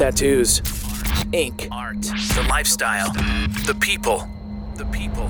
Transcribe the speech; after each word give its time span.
tattoos, 0.00 0.62
ink, 1.34 1.68
art, 1.70 2.00
the 2.00 2.46
lifestyle, 2.48 3.12
the 3.66 3.76
people, 3.78 4.26
the 4.76 4.86
people, 4.86 5.26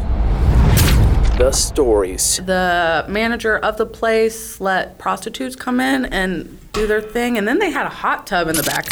the 1.39 1.51
stories. 1.51 2.37
The 2.37 3.05
manager 3.09 3.59
of 3.59 3.79
the 3.79 3.87
place 3.87 4.61
let 4.61 4.97
prostitutes 4.97 5.57
come 5.57 5.81
in 5.81 6.05
and 6.05 6.57
do 6.73 6.87
their 6.87 7.01
thing, 7.01 7.37
and 7.37 7.49
then 7.49 7.59
they 7.59 7.73
had 7.73 7.85
a 7.85 7.89
hot 7.89 8.29
tub 8.29 8.47
in 8.47 8.55
the 8.55 8.63
back. 8.63 8.87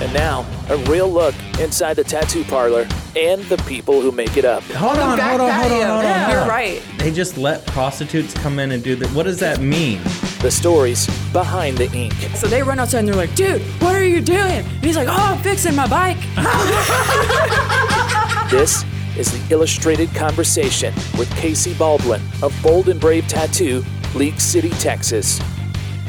And 0.00 0.14
now, 0.14 0.46
a 0.70 0.78
real 0.90 1.10
look 1.10 1.34
inside 1.60 1.94
the 1.94 2.04
tattoo 2.04 2.44
parlor 2.44 2.88
and 3.14 3.42
the 3.42 3.58
people 3.68 4.00
who 4.00 4.10
make 4.10 4.38
it 4.38 4.46
up. 4.46 4.62
Hold 4.62 4.96
on, 4.96 5.18
hold 5.18 5.42
on, 5.42 5.50
hold 5.52 5.70
on, 5.70 5.86
hold 5.86 5.98
on. 5.98 6.04
Yeah, 6.04 6.30
you're 6.30 6.48
right. 6.48 6.82
They 6.96 7.12
just 7.12 7.36
let 7.36 7.66
prostitutes 7.66 8.32
come 8.32 8.58
in 8.58 8.72
and 8.72 8.82
do 8.82 8.96
that. 8.96 9.10
What 9.10 9.24
does 9.24 9.38
that 9.40 9.60
mean? 9.60 10.00
The 10.40 10.50
stories 10.50 11.06
behind 11.32 11.76
the 11.78 11.90
ink. 11.92 12.14
So 12.34 12.46
they 12.46 12.62
run 12.62 12.78
outside 12.80 13.00
and 13.00 13.08
they're 13.08 13.14
like, 13.14 13.34
dude, 13.34 13.60
what 13.82 13.94
are 13.94 14.04
you 14.04 14.20
doing? 14.20 14.64
And 14.64 14.84
he's 14.84 14.96
like, 14.96 15.08
oh, 15.08 15.12
I'm 15.12 15.38
fixing 15.42 15.74
my 15.74 15.86
bike. 15.86 16.18
This 18.50 18.84
is 19.16 19.30
the 19.30 19.54
Illustrated 19.54 20.12
Conversation 20.12 20.92
with 21.16 21.30
KC 21.34 21.78
Baldwin 21.78 22.20
of 22.42 22.52
Bold 22.64 22.88
and 22.88 23.00
Brave 23.00 23.28
Tattoo, 23.28 23.84
League 24.16 24.40
City, 24.40 24.70
Texas. 24.70 25.40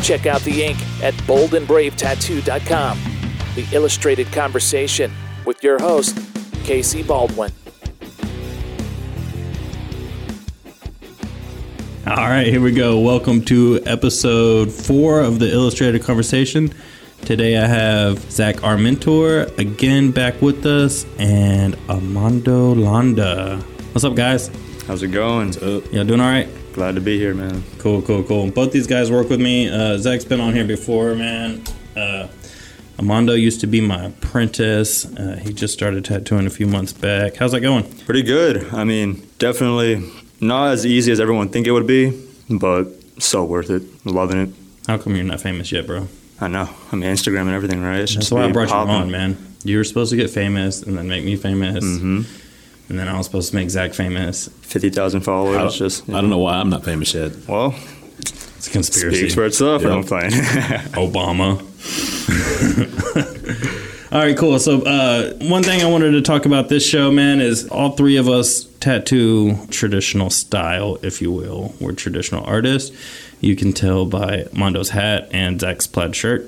Check 0.02 0.25
out 0.25 0.41
the 0.41 0.63
ink 0.63 0.80
at 1.03 1.13
boldandbravetattoo.com. 1.25 3.00
The 3.53 3.67
Illustrated 3.73 4.31
Conversation 4.34 5.11
with 5.45 5.61
your 5.63 5.77
host, 5.77 6.16
KC 6.63 7.05
Baldwin. 7.05 7.52
All 12.11 12.27
right, 12.27 12.47
here 12.47 12.59
we 12.59 12.73
go. 12.73 12.99
Welcome 12.99 13.41
to 13.45 13.81
episode 13.85 14.69
four 14.69 15.21
of 15.21 15.39
the 15.39 15.49
Illustrated 15.49 16.03
Conversation. 16.03 16.73
Today 17.21 17.57
I 17.57 17.65
have 17.65 18.29
Zach 18.29 18.57
Armentor 18.57 19.57
again 19.57 20.11
back 20.11 20.41
with 20.41 20.66
us 20.66 21.05
and 21.17 21.77
Armando 21.88 22.75
Landa. 22.75 23.59
What's 23.94 24.03
up, 24.03 24.16
guys? 24.16 24.52
How's 24.88 25.03
it 25.03 25.13
going? 25.13 25.53
Y'all 25.53 26.03
doing 26.03 26.19
all 26.19 26.27
right? 26.27 26.49
Glad 26.73 26.95
to 26.95 27.02
be 27.02 27.17
here, 27.17 27.33
man. 27.33 27.63
Cool, 27.80 28.02
cool, 28.02 28.23
cool. 28.23 28.52
Both 28.52 28.73
these 28.73 28.88
guys 28.88 29.09
work 29.09 29.30
with 29.30 29.39
me. 29.39 29.69
Uh, 29.69 29.97
Zach's 29.97 30.25
been 30.25 30.41
on 30.41 30.53
here 30.53 30.66
before, 30.66 31.16
man. 31.16 31.64
Uh, 31.95 32.27
Amando 32.97 33.39
used 33.39 33.61
to 33.61 33.67
be 33.67 33.80
my 33.80 34.08
apprentice. 34.08 35.05
Uh, 35.05 35.39
he 35.41 35.53
just 35.53 35.73
started 35.73 36.03
tattooing 36.03 36.45
a 36.45 36.49
few 36.49 36.67
months 36.67 36.91
back. 36.91 37.38
How's 37.38 37.53
that 37.53 37.61
going? 37.61 37.83
Pretty 37.99 38.23
good. 38.23 38.73
I 38.73 38.83
mean, 38.83 39.25
definitely 39.39 40.11
not 40.42 40.72
as 40.72 40.86
easy 40.86 41.11
as 41.11 41.20
everyone 41.20 41.50
think 41.50 41.67
it 41.67 41.72
would 41.72 41.88
be, 41.88 42.11
but 42.50 42.88
so 43.20 43.44
worth 43.45 43.70
it. 43.70 43.84
Loving 44.06 44.42
it. 44.42 44.50
How 44.88 44.98
come 44.98 45.16
you're 45.16 45.23
not 45.23 45.39
famous 45.42 45.72
yet, 45.72 45.86
bro? 45.88 46.08
I 46.39 46.48
know. 46.48 46.67
I 46.92 46.95
mean, 46.95 47.09
Instagram 47.14 47.42
and 47.42 47.52
everything, 47.52 47.81
right? 47.83 48.00
It's 48.00 48.16
That's 48.16 48.31
why 48.31 48.45
I 48.45 48.52
brought 48.52 48.70
popping. 48.70 48.94
you 48.95 49.00
on, 49.02 49.11
man. 49.11 49.38
You 49.64 49.78
were 49.78 49.83
supposed 49.83 50.09
to 50.09 50.17
get 50.17 50.30
famous 50.31 50.81
and 50.81 50.98
then 50.98 51.08
make 51.08 51.23
me 51.23 51.36
famous. 51.36 51.83
Mhm. 51.86 52.25
And 52.89 53.00
then 53.00 53.08
I 53.08 53.16
was 53.16 53.28
supposed 53.28 53.52
to 53.52 53.56
make 53.56 53.70
Zach 53.70 53.94
famous. 53.94 54.50
Fifty 54.64 54.89
thousand 54.89 55.22
followers. 55.22 55.56
I 55.58 55.61
don't, 55.61 55.73
just 55.73 56.09
I 56.09 56.14
don't 56.20 56.30
know 56.31 56.39
why 56.39 56.55
I'm 56.55 56.70
not 56.70 56.83
famous 56.83 57.14
yet. 57.14 57.31
Well, 57.48 57.76
It's 58.17 58.67
a 58.67 58.72
conspiracy. 58.72 59.20
speaks 59.20 59.33
for 59.36 59.45
itself. 59.45 59.83
Yeah. 59.83 59.94
I'm 59.94 60.03
playing. 60.03 60.31
Obama. 60.98 61.61
all 64.12 64.20
right, 64.20 64.38
cool. 64.38 64.59
So, 64.59 64.81
uh, 64.81 65.34
one 65.42 65.64
thing 65.64 65.81
I 65.81 65.86
wanted 65.90 66.12
to 66.12 66.22
talk 66.22 66.45
about 66.45 66.67
this 66.70 66.86
show, 66.86 67.12
man, 67.12 67.40
is 67.42 67.67
all 67.70 67.92
three 67.92 68.17
of 68.17 68.28
us 68.28 68.66
tattoo 68.80 69.58
traditional 69.70 70.30
style, 70.30 70.98
if 71.02 71.22
you 71.22 71.31
will. 71.31 71.73
We're 71.80 71.94
traditional 71.94 72.44
artists. 72.45 72.95
You 73.39 73.56
can 73.56 73.73
tell 73.73 74.06
by 74.06 74.48
Mondo's 74.54 74.89
hat 74.89 75.30
and 75.32 75.59
Zach's 75.59 75.88
plaid 75.88 76.16
shirt 76.16 76.45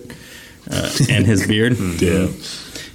uh, 0.69 0.89
and 1.09 1.25
his 1.25 1.47
beard. 1.47 1.77
Yeah. 1.99 2.27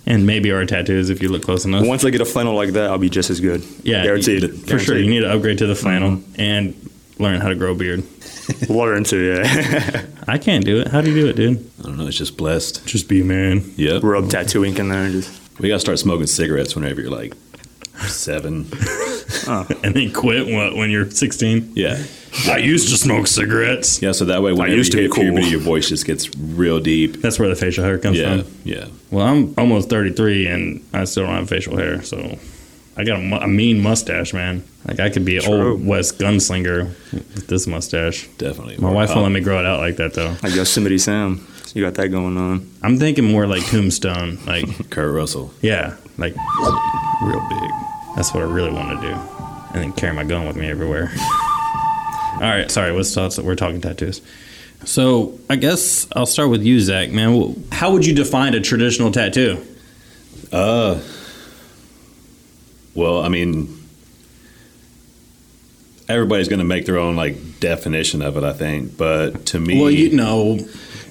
And 0.07 0.25
maybe 0.27 0.51
our 0.53 0.65
tattoos 0.65 1.11
if 1.11 1.21
you 1.23 1.29
look 1.29 1.43
close 1.43 1.67
enough. 1.67 1.87
Once 1.87 2.03
I 2.03 2.09
get 2.09 2.23
a 2.23 2.25
flannel 2.25 2.55
like 2.55 2.71
that, 2.73 2.91
I'll 2.91 2.97
be 2.97 3.11
just 3.11 3.29
as 3.29 3.41
good. 3.41 3.63
yeah, 3.83 4.03
guaranteed. 4.05 4.43
you- 4.43 4.49
for 4.57 4.79
sure. 4.79 4.97
You 4.97 5.11
need 5.11 5.21
to 5.21 5.31
upgrade 5.31 5.59
to 5.59 5.67
the 5.67 5.75
flannel 5.75 6.13
Mm-hmm. 6.13 6.41
and 6.41 6.91
learn 7.19 7.41
how 7.43 7.49
to 7.49 7.55
grow 7.55 7.73
a 7.73 7.75
beard. 7.75 8.05
learn 8.69 9.05
to. 9.05 9.19
Yeah. 9.19 10.07
I 10.29 10.39
can't 10.39 10.65
do 10.65 10.81
it. 10.81 10.89
How 10.89 11.01
do 11.01 11.11
you 11.11 11.21
do 11.23 11.29
it, 11.29 11.37
dude? 11.37 11.71
I 11.81 11.83
don't 11.83 11.97
know. 11.99 12.07
It's 12.07 12.17
just 12.17 12.37
blessed. 12.37 12.87
Just 12.87 13.09
be 13.09 13.21
a 13.21 13.25
man. 13.25 13.73
Yep. 13.77 14.03
Rub 14.03 14.31
tattoo 14.31 14.65
ink 14.65 14.79
in 14.79 14.89
there. 14.89 15.05
And 15.05 15.13
just 15.13 15.59
We 15.59 15.69
got 15.69 15.75
to 15.77 15.81
start 15.81 15.99
smoking 15.99 16.27
cigarettes 16.27 16.75
whenever 16.75 17.01
you're 17.01 17.11
like 17.11 17.35
seven. 18.07 18.67
And 19.49 19.95
then 19.95 20.13
quit 20.13 20.47
what, 20.47 20.75
when 20.77 20.91
you're 20.91 21.11
16? 21.11 21.73
Yeah. 21.75 22.03
I 22.49 22.59
used 22.59 22.89
to 22.91 22.97
smoke 22.97 23.27
cigarettes. 23.27 24.01
Yeah. 24.03 24.13
So 24.13 24.25
that 24.27 24.43
way, 24.43 24.53
whenever 24.53 24.75
used 24.77 24.93
to 24.93 25.03
you 25.03 25.09
be 25.09 25.15
cool. 25.15 25.25
puberty, 25.25 25.49
your 25.49 25.61
voice 25.61 25.89
just 25.89 26.07
gets 26.07 26.35
real 26.39 26.81
deep. 26.81 27.21
That's 27.23 27.39
where 27.39 27.49
the 27.49 27.55
facial 27.57 27.85
hair 27.85 27.99
comes 27.99 28.19
Yeah. 28.19 28.43
from. 28.43 28.53
Yeah. 28.65 28.87
Well, 29.11 29.27
I'm 29.27 29.55
almost 29.59 29.89
33 29.91 30.47
and 30.47 30.87
I 30.95 31.05
still 31.05 31.25
don't 31.27 31.35
have 31.35 31.49
facial 31.49 31.77
hair, 31.77 32.03
so 32.03 32.39
I 32.99 33.05
got 33.05 33.21
a, 33.21 33.45
a 33.45 33.49
mean 33.49 33.81
mustache, 33.81 34.35
man. 34.35 34.65
Like 34.87 34.99
I 35.01 35.09
could 35.09 35.25
be 35.25 35.37
an 35.37 35.45
True. 35.45 35.73
old 35.73 35.87
West 35.87 36.19
gunslinger 36.19 36.87
with 37.13 37.47
this 37.47 37.67
mustache. 37.67 38.27
Definitely. 38.39 38.77
My 38.79 38.89
Or 38.89 38.95
wife 38.95 39.11
won't 39.11 39.23
let 39.23 39.31
me 39.33 39.41
grow 39.41 39.61
it 39.61 39.65
out 39.67 39.79
like 39.79 39.97
that 39.97 40.15
though. 40.15 40.35
like 40.43 40.55
Yosemite 40.55 40.99
Sam. 40.99 41.47
You 41.75 41.85
got 41.85 41.95
that 41.95 42.09
going 42.09 42.37
on. 42.37 42.69
I'm 42.83 42.99
thinking 42.99 43.25
more 43.25 43.47
like 43.47 43.65
Tombstone, 43.67 44.39
like 44.47 44.91
Kurt 44.91 45.15
Russell. 45.15 45.53
yeah, 45.63 45.97
like 46.17 46.35
real 47.23 47.47
big. 47.49 47.71
That's 48.17 48.35
what 48.35 48.43
I 48.43 48.47
really 48.47 48.73
want 48.73 49.01
to 49.01 49.07
do, 49.07 49.15
and 49.75 49.83
then 49.85 49.93
carry 49.93 50.15
my 50.15 50.25
gun 50.25 50.47
with 50.49 50.57
me 50.57 50.67
everywhere. 50.69 51.13
All 52.35 52.41
right, 52.41 52.71
sorry. 52.71 52.93
What's 52.93 53.15
thoughts? 53.15 53.37
That 53.37 53.45
we're 53.45 53.55
talking 53.55 53.81
tattoos. 53.81 54.23
So 54.85 55.39
I 55.51 55.57
guess 55.57 56.09
I'll 56.17 56.27
start 56.27 56.51
with 56.51 56.63
you, 56.65 56.81
Zach. 56.81 57.11
Man, 57.11 57.65
how 57.71 57.93
would 57.93 58.07
you 58.07 58.15
define 58.15 58.55
a 58.55 58.61
traditional 58.61 59.13
tattoo? 59.13 59.65
Uh. 60.51 61.01
Well, 62.99 63.23
I 63.23 63.29
mean, 63.29 63.69
everybody's 66.09 66.49
going 66.49 66.59
to 66.59 66.65
make 66.65 66.85
their 66.87 66.99
own 66.99 67.17
like 67.17 67.61
definition 67.61 68.23
of 68.23 68.37
it. 68.37 68.43
I 68.45 68.53
think, 68.53 68.97
but 68.97 69.47
to 69.47 69.61
me, 69.61 69.81
Well, 69.81 69.91
you 69.91 70.17
know, 70.17 70.59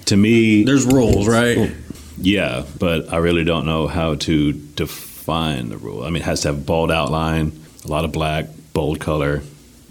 to 0.06 0.18
me, 0.18 0.64
there's 0.64 0.86
rules, 0.86 1.28
right? 1.28 1.72
Yeah, 2.20 2.66
but 2.80 3.12
I 3.14 3.18
really 3.18 3.44
don't 3.44 3.66
know 3.66 3.88
how 3.88 4.16
to 4.16 4.52
define 4.52 5.70
the 5.70 5.78
rule. 5.78 6.04
I 6.04 6.08
mean, 6.10 6.24
it 6.24 6.26
has 6.26 6.42
to 6.42 6.50
have 6.50 6.66
bold 6.66 6.92
outline, 6.92 7.52
a 7.86 7.88
lot 7.88 8.06
of 8.06 8.12
black, 8.12 8.48
bold 8.74 9.00
color, 9.00 9.44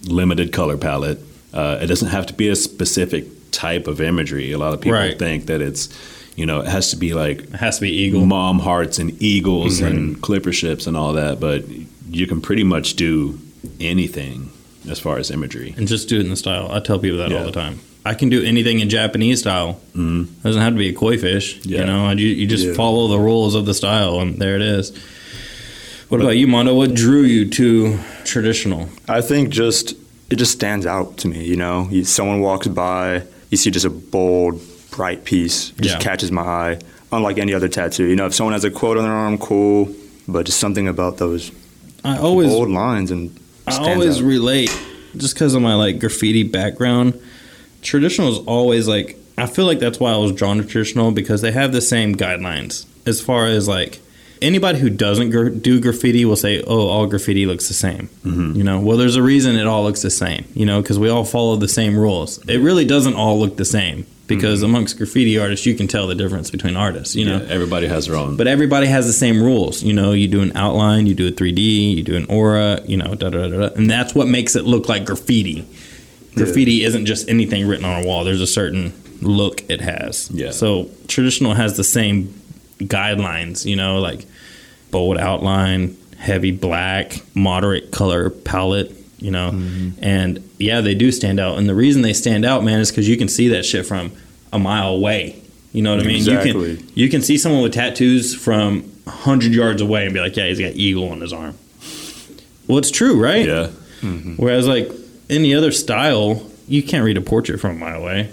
limited 0.06 0.52
color 0.52 0.76
palette. 0.76 1.20
Uh, 1.54 1.78
it 1.80 1.86
doesn't 1.86 2.08
have 2.08 2.26
to 2.26 2.34
be 2.34 2.48
a 2.48 2.56
specific 2.56 3.24
type 3.52 3.86
of 3.86 4.00
imagery. 4.00 4.52
A 4.52 4.58
lot 4.58 4.74
of 4.74 4.80
people 4.80 4.98
Right. 4.98 5.18
think 5.18 5.46
that 5.46 5.62
it's, 5.62 5.88
you 6.34 6.44
know, 6.46 6.60
it 6.60 6.66
has 6.66 6.90
to 6.90 6.96
be 6.96 7.14
like 7.14 7.42
It 7.44 7.52
has 7.54 7.76
to 7.76 7.82
be 7.82 7.90
eagle. 7.92 8.26
mom 8.26 8.58
hearts 8.58 8.98
and 8.98 9.16
eagles 9.22 9.80
and 9.80 10.20
clipper 10.20 10.52
ships 10.52 10.86
and 10.88 10.96
all 10.96 11.12
that, 11.14 11.38
but 11.40 11.64
you 12.09 12.27
can 12.27 12.41
pretty 12.41 12.65
much 12.65 12.94
do 12.94 13.39
anything 13.81 14.50
as 14.89 14.99
far 15.00 15.19
as 15.19 15.31
imagery. 15.31 15.75
and 15.77 15.89
just 15.89 16.09
do 16.09 16.17
it 16.19 16.21
in 16.21 16.31
the 16.31 16.37
style. 16.37 16.71
I 16.71 16.81
tell 16.81 16.99
people 16.99 17.19
that 17.19 17.33
all 17.33 17.44
the 17.44 17.53
time. 17.53 17.81
I 18.05 18.15
can 18.15 18.28
do 18.28 18.44
anything 18.44 18.78
in 18.78 18.89
Japanese 18.89 19.41
style. 19.41 19.81
Mm. 19.97 20.28
Doesn't 20.44 20.62
have 20.62 20.75
to 20.75 20.78
be 20.78 20.89
a 20.91 20.93
koi 20.93 21.19
fish. 21.19 21.59
You 21.67 21.84
know, 21.84 22.09
you, 22.12 22.28
you 22.28 22.47
just 22.47 22.65
Yeah. 22.65 22.75
follow 22.75 23.09
the 23.09 23.19
rules 23.19 23.56
of 23.56 23.67
the 23.67 23.75
style, 23.75 24.21
and 24.21 24.39
there 24.39 24.55
it 24.55 24.62
is. 24.62 24.93
What 26.09 26.21
about 26.21 26.37
you, 26.37 26.47
Mondo? 26.47 26.72
What 26.75 26.94
drew 26.94 27.22
you 27.22 27.50
to 27.50 27.99
traditional? 28.25 28.88
I 29.09 29.21
think 29.23 29.49
just 29.49 29.94
it 30.31 30.37
just 30.37 30.53
stands 30.53 30.87
out 30.87 31.17
to 31.19 31.28
me. 31.28 31.44
You 31.44 31.56
know, 31.56 31.88
you, 31.91 32.05
someone 32.05 32.41
walks 32.41 32.69
by, 32.69 33.23
you 33.50 33.56
see 33.56 33.71
just 33.73 33.84
a 33.87 33.91
bold, 33.91 34.61
bright 34.93 35.25
piece, 35.25 35.71
just 35.81 35.97
Yeah. 35.97 35.99
catches 36.00 36.31
my 36.31 36.43
eye. 36.43 36.78
Unlike 37.11 37.38
any 37.38 37.55
other 37.55 37.69
tattoo, 37.69 38.05
you 38.06 38.15
know, 38.17 38.27
if 38.27 38.34
someone 38.34 38.53
has 38.53 38.62
a 38.65 38.71
quote 38.71 38.97
on 38.99 39.03
their 39.05 39.12
arm, 39.12 39.37
cool. 39.38 39.88
But 40.28 40.47
just 40.47 40.59
something 40.61 40.87
about 40.88 41.19
those 41.19 41.50
I 42.06 42.19
always, 42.19 42.49
bold 42.49 42.71
lines 42.71 43.11
and 43.11 43.39
I 43.67 43.77
always 43.78 44.19
out. 44.19 44.25
relate 44.25 44.71
just 45.17 45.34
because 45.34 45.55
of 45.55 45.62
my 45.62 45.75
like 45.75 45.99
graffiti 45.99 46.43
background. 46.43 47.21
Traditional 47.83 48.31
is 48.33 48.39
always 48.39 48.89
like 48.89 49.19
I 49.39 49.47
feel 49.47 49.67
like 49.67 49.78
that's 49.78 50.00
why 50.00 50.12
I 50.12 50.17
was 50.17 50.33
drawn 50.33 50.59
to 50.59 50.65
traditional 50.65 51.11
because 51.12 51.41
they 51.43 51.53
have 51.53 51.73
the 51.73 51.81
same 51.81 52.14
guidelines 52.14 52.87
as 53.06 53.20
far 53.20 53.47
as 53.47 53.69
like 53.69 54.00
anybody 54.43 54.79
who 54.79 54.91
doesn't 54.91 55.31
gr- 55.31 55.49
do 55.49 55.81
graffiti 55.81 56.25
will 56.25 56.37
say, 56.37 56.62
"Oh, 56.62 56.88
all 56.88 57.06
graffiti 57.06 57.47
looks 57.47 57.69
the 57.69 57.75
same." 57.75 58.09
Mm-hmm. 58.25 58.53
You 58.56 58.65
know, 58.65 58.81
well, 58.81 58.97
there's 58.97 59.17
a 59.17 59.23
reason 59.23 59.56
it 59.56 59.67
all 59.67 59.85
looks 59.85 60.03
the 60.03 60.11
same. 60.11 60.44
You 60.55 60.67
know, 60.67 60.81
because 60.83 60.99
we 60.99 61.09
all 61.09 61.25
follow 61.25 61.56
the 61.56 61.69
same 61.69 61.99
rules. 61.99 62.38
It 62.49 62.59
really 62.59 62.85
doesn't 62.85 63.15
all 63.15 63.38
look 63.38 63.56
the 63.56 63.65
same 63.65 64.06
because 64.27 64.61
mm-hmm. 64.61 64.71
amongst 64.71 64.99
graffiti 64.99 65.38
artists, 65.38 65.67
you 65.67 65.75
can 65.75 65.87
tell 65.87 66.06
the 66.06 66.15
difference 66.15 66.50
between 66.50 66.77
artists. 66.77 67.15
You 67.15 67.27
know, 67.27 67.38
Yeah, 67.38 67.49
everybody 67.49 67.87
has 67.87 68.06
their 68.06 68.17
own. 68.17 68.37
but 68.37 68.47
everybody 68.47 68.87
has 68.87 69.06
the 69.06 69.12
same 69.12 69.43
rules. 69.43 69.83
You 69.83 69.93
know, 69.93 70.12
you 70.12 70.29
do 70.29 70.43
an 70.43 70.56
outline, 70.56 71.06
you 71.06 71.15
do 71.15 71.29
a 71.29 71.33
3D, 71.33 71.97
you 71.97 72.03
do 72.03 72.17
an 72.17 72.27
aura, 72.29 72.81
you 72.87 72.97
know, 72.97 73.15
da 73.15 73.31
da 73.31 73.49
da 73.49 73.69
da. 73.69 73.75
And 73.75 73.88
that's 73.91 74.15
what 74.15 74.29
makes 74.29 74.56
it 74.56 74.65
look 74.65 74.88
like 74.88 75.05
graffiti. 75.05 75.67
Graffiti 76.35 76.85
isn't 76.85 77.06
just 77.06 77.29
anything 77.31 77.67
written 77.67 77.87
on 77.87 78.03
a 78.03 78.06
wall, 78.06 78.23
there's 78.25 78.43
a 78.43 78.47
certain 78.47 78.93
look 79.23 79.69
it 79.71 79.81
has. 79.81 80.31
Yeah. 80.31 80.50
So 80.50 80.91
traditional 81.09 81.55
has 81.55 81.79
the 81.79 81.85
same 81.85 82.35
guidelines, 82.78 83.64
you 83.64 83.76
know, 83.76 84.00
like 84.00 84.26
bold 84.90 85.19
outline, 85.19 85.96
heavy 86.19 86.50
black, 86.50 87.20
moderate 87.34 87.90
color 87.90 88.31
palette, 88.31 88.93
you 89.19 89.31
know. 89.31 89.50
Mm-hmm. 89.52 90.02
And 90.02 90.49
yeah, 90.58 90.81
they 90.81 90.94
do 90.94 91.12
stand 91.12 91.40
out. 91.40 91.58
And 91.58 91.69
the 91.69 91.75
reason 91.75 92.02
they 92.02 92.12
stand 92.12 92.44
out, 92.44 92.64
man, 92.64 92.81
is 92.81 92.90
because 92.90 93.08
you 93.08 93.17
can 93.17 93.28
see 93.28 93.49
that 93.49 93.64
shit 93.64 93.87
from 93.87 94.12
a 94.52 94.58
mile 94.58 94.88
away. 94.88 95.43
You 95.73 95.82
know 95.82 95.94
what 95.94 96.05
I 96.05 96.06
mean? 96.06 96.17
Exactly. 96.17 96.70
You 96.70 96.76
can 96.76 96.88
you 96.94 97.08
can 97.11 97.23
see 97.23 97.37
someone 97.37 97.62
with 97.62 97.75
tattoos 97.75 98.34
from 98.34 98.90
hundred 99.06 99.52
yards 99.52 99.82
away 99.82 100.05
and 100.05 100.14
be 100.14 100.20
like, 100.20 100.37
yeah, 100.37 100.46
he's 100.46 100.58
got 100.58 100.73
eagle 100.73 101.11
on 101.11 101.20
his 101.20 101.32
arm. 101.32 101.56
Well, 102.67 102.78
it's 102.78 102.90
true, 102.90 103.23
right? 103.23 103.46
Yeah. 103.46 103.70
Mm-hmm. 104.00 104.37
Whereas 104.37 104.67
like 104.67 104.90
any 105.28 105.55
other 105.55 105.73
style, 105.73 106.43
you 106.67 106.82
can't 106.82 107.05
read 107.05 107.17
a 107.17 107.20
portrait 107.20 107.61
from 107.61 107.73
a 107.73 107.78
mile 107.78 108.02
away, 108.02 108.31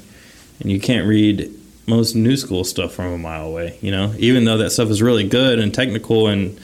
and 0.60 0.72
you 0.72 0.80
can't 0.80 1.08
read 1.08 1.52
most 1.88 2.16
new 2.16 2.38
school 2.38 2.64
stuff 2.64 2.94
from 2.94 3.14
a 3.14 3.18
mile 3.18 3.48
away. 3.48 3.78
You 3.82 3.92
know, 3.92 4.14
even 4.18 4.46
though 4.46 4.58
that 4.58 4.72
stuff 4.72 4.90
is 4.90 5.02
really 5.02 5.28
good 5.28 5.60
and 5.60 5.74
technical 5.74 6.28
and 6.28 6.60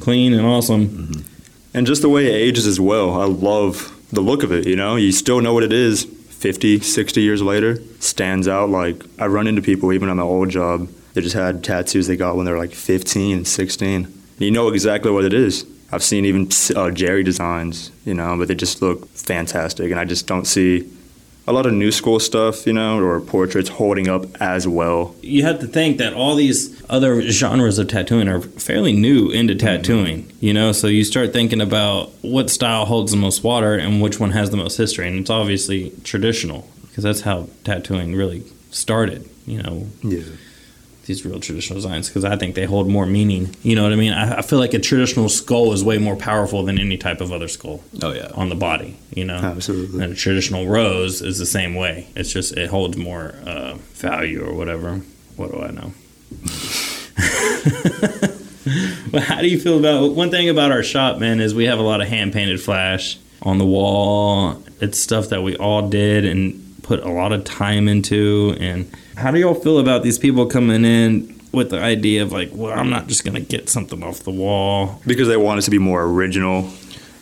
clean 0.00 0.34
and 0.34 0.46
awesome. 0.46 1.24
And 1.72 1.86
just 1.86 2.02
the 2.02 2.08
way 2.08 2.26
it 2.26 2.34
ages 2.34 2.66
as 2.66 2.78
well. 2.78 3.20
I 3.20 3.24
love 3.24 3.90
the 4.12 4.20
look 4.20 4.42
of 4.42 4.52
it, 4.52 4.66
you 4.66 4.76
know? 4.76 4.96
You 4.96 5.12
still 5.12 5.40
know 5.40 5.54
what 5.54 5.64
it 5.64 5.72
is 5.72 6.04
50, 6.04 6.80
60 6.80 7.20
years 7.20 7.42
later. 7.42 7.78
Stands 8.00 8.46
out. 8.46 8.70
Like, 8.70 9.02
I 9.18 9.26
run 9.26 9.46
into 9.46 9.62
people, 9.62 9.92
even 9.92 10.08
on 10.08 10.18
my 10.18 10.22
old 10.22 10.50
job, 10.50 10.88
they 11.14 11.20
just 11.20 11.34
had 11.34 11.62
tattoos 11.62 12.06
they 12.06 12.16
got 12.16 12.36
when 12.36 12.44
they 12.44 12.52
were 12.52 12.58
like 12.58 12.74
15 12.74 13.36
and 13.36 13.48
16. 13.48 14.04
And 14.04 14.12
you 14.40 14.50
know 14.50 14.68
exactly 14.68 15.10
what 15.10 15.24
it 15.24 15.32
is. 15.32 15.64
I've 15.92 16.02
seen 16.02 16.24
even 16.24 16.48
uh, 16.74 16.90
Jerry 16.90 17.22
designs, 17.22 17.92
you 18.04 18.14
know, 18.14 18.36
but 18.36 18.48
they 18.48 18.54
just 18.56 18.82
look 18.82 19.08
fantastic. 19.10 19.90
And 19.92 20.00
I 20.00 20.04
just 20.04 20.26
don't 20.26 20.44
see 20.44 20.90
a 21.46 21.52
lot 21.52 21.66
of 21.66 21.74
new 21.74 21.92
school 21.92 22.18
stuff, 22.18 22.66
you 22.66 22.72
know, 22.72 22.98
or 22.98 23.20
portraits 23.20 23.68
holding 23.68 24.08
up 24.08 24.24
as 24.40 24.66
well. 24.66 25.14
You 25.20 25.42
have 25.42 25.60
to 25.60 25.66
think 25.66 25.98
that 25.98 26.14
all 26.14 26.34
these 26.34 26.82
other 26.88 27.20
genres 27.22 27.78
of 27.78 27.88
tattooing 27.88 28.28
are 28.28 28.40
fairly 28.40 28.92
new 28.92 29.30
into 29.30 29.54
mm-hmm. 29.54 29.66
tattooing. 29.66 30.32
You 30.40 30.54
know, 30.54 30.72
so 30.72 30.86
you 30.86 31.04
start 31.04 31.32
thinking 31.32 31.60
about 31.60 32.10
what 32.22 32.50
style 32.50 32.86
holds 32.86 33.12
the 33.12 33.18
most 33.18 33.44
water 33.44 33.74
and 33.74 34.00
which 34.00 34.18
one 34.18 34.30
has 34.30 34.50
the 34.50 34.56
most 34.56 34.76
history, 34.76 35.06
and 35.06 35.18
it's 35.18 35.30
obviously 35.30 35.92
traditional 36.02 36.68
because 36.88 37.04
that's 37.04 37.22
how 37.22 37.48
tattooing 37.64 38.14
really 38.14 38.44
started. 38.70 39.28
You 39.46 39.62
know, 39.62 39.86
Yeah. 40.02 40.22
These 41.06 41.24
real 41.24 41.40
traditional 41.40 41.76
designs 41.76 42.08
because 42.08 42.24
I 42.24 42.36
think 42.36 42.54
they 42.54 42.64
hold 42.64 42.88
more 42.88 43.06
meaning. 43.06 43.54
You 43.62 43.76
know 43.76 43.82
what 43.82 43.92
I 43.92 43.96
mean? 43.96 44.12
I, 44.12 44.38
I 44.38 44.42
feel 44.42 44.58
like 44.58 44.74
a 44.74 44.78
traditional 44.78 45.28
skull 45.28 45.72
is 45.72 45.82
way 45.84 45.98
more 45.98 46.16
powerful 46.16 46.62
than 46.64 46.78
any 46.78 46.96
type 46.96 47.20
of 47.20 47.32
other 47.32 47.48
skull 47.48 47.82
Oh 48.02 48.12
yeah. 48.12 48.30
on 48.34 48.48
the 48.48 48.54
body. 48.54 48.96
You 49.14 49.24
know, 49.24 49.36
Absolutely. 49.36 50.02
And 50.02 50.12
a 50.12 50.16
traditional 50.16 50.66
rose 50.66 51.20
is 51.22 51.38
the 51.38 51.46
same 51.46 51.74
way. 51.74 52.08
It's 52.16 52.32
just 52.32 52.56
it 52.56 52.70
holds 52.70 52.96
more 52.96 53.34
uh, 53.46 53.74
value 53.94 54.44
or 54.44 54.54
whatever. 54.54 55.00
What 55.36 55.52
do 55.52 55.60
I 55.62 55.70
know? 55.70 55.92
but 59.10 59.22
how 59.22 59.40
do 59.40 59.48
you 59.48 59.58
feel 59.60 59.78
about 59.78 60.14
one 60.14 60.30
thing 60.30 60.48
about 60.48 60.72
our 60.72 60.82
shop, 60.82 61.18
man? 61.18 61.40
Is 61.40 61.54
we 61.54 61.66
have 61.66 61.78
a 61.78 61.82
lot 61.82 62.00
of 62.00 62.08
hand 62.08 62.32
painted 62.32 62.60
flash 62.60 63.18
on 63.42 63.58
the 63.58 63.66
wall. 63.66 64.62
It's 64.80 64.98
stuff 65.00 65.28
that 65.28 65.42
we 65.42 65.56
all 65.56 65.88
did 65.88 66.24
and 66.24 66.60
put 66.82 67.00
a 67.00 67.10
lot 67.10 67.32
of 67.32 67.44
time 67.44 67.88
into. 67.88 68.56
And 68.58 68.90
how 69.16 69.30
do 69.30 69.38
y'all 69.38 69.54
feel 69.54 69.78
about 69.78 70.02
these 70.02 70.18
people 70.18 70.46
coming 70.46 70.84
in 70.84 71.40
with 71.52 71.70
the 71.70 71.80
idea 71.80 72.22
of 72.22 72.32
like, 72.32 72.50
well, 72.52 72.76
I'm 72.76 72.90
not 72.90 73.06
just 73.06 73.24
gonna 73.24 73.40
get 73.40 73.68
something 73.68 74.02
off 74.02 74.20
the 74.20 74.30
wall. 74.30 75.00
Because 75.06 75.28
they 75.28 75.36
want 75.36 75.60
it 75.60 75.62
to 75.62 75.70
be 75.70 75.78
more 75.78 76.02
original. 76.02 76.70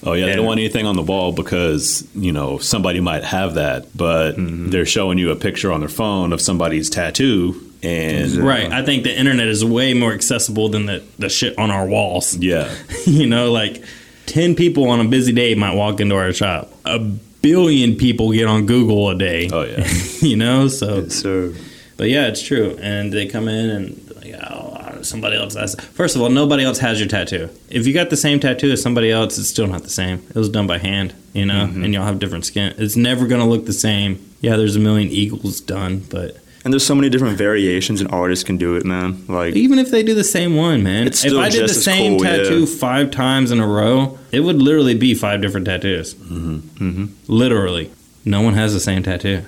Oh 0.05 0.15
yeah, 0.15 0.27
they 0.27 0.35
don't 0.35 0.47
want 0.47 0.59
anything 0.59 0.85
on 0.85 0.97
the 0.97 1.03
wall 1.03 1.33
because 1.33 2.07
you 2.15 2.33
know 2.33 2.59
somebody 2.59 3.01
might 3.01 3.23
have 3.23 3.55
that, 3.55 3.97
but 3.97 4.33
mm-hmm. 4.33 4.71
they're 4.71 4.87
showing 4.87 5.19
you 5.19 5.31
a 5.31 5.37
picture 5.37 5.71
on 5.71 5.81
their 5.81 5.89
phone 5.89 6.33
of 6.33 6.41
somebody's 6.41 6.91
tattoo, 6.91 7.73
and 7.83 8.35
Right. 8.37 8.71
I 8.71 8.85
think 8.85 9.05
the 9.05 9.17
internet 9.17 9.47
is 9.47 9.65
way 9.65 9.95
more 9.95 10.13
accessible 10.13 10.69
than 10.69 10.87
the, 10.87 11.05
the 11.19 11.29
shit 11.29 11.57
on 11.57 11.71
our 11.71 11.87
walls. 11.87 12.37
yeah, 12.37 12.75
you 13.07 13.29
know, 13.29 13.53
like 13.53 13.85
10 14.27 14.57
people 14.57 14.89
on 14.89 15.01
a 15.01 15.09
busy 15.09 15.33
day 15.33 15.55
might 15.55 15.75
walk 15.75 16.01
into 16.01 16.17
our 16.17 16.33
shop. 16.33 16.73
A 16.85 16.99
billion 16.99 17.97
people 17.97 18.33
get 18.33 18.47
on 18.47 18.67
Google 18.67 19.09
a 19.11 19.15
day. 19.15 19.51
oh 19.53 19.63
yeah, 19.63 19.87
you 20.21 20.37
know, 20.37 20.67
so 20.67 21.09
So, 21.09 21.53
but 22.03 22.09
yeah, 22.11 22.27
it's 22.27 22.43
true. 22.43 22.77
And 22.83 23.13
they 23.13 23.27
come 23.27 23.47
in 23.47 23.71
and 23.71 24.17
like, 24.17 24.35
oh, 24.51 25.03
somebody 25.03 25.37
else 25.37 25.55
has. 25.55 25.77
First 25.77 26.17
of 26.17 26.23
all, 26.23 26.31
nobody 26.31 26.65
else 26.65 26.81
has 26.81 26.99
your 26.99 27.09
tattoo. 27.09 27.49
If 27.71 27.87
you 27.87 27.95
got 27.95 28.11
the 28.11 28.17
same 28.17 28.41
tattoo 28.41 28.73
as 28.73 28.83
somebody 28.83 29.09
else, 29.13 29.39
it's 29.39 29.47
still 29.47 29.69
not 29.69 29.85
the 29.85 29.89
same. 29.89 30.19
It 30.31 30.35
was 30.35 30.49
done 30.49 30.67
by 30.67 30.79
hand, 30.79 31.15
you 31.33 31.47
know, 31.47 31.63
and 31.63 31.95
y'all 31.95 32.05
have 32.05 32.19
different 32.19 32.45
skin. 32.45 32.75
It's 32.77 32.97
never 32.97 33.29
gonna 33.29 33.49
look 33.49 33.67
the 33.67 33.73
same. 33.73 34.19
Yeah, 34.41 34.57
there's 34.57 34.75
a 34.75 34.81
million 34.81 35.11
eagles 35.11 35.61
done, 35.61 36.01
but 36.11 36.39
and 36.65 36.75
there's 36.75 36.85
so 36.85 36.97
many 36.97 37.09
different 37.09 37.39
variations, 37.39 38.01
and 38.01 38.11
artists 38.11 38.43
can 38.43 38.57
do 38.57 38.75
it, 38.75 38.85
man. 38.85 39.25
Like, 39.29 39.55
even 39.55 39.79
if 39.79 39.93
they 39.93 40.03
do 40.03 40.13
the 40.13 40.25
same 40.25 40.57
one, 40.57 40.83
man, 40.83 41.07
It's 41.07 41.25
if 41.25 41.35
I 41.35 41.51
did 41.51 41.69
the 41.69 41.75
same 41.75 42.19
cool, 42.19 42.27
yeah. 42.27 42.39
tattoo 42.39 42.67
five 42.67 43.13
times 43.13 43.53
in 43.53 43.61
a 43.61 43.67
row, 43.69 44.19
it 44.33 44.41
would 44.41 44.61
literally 44.61 44.95
be 44.97 45.15
five 45.15 45.41
different 45.41 45.67
tattoos. 45.67 46.15
Mm-hmm. 46.15 46.89
Mhm. 46.91 47.09
Literally, 47.29 47.93
no 48.25 48.41
one 48.41 48.55
has 48.55 48.73
the 48.73 48.81
same 48.81 49.05
tattoo, 49.05 49.43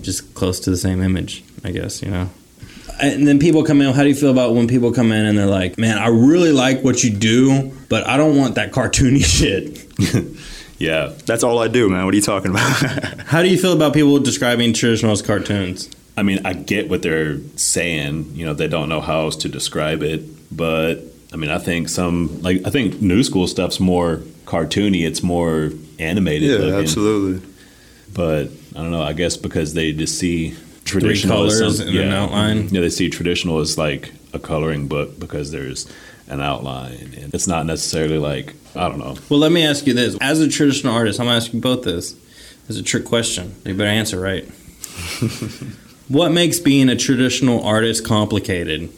just 0.00 0.34
close 0.34 0.60
to 0.60 0.70
the 0.70 0.76
same 0.76 1.02
image, 1.02 1.44
I 1.64 1.70
guess. 1.70 2.02
You 2.02 2.10
know. 2.10 2.30
And 3.00 3.28
then 3.28 3.38
people 3.38 3.62
come 3.62 3.82
in. 3.82 3.92
How 3.92 4.02
do 4.02 4.08
you 4.08 4.14
feel 4.14 4.30
about 4.30 4.54
when 4.54 4.68
people 4.68 4.90
come 4.92 5.12
in 5.12 5.26
and 5.26 5.36
they're 5.36 5.46
like, 5.46 5.78
"Man, 5.78 5.98
I 5.98 6.08
really 6.08 6.52
like 6.52 6.82
what 6.82 7.04
you 7.04 7.10
do, 7.10 7.72
but 7.88 8.06
I 8.06 8.16
don't 8.16 8.36
want 8.36 8.54
that 8.54 8.72
cartoony 8.72 9.24
shit." 9.24 9.86
yeah. 10.78 11.12
that's 11.26 11.42
all 11.42 11.58
I 11.58 11.68
do, 11.68 11.88
man. 11.88 12.04
What 12.04 12.14
are 12.14 12.16
you 12.16 12.22
talking 12.22 12.50
about? 12.50 12.70
How 13.26 13.42
do 13.42 13.48
you 13.48 13.58
feel 13.58 13.72
about 13.72 13.92
people 13.92 14.18
describing 14.18 14.72
traditional 14.72 15.12
as 15.12 15.22
cartoons? 15.22 15.90
I 16.16 16.22
mean, 16.22 16.40
I 16.46 16.54
get 16.54 16.88
what 16.88 17.02
they're 17.02 17.38
saying. 17.56 18.32
You 18.34 18.46
know, 18.46 18.54
they 18.54 18.68
don't 18.68 18.88
know 18.88 19.02
how 19.02 19.20
else 19.20 19.36
to 19.36 19.50
describe 19.50 20.02
it, 20.02 20.22
but 20.56 21.02
I 21.32 21.36
mean, 21.36 21.50
I 21.50 21.58
think 21.58 21.90
some 21.90 22.40
like 22.40 22.62
I 22.66 22.70
think 22.70 23.02
new 23.02 23.22
school 23.22 23.46
stuff's 23.46 23.78
more 23.78 24.22
cartoony. 24.46 25.06
It's 25.06 25.22
more 25.22 25.72
animated. 25.98 26.50
yeah, 26.50 26.56
looking. 26.56 26.80
absolutely. 26.80 27.48
But 28.14 28.48
I 28.76 28.82
don't 28.82 28.90
know. 28.90 29.02
I 29.02 29.12
guess 29.14 29.36
because 29.36 29.74
they 29.74 29.92
just 29.92 30.18
see 30.18 30.54
traditional 30.84 31.44
as 31.44 31.58
colors 31.58 31.78
some- 31.78 31.88
and 31.88 31.96
an 31.98 32.12
outline. 32.12 32.68
Yeah, 32.68 32.82
they 32.82 32.90
see 32.90 33.08
traditional 33.08 33.58
as 33.60 33.78
like 33.78 34.12
a 34.32 34.38
coloring 34.38 34.86
book 34.86 35.18
because 35.18 35.50
there's 35.50 35.86
an 36.28 36.40
outline, 36.40 37.14
and 37.16 37.32
it's 37.34 37.46
not 37.46 37.64
necessarily 37.66 38.18
like 38.18 38.54
I 38.74 38.88
don't 38.88 38.98
know. 38.98 39.16
Well, 39.28 39.38
let 39.40 39.52
me 39.52 39.64
ask 39.64 39.86
you 39.86 39.94
this: 39.94 40.16
as 40.20 40.40
a 40.40 40.48
traditional 40.48 40.94
artist, 40.94 41.18
I'm 41.20 41.26
gonna 41.26 41.36
ask 41.38 41.52
you 41.52 41.60
both 41.60 41.82
this. 41.82 42.14
It's 42.68 42.78
a 42.78 42.82
trick 42.82 43.04
question. 43.04 43.54
You 43.64 43.74
better 43.74 43.88
answer 43.88 44.20
right. 44.20 44.44
what 46.08 46.32
makes 46.32 46.58
being 46.58 46.88
a 46.88 46.96
traditional 46.96 47.62
artist 47.64 48.04
complicated? 48.04 48.90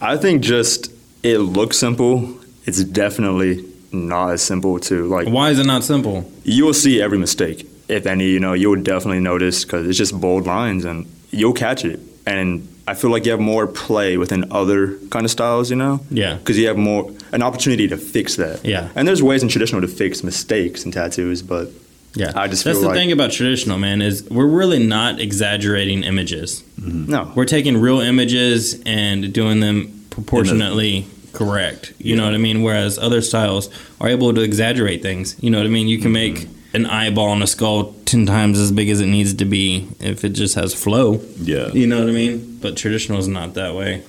I 0.00 0.16
think 0.16 0.42
just 0.42 0.90
it 1.22 1.38
looks 1.38 1.78
simple. 1.78 2.38
It's 2.64 2.82
definitely 2.84 3.64
not 3.92 4.30
as 4.32 4.42
simple 4.42 4.78
to 4.80 5.06
like. 5.06 5.28
Why 5.28 5.50
is 5.50 5.58
it 5.58 5.66
not 5.66 5.84
simple? 5.84 6.30
You 6.44 6.64
will 6.66 6.74
see 6.74 7.00
every 7.00 7.18
mistake, 7.18 7.66
if 7.92 8.06
any. 8.06 8.28
You 8.28 8.40
know, 8.40 8.52
you 8.52 8.70
will 8.70 8.82
definitely 8.82 9.20
notice 9.20 9.64
because 9.64 9.88
it's 9.88 9.98
just 9.98 10.18
bold 10.20 10.46
lines, 10.46 10.84
and 10.84 11.06
you'll 11.30 11.52
catch 11.52 11.84
it. 11.84 12.00
And 12.26 12.68
I 12.86 12.94
feel 12.94 13.10
like 13.10 13.24
you 13.24 13.30
have 13.32 13.40
more 13.40 13.66
play 13.66 14.16
within 14.16 14.52
other 14.52 14.96
kind 15.10 15.24
of 15.24 15.30
styles. 15.30 15.70
You 15.70 15.76
know. 15.76 16.00
Yeah. 16.10 16.34
Because 16.36 16.58
you 16.58 16.68
have 16.68 16.76
more 16.76 17.10
an 17.32 17.42
opportunity 17.42 17.88
to 17.88 17.96
fix 17.96 18.36
that. 18.36 18.64
Yeah. 18.64 18.90
And 18.94 19.06
there's 19.08 19.22
ways 19.22 19.42
in 19.42 19.48
traditional 19.48 19.80
to 19.80 19.88
fix 19.88 20.22
mistakes 20.22 20.84
in 20.84 20.92
tattoos, 20.92 21.42
but 21.42 21.70
Yeah, 22.14 22.32
I 22.36 22.46
just 22.48 22.64
that's 22.64 22.76
feel 22.76 22.82
the 22.82 22.88
like- 22.88 22.96
thing 22.96 23.12
about 23.12 23.32
traditional, 23.32 23.78
man. 23.78 24.02
Is 24.02 24.28
we're 24.30 24.46
really 24.46 24.84
not 24.84 25.18
exaggerating 25.20 26.02
images. 26.04 26.62
Mm-hmm. 26.80 27.10
no. 27.10 27.32
We're 27.34 27.46
taking 27.46 27.80
real 27.80 28.00
images 28.00 28.80
and 28.84 29.32
doing 29.32 29.60
them 29.60 30.04
proportionately 30.10 31.06
correct. 31.32 31.94
You 31.98 32.16
know 32.16 32.24
what 32.24 32.34
I 32.34 32.38
mean? 32.38 32.62
Whereas 32.62 32.98
other 32.98 33.22
styles 33.22 33.70
are 34.00 34.08
able 34.08 34.34
to 34.34 34.42
exaggerate 34.42 35.00
things. 35.02 35.36
You 35.40 35.50
know 35.50 35.58
what 35.58 35.66
I 35.66 35.70
mean? 35.70 35.88
You 35.88 35.98
can 35.98 36.12
mm-hmm. 36.12 36.34
make 36.44 36.48
an 36.74 36.86
eyeball 36.86 37.32
and 37.32 37.42
a 37.42 37.46
skull 37.46 37.94
ten 38.06 38.26
times 38.26 38.58
as 38.58 38.72
big 38.72 38.88
as 38.88 39.00
it 39.00 39.06
needs 39.06 39.34
to 39.34 39.44
be 39.44 39.88
if 40.00 40.24
it 40.24 40.30
just 40.30 40.54
has 40.54 40.74
flow. 40.74 41.20
Yeah, 41.38 41.68
You 41.68 41.86
know 41.86 42.00
what 42.00 42.08
I 42.08 42.12
mean? 42.12 42.58
But 42.60 42.76
traditional 42.76 43.18
is 43.18 43.28
not 43.28 43.54
that 43.54 43.74
way. 43.74 44.02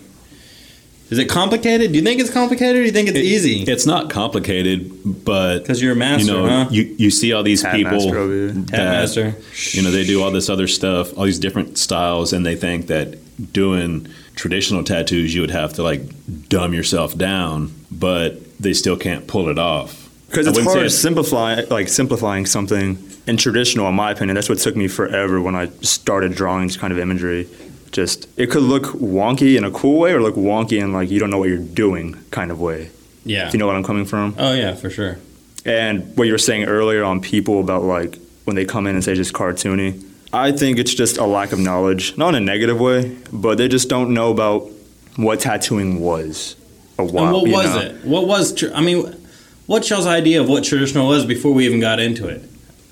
Is 1.09 1.19
it 1.19 1.29
complicated? 1.29 1.91
Do 1.91 1.97
you 1.99 2.03
think 2.03 2.19
it's 2.21 2.31
complicated 2.31 2.77
or 2.77 2.79
do 2.79 2.85
you 2.85 2.91
think 2.91 3.07
it's 3.09 3.17
easy? 3.19 3.61
It's 3.63 3.85
not 3.85 4.09
complicated, 4.09 5.23
but 5.25 5.59
Because 5.59 5.79
you're 5.81 5.91
a 5.93 5.95
master, 5.95 6.25
you 6.25 6.31
know, 6.33 6.47
huh? 6.47 6.67
you 6.71 6.95
you 6.97 7.11
see 7.11 7.33
all 7.33 7.43
these 7.43 7.61
Hat 7.61 7.75
people 7.75 7.91
master 7.91 8.17
over 8.17 8.47
that, 8.47 8.71
master. 8.71 9.35
you 9.71 9.83
know, 9.83 9.91
they 9.91 10.05
do 10.05 10.23
all 10.23 10.31
this 10.31 10.49
other 10.49 10.67
stuff, 10.67 11.15
all 11.17 11.25
these 11.25 11.37
different 11.39 11.77
styles, 11.77 12.33
and 12.33 12.43
they 12.45 12.55
think 12.55 12.87
that 12.87 13.17
doing 13.53 14.07
traditional 14.35 14.83
tattoos, 14.83 15.35
you 15.35 15.41
would 15.41 15.51
have 15.51 15.73
to 15.73 15.83
like 15.83 16.01
dumb 16.49 16.73
yourself 16.73 17.15
down, 17.15 17.71
but 17.91 18.57
they 18.59 18.73
still 18.73 18.97
can't 18.97 19.27
pull 19.27 19.49
it 19.49 19.59
off. 19.59 20.02
Because 20.33 20.47
it's 20.47 20.63
hard 20.63 20.91
simplifying, 20.91 21.69
like 21.69 21.87
simplifying 21.87 22.47
something 22.47 22.97
in 23.27 23.37
traditional. 23.37 23.87
In 23.87 23.93
my 23.95 24.09
opinion, 24.11 24.33
that's 24.33 24.49
what 24.49 24.57
took 24.57 24.75
me 24.75 24.87
forever 24.87 25.39
when 25.39 25.55
I 25.55 25.67
started 25.81 26.33
drawing 26.33 26.67
this 26.67 26.77
kind 26.77 26.91
of 26.91 26.97
imagery. 26.97 27.47
Just 27.91 28.27
it 28.35 28.49
could 28.49 28.63
look 28.63 28.85
wonky 28.95 29.55
in 29.55 29.63
a 29.63 29.69
cool 29.69 29.99
way, 29.99 30.11
or 30.11 30.21
look 30.21 30.33
wonky 30.35 30.81
in 30.81 30.91
like 30.91 31.11
you 31.11 31.19
don't 31.19 31.29
know 31.29 31.37
what 31.37 31.49
you're 31.49 31.59
doing 31.59 32.17
kind 32.31 32.49
of 32.49 32.59
way. 32.59 32.89
Yeah. 33.23 33.47
If 33.47 33.53
you 33.53 33.59
know 33.59 33.67
what 33.67 33.75
I'm 33.75 33.83
coming 33.83 34.05
from. 34.05 34.35
Oh 34.39 34.53
yeah, 34.53 34.73
for 34.73 34.89
sure. 34.89 35.19
And 35.65 36.17
what 36.17 36.25
you 36.25 36.33
were 36.33 36.39
saying 36.39 36.63
earlier 36.65 37.03
on 37.03 37.21
people 37.21 37.59
about 37.59 37.83
like 37.83 38.17
when 38.45 38.55
they 38.55 38.65
come 38.65 38.87
in 38.87 38.95
and 38.95 39.03
say 39.03 39.13
just 39.13 39.33
cartoony, 39.33 40.03
I 40.33 40.51
think 40.51 40.79
it's 40.79 40.95
just 40.95 41.17
a 41.17 41.25
lack 41.25 41.51
of 41.51 41.59
knowledge, 41.59 42.17
not 42.17 42.29
in 42.29 42.41
a 42.41 42.45
negative 42.45 42.79
way, 42.79 43.15
but 43.31 43.59
they 43.59 43.67
just 43.67 43.87
don't 43.87 44.15
know 44.15 44.31
about 44.31 44.67
what 45.15 45.39
tattooing 45.41 45.99
was. 46.01 46.55
A 46.97 47.05
while, 47.05 47.25
And 47.25 47.33
what 47.33 47.47
was 47.47 47.75
know? 47.75 47.81
it? 47.81 48.05
What 48.05 48.27
was? 48.27 48.53
Tr- 48.53 48.73
I 48.73 48.81
mean, 48.81 49.15
what's 49.65 49.89
y'all's 49.89 50.05
idea 50.07 50.41
of 50.41 50.47
what 50.49 50.63
traditional 50.63 51.07
was 51.07 51.25
before 51.25 51.53
we 51.53 51.65
even 51.65 51.79
got 51.79 51.99
into 51.99 52.27
it? 52.27 52.41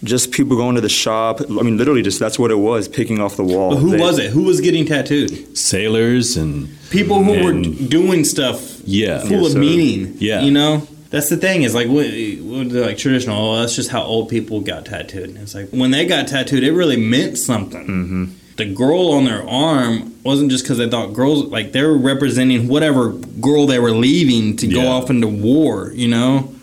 just 0.04 0.32
people 0.32 0.58
going 0.58 0.74
to 0.74 0.82
the 0.82 0.90
shop. 0.90 1.42
I 1.42 1.62
mean, 1.62 1.78
literally, 1.78 2.02
just 2.02 2.20
that's 2.20 2.40
what 2.40 2.50
it 2.50 2.56
was, 2.58 2.88
picking 2.88 3.20
off 3.22 3.36
the 3.38 3.44
wall. 3.44 3.70
But 3.70 3.78
who 3.82 3.92
They- 3.92 4.00
was 4.00 4.18
it? 4.18 4.32
Who 4.32 4.42
was 4.44 4.60
getting 4.60 4.84
tattooed? 4.84 5.56
Sailors 5.56 6.36
and 6.38 6.70
People 6.90 7.24
who 7.24 7.44
were 7.44 7.54
doing 7.62 8.24
stuff 8.26 8.80
yeah, 8.84 9.20
full 9.20 9.30
Yes, 9.30 9.46
of 9.46 9.52
sir. 9.54 9.60
meaning. 9.60 10.16
Yeah. 10.18 10.42
you 10.42 10.50
know. 10.50 10.88
That's 11.12 11.30
the 11.30 11.38
thing 11.38 11.62
is 11.64 11.76
like 11.76 11.88
what, 11.88 12.08
what 12.08 12.68
like 12.72 12.98
traditional. 12.98 13.38
Oh, 13.38 13.60
that's 13.60 13.76
just 13.76 13.90
how 13.92 14.02
old 14.02 14.30
people 14.30 14.62
got 14.62 14.86
tattooed. 14.86 15.30
And 15.30 15.38
it's 15.38 15.54
like 15.54 15.70
when 15.70 15.92
they 15.92 16.06
got 16.08 16.28
tattooed, 16.28 16.64
it 16.64 16.72
really 16.72 16.98
meant 16.98 17.38
something. 17.38 17.82
Mm-hmm. 17.86 18.26
The 18.56 18.66
girl 18.74 19.12
on 19.12 19.26
their 19.26 19.48
arm 19.48 20.16
wasn't 20.24 20.50
just 20.52 20.64
because 20.64 20.78
they 20.80 20.90
thought 20.90 21.14
girls 21.14 21.44
like 21.46 21.74
they 21.74 21.84
were 21.84 21.98
representing 21.98 22.68
whatever 22.68 23.10
girl 23.12 23.68
they 23.68 23.78
were 23.78 23.92
leaving 23.92 24.56
to 24.58 24.68
go 24.68 24.88
off 24.88 25.10
into 25.12 25.28
war. 25.28 25.92
You 25.94 26.08
know, 26.08 26.34
there's 26.40 26.48
a 26.48 26.60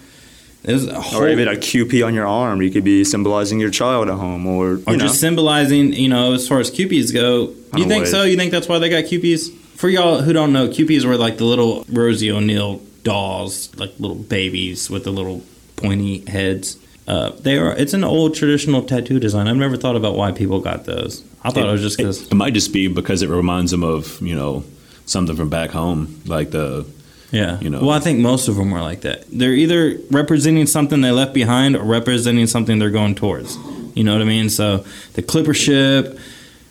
whole, 0.66 1.22
Or 1.22 1.28
even 1.28 1.48
a 1.48 1.52
Kewpie 1.52 2.04
on 2.04 2.14
your 2.14 2.26
arm. 2.26 2.62
You 2.62 2.70
could 2.70 2.84
be 2.84 3.04
symbolizing 3.04 3.60
your 3.60 3.70
child 3.70 4.08
at 4.08 4.14
home, 4.14 4.46
or 4.46 4.80
or 4.86 4.92
know. 4.92 4.98
just 4.98 5.20
symbolizing, 5.20 5.92
you 5.92 6.08
know, 6.08 6.34
as 6.34 6.46
far 6.48 6.58
as 6.58 6.70
Kewpies 6.70 7.12
go. 7.12 7.54
You 7.76 7.86
think 7.86 8.04
wait. 8.04 8.08
so? 8.08 8.24
You 8.24 8.36
think 8.36 8.50
that's 8.50 8.68
why 8.68 8.78
they 8.78 8.88
got 8.88 9.04
Kewpies? 9.04 9.54
For 9.76 9.88
y'all 9.88 10.22
who 10.22 10.32
don't 10.32 10.52
know, 10.52 10.68
Kewpies 10.68 11.04
were 11.04 11.16
like 11.16 11.38
the 11.38 11.44
little 11.44 11.84
Rosie 11.88 12.30
O'Neill 12.30 12.82
dolls, 13.04 13.74
like 13.76 13.92
little 13.98 14.16
babies 14.16 14.90
with 14.90 15.04
the 15.04 15.10
little 15.10 15.44
pointy 15.76 16.24
heads. 16.26 16.76
Uh, 17.06 17.30
they 17.30 17.56
are. 17.56 17.72
It's 17.72 17.94
an 17.94 18.04
old 18.04 18.34
traditional 18.34 18.82
tattoo 18.82 19.18
design. 19.18 19.48
I've 19.48 19.56
never 19.56 19.76
thought 19.76 19.96
about 19.96 20.16
why 20.16 20.32
people 20.32 20.60
got 20.60 20.84
those. 20.84 21.24
I 21.42 21.50
thought 21.50 21.68
it, 21.68 21.72
was 21.72 21.80
just 21.80 21.96
because. 21.96 22.26
It 22.26 22.34
might 22.34 22.52
just 22.52 22.72
be 22.72 22.88
because 22.88 23.22
it 23.22 23.30
reminds 23.30 23.70
them 23.70 23.82
of 23.82 24.20
you 24.20 24.34
know 24.34 24.64
something 25.06 25.36
from 25.36 25.48
back 25.48 25.70
home, 25.70 26.20
like 26.26 26.50
the 26.50 26.84
Yeah. 27.30 27.60
you 27.60 27.70
know. 27.70 27.80
Well, 27.80 27.90
I 27.90 28.00
think 28.00 28.18
most 28.20 28.48
of 28.48 28.56
them 28.56 28.72
are 28.72 28.82
like 28.82 29.02
that. 29.02 29.24
They're 29.30 29.52
either 29.52 29.98
representing 30.10 30.66
something 30.66 31.00
they 31.00 31.10
left 31.10 31.34
behind 31.34 31.76
or 31.76 31.82
representing 31.84 32.46
something 32.46 32.78
they're 32.78 32.90
going 32.90 33.14
towards. 33.14 33.56
You 33.94 34.04
know 34.04 34.12
what 34.12 34.22
I 34.22 34.26
mean? 34.26 34.48
So 34.48 34.84
the 35.14 35.22
clipper 35.22 35.54
ship, 35.54 36.18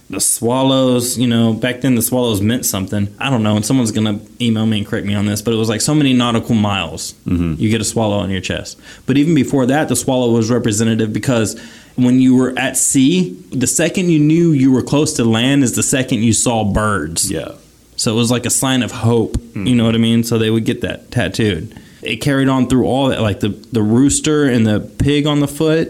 the 0.09 0.21
swallows, 0.21 1.17
you 1.17 1.27
know, 1.27 1.51
back 1.53 1.81
then 1.81 1.95
the 1.95 2.01
swallows 2.01 2.41
meant 2.41 2.65
something. 2.65 3.13
I 3.19 3.29
don't 3.29 3.43
know, 3.43 3.55
and 3.57 3.65
someone's 3.65 3.91
going 3.91 4.19
to 4.19 4.25
email 4.43 4.65
me 4.65 4.77
and 4.79 4.87
correct 4.87 5.05
me 5.05 5.13
on 5.13 5.25
this, 5.25 5.41
but 5.41 5.53
it 5.53 5.57
was 5.57 5.67
like 5.67 5.81
so 5.81 5.93
many 5.93 6.13
nautical 6.13 6.55
miles. 6.55 7.13
Mm-hmm. 7.25 7.61
You 7.61 7.69
get 7.69 7.81
a 7.81 7.85
swallow 7.85 8.17
on 8.17 8.29
your 8.29 8.39
chest. 8.41 8.79
But 9.05 9.17
even 9.17 9.35
before 9.35 9.65
that, 9.65 9.89
the 9.89 9.95
swallow 9.95 10.31
was 10.31 10.49
representative 10.49 11.11
because 11.11 11.59
when 11.97 12.21
you 12.21 12.35
were 12.37 12.57
at 12.57 12.77
sea, 12.77 13.31
the 13.51 13.67
second 13.67 14.09
you 14.09 14.19
knew 14.19 14.51
you 14.51 14.71
were 14.71 14.81
close 14.83 15.13
to 15.13 15.25
land 15.25 15.63
is 15.63 15.75
the 15.75 15.83
second 15.83 16.23
you 16.23 16.31
saw 16.33 16.63
birds. 16.63 17.29
yeah. 17.29 17.55
So 17.97 18.13
it 18.13 18.15
was 18.15 18.31
like 18.31 18.45
a 18.45 18.49
sign 18.49 18.83
of 18.83 18.91
hope. 18.91 19.35
You 19.37 19.63
hmm. 19.63 19.77
know 19.77 19.85
what 19.85 19.95
I 19.95 19.99
mean? 19.99 20.23
So 20.23 20.37
they 20.37 20.49
would 20.49 20.65
get 20.65 20.81
that 20.81 21.11
tattooed. 21.11 21.77
It 22.01 22.17
carried 22.17 22.47
on 22.47 22.69
through 22.69 22.85
all 22.85 23.09
that. 23.09 23.21
Like 23.21 23.41
the, 23.41 23.49
the 23.49 23.81
rooster 23.81 24.45
and 24.45 24.65
the 24.65 24.79
pig 24.79 25.27
on 25.27 25.39
the 25.39 25.47
foot 25.47 25.89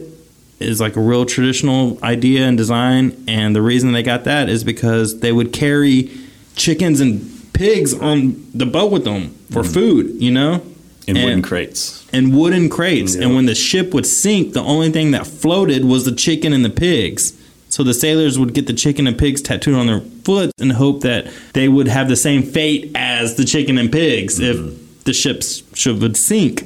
is 0.60 0.82
like 0.82 0.96
a 0.96 1.02
real 1.02 1.26
traditional 1.26 2.04
idea 2.04 2.48
and 2.48 2.58
design. 2.58 3.24
And 3.28 3.56
the 3.56 3.62
reason 3.62 3.92
they 3.92 4.04
got 4.04 4.24
that 4.24 4.50
is 4.50 4.64
because 4.64 5.20
they 5.20 5.32
would 5.32 5.54
carry 5.54 6.10
chickens 6.56 7.00
and 7.00 7.30
pigs 7.54 7.94
on 7.94 8.44
the 8.54 8.66
boat 8.66 8.92
with 8.92 9.04
them 9.04 9.30
for 9.52 9.64
hmm. 9.64 9.70
food, 9.70 10.22
you 10.22 10.32
know? 10.32 10.64
in 11.08 11.16
wooden 11.24 11.42
crates. 11.42 12.06
and 12.12 12.38
wooden 12.38 12.70
crates. 12.70 13.16
Yeah. 13.16 13.24
And 13.24 13.36
when 13.36 13.46
the 13.46 13.56
ship 13.56 13.94
would 13.94 14.06
sink, 14.06 14.54
the 14.54 14.62
only 14.62 14.92
thing 14.92 15.12
that 15.12 15.26
floated 15.26 15.86
was 15.86 16.06
the 16.06 16.12
chicken 16.12 16.52
and 16.54 16.64
the 16.66 16.70
pigs. 16.70 17.32
So 17.78 17.84
the 17.84 17.94
sailors 17.94 18.40
would 18.40 18.56
get 18.56 18.66
the 18.66 18.74
chicken 18.74 19.06
and 19.06 19.16
pigs 19.16 19.40
tattooed 19.40 19.76
on 19.76 19.86
their 19.86 20.00
foot 20.00 20.52
and 20.60 20.72
hope 20.72 21.02
that 21.02 21.32
they 21.54 21.68
would 21.68 21.88
have 21.88 22.10
the 22.10 22.16
same 22.16 22.42
fate 22.42 22.90
as 22.96 23.36
the 23.36 23.46
chicken 23.46 23.78
and 23.78 23.92
pigs 23.92 24.40
if 24.40 24.58
mm-hmm. 24.58 25.02
the 25.04 25.14
ship's 25.14 25.62
ship 25.78 26.00
would 26.00 26.18
sink. 26.18 26.64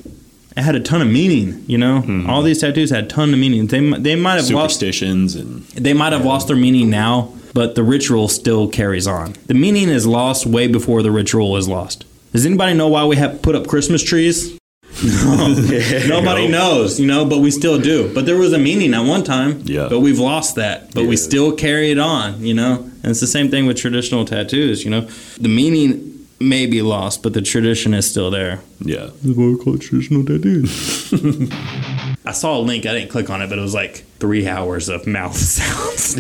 It 0.56 0.62
had 0.62 0.74
a 0.74 0.80
ton 0.80 1.01
of 1.01 1.10
meaning, 1.10 1.65
you 1.68 1.77
know. 1.77 2.00
Mm-hmm. 2.00 2.30
All 2.30 2.41
these 2.41 2.62
tattoos 2.62 2.91
had 2.91 3.03
a 3.03 3.08
ton 3.08 3.34
of 3.34 3.39
meaning. 3.39 3.68
They 3.68 3.82
they 4.00 4.15
might 4.15 4.36
have 4.36 4.50
lost 4.51 4.80
Superstitions 4.80 5.36
and 5.36 5.63
they 5.72 5.91
might 5.91 6.13
have 6.13 6.24
lost 6.24 6.48
their 6.48 6.56
meaning 6.56 6.89
now, 6.89 7.34
but 7.53 7.75
the 7.75 7.84
ritual 7.84 8.30
still 8.30 8.70
carries 8.70 9.06
on. 9.06 9.36
The 9.48 9.53
meaning 9.53 9.89
is 9.89 10.08
lost 10.08 10.46
way 10.46 10.68
before 10.68 11.03
the 11.03 11.12
ritual 11.12 11.58
is 11.58 11.68
lost. 11.68 12.06
Does 12.32 12.46
anybody 12.46 12.74
know 12.74 12.88
why 12.88 13.03
we 13.03 13.18
have 13.18 13.41
put 13.41 13.56
up 13.56 13.68
Christmas 13.68 14.01
trees? 14.01 14.58
No. 15.03 15.53
Nobody 16.07 16.48
knows, 16.48 17.00
you 17.00 17.07
know, 17.07 17.25
but 17.25 17.39
we 17.39 17.50
still 17.51 17.79
do. 17.79 18.13
But 18.13 18.25
there 18.25 18.38
was 18.38 18.53
a 18.53 18.60
meaning 18.60 18.93
at 18.93 19.01
one 19.01 19.24
time. 19.24 19.62
Yeah. 19.65 19.88
But 19.89 20.01
we've 20.01 20.19
lost 20.19 20.55
that. 20.55 20.93
But 20.93 21.05
we 21.05 21.15
still 21.17 21.51
carry 21.55 21.91
it 21.91 21.98
on, 22.00 22.43
you 22.43 22.53
know? 22.53 22.75
And 23.03 23.05
it's 23.12 23.19
the 23.21 23.27
same 23.27 23.50
thing 23.50 23.65
with 23.65 23.77
traditional 23.77 24.25
tattoos, 24.25 24.83
you 24.83 24.91
know? 24.91 25.01
The 25.39 25.50
meaning 25.50 26.27
may 26.39 26.65
be 26.65 26.81
lost, 26.81 27.24
but 27.24 27.33
the 27.33 27.41
tradition 27.41 27.93
is 27.93 28.10
still 28.10 28.29
there. 28.31 28.62
yeah. 28.79 29.10
That's 29.24 29.38
why 29.38 29.45
we 29.48 29.57
call 29.57 29.75
it 29.75 29.81
traditional 29.81 30.24
tattoos. 30.25 31.13
I 32.25 32.31
saw 32.33 32.57
a 32.57 32.62
link. 32.62 32.86
I 32.86 32.93
didn't 32.93 33.10
click 33.12 33.29
on 33.29 33.41
it, 33.41 33.48
but 33.50 33.57
it 33.57 33.62
was 33.62 33.74
like 33.74 34.03
three 34.19 34.48
hours 34.48 34.89
of 34.89 35.07
mouth 35.07 35.36
sounds. 35.38 36.15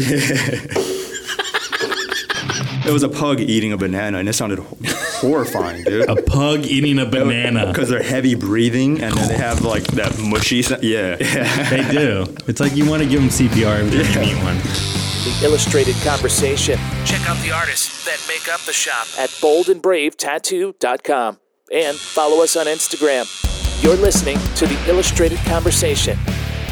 it 2.85 2.91
was 2.91 3.03
a 3.03 3.09
pug 3.09 3.39
eating 3.39 3.71
a 3.73 3.77
banana, 3.77 4.17
and 4.19 4.27
it 4.29 4.33
sounded 4.33 4.59
ho- 4.59 4.77
horrifying, 5.21 5.83
dude. 5.83 6.09
a 6.09 6.21
pug 6.21 6.65
eating 6.65 6.99
a 6.99 7.05
banana. 7.05 7.67
Because 7.67 7.89
they're 7.89 8.03
heavy 8.03 8.35
breathing, 8.35 9.01
and 9.01 9.13
then 9.15 9.27
they 9.29 9.37
have 9.37 9.61
like 9.61 9.83
that 9.93 10.17
mushy. 10.19 10.61
Sound. 10.61 10.83
Yeah, 10.83 11.17
yeah. 11.19 11.69
They 11.69 11.91
do. 11.91 12.25
It's 12.47 12.59
like 12.59 12.75
you 12.75 12.89
want 12.89 13.03
to 13.03 13.09
give 13.09 13.21
them 13.21 13.29
CPR 13.29 13.79
every 13.79 14.03
time 14.13 14.23
you 14.23 14.35
meet 14.35 14.43
one. 14.43 14.57
The 14.57 15.39
Illustrated 15.43 15.95
Conversation. 16.03 16.77
Check 17.05 17.27
out 17.29 17.37
the 17.43 17.51
artists 17.51 18.03
that 18.05 18.19
make 18.27 18.51
up 18.51 18.61
the 18.61 18.73
shop 18.73 19.07
at 19.19 19.29
boldandbravetattoo.com 19.29 21.37
and 21.71 21.95
follow 21.95 22.43
us 22.43 22.57
on 22.57 22.65
Instagram. 22.65 23.25
You're 23.83 23.95
listening 23.95 24.37
to 24.55 24.65
The 24.67 24.89
Illustrated 24.89 25.37
Conversation, 25.45 26.17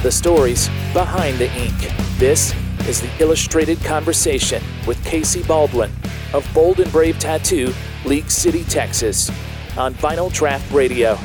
the 0.04 0.12
stories 0.12 0.68
behind 0.94 1.38
the 1.38 1.52
ink. 1.56 1.76
This 2.18 2.54
is 2.88 3.02
The 3.02 3.10
Illustrated 3.20 3.84
Conversation 3.84 4.62
with 4.88 4.98
KC 5.04 5.48
Baldwin 5.48 5.92
of 6.34 6.48
Bold 6.54 6.80
and 6.80 6.92
Brave 6.92 7.20
Tattoo, 7.20 7.74
League 8.06 8.30
City, 8.30 8.64
Texas, 8.64 9.30
on 9.78 9.94
Vinyl 9.96 10.32
Draught 10.32 10.74
Radio. 10.74 11.18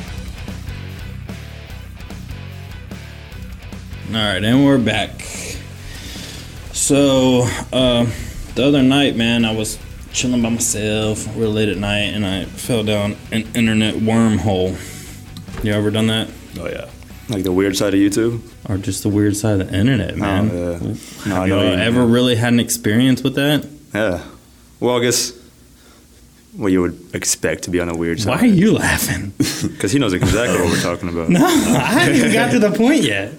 All 4.07 4.13
right, 4.13 4.43
and 4.43 4.65
we're 4.65 4.77
back. 4.77 5.21
So, 6.73 7.47
uh, 7.73 8.05
the 8.55 8.65
other 8.65 8.83
night, 8.83 9.15
man, 9.15 9.45
I 9.45 9.51
was 9.55 9.79
chilling 10.13 10.41
by 10.41 10.49
myself 10.49 11.27
real 11.35 11.49
late 11.51 11.69
at 11.69 11.77
night, 11.77 12.13
and 12.13 12.25
I 12.25 12.45
fell 12.45 12.83
down 12.83 13.17
an 13.31 13.43
internet 13.53 13.95
wormhole. 13.95 14.73
You 15.63 15.73
ever 15.73 15.91
done 15.91 16.07
that? 16.07 16.29
Oh 16.59 16.67
yeah. 16.67 16.89
Like 17.27 17.43
the 17.43 17.51
weird 17.51 17.75
side 17.75 17.93
of 17.93 17.99
YouTube. 17.99 18.41
Or 18.67 18.77
just 18.77 19.03
the 19.03 19.09
weird 19.09 19.35
side 19.37 19.61
of 19.61 19.69
the 19.69 19.77
internet, 19.77 20.17
man? 20.17 20.49
Oh, 20.51 20.55
yeah. 20.55 20.79
No, 20.79 21.35
Have 21.35 21.47
know 21.47 21.61
you 21.63 21.69
what 21.69 21.79
ever 21.79 22.01
mean. 22.01 22.11
really 22.11 22.35
had 22.35 22.53
an 22.53 22.59
experience 22.59 23.21
with 23.21 23.35
that? 23.35 23.67
Yeah. 23.93 24.23
Well, 24.79 24.97
I 24.97 25.01
guess 25.01 25.33
what 26.55 26.71
you 26.71 26.81
would 26.81 27.13
expect 27.13 27.63
to 27.65 27.69
be 27.69 27.79
on 27.79 27.87
the 27.87 27.95
weird 27.95 28.19
side. 28.21 28.29
Why 28.31 28.41
are 28.41 28.45
you 28.45 28.73
laughing? 28.73 29.33
Because 29.65 29.91
he 29.91 29.99
knows 29.99 30.13
exactly 30.13 30.59
what 30.59 30.69
we're 30.69 30.81
talking 30.81 31.09
about. 31.09 31.29
No, 31.29 31.43
I 31.45 31.79
haven't 31.79 32.15
even 32.17 32.33
got 32.33 32.51
to 32.51 32.59
the 32.59 32.71
point 32.71 33.01
yet. 33.03 33.33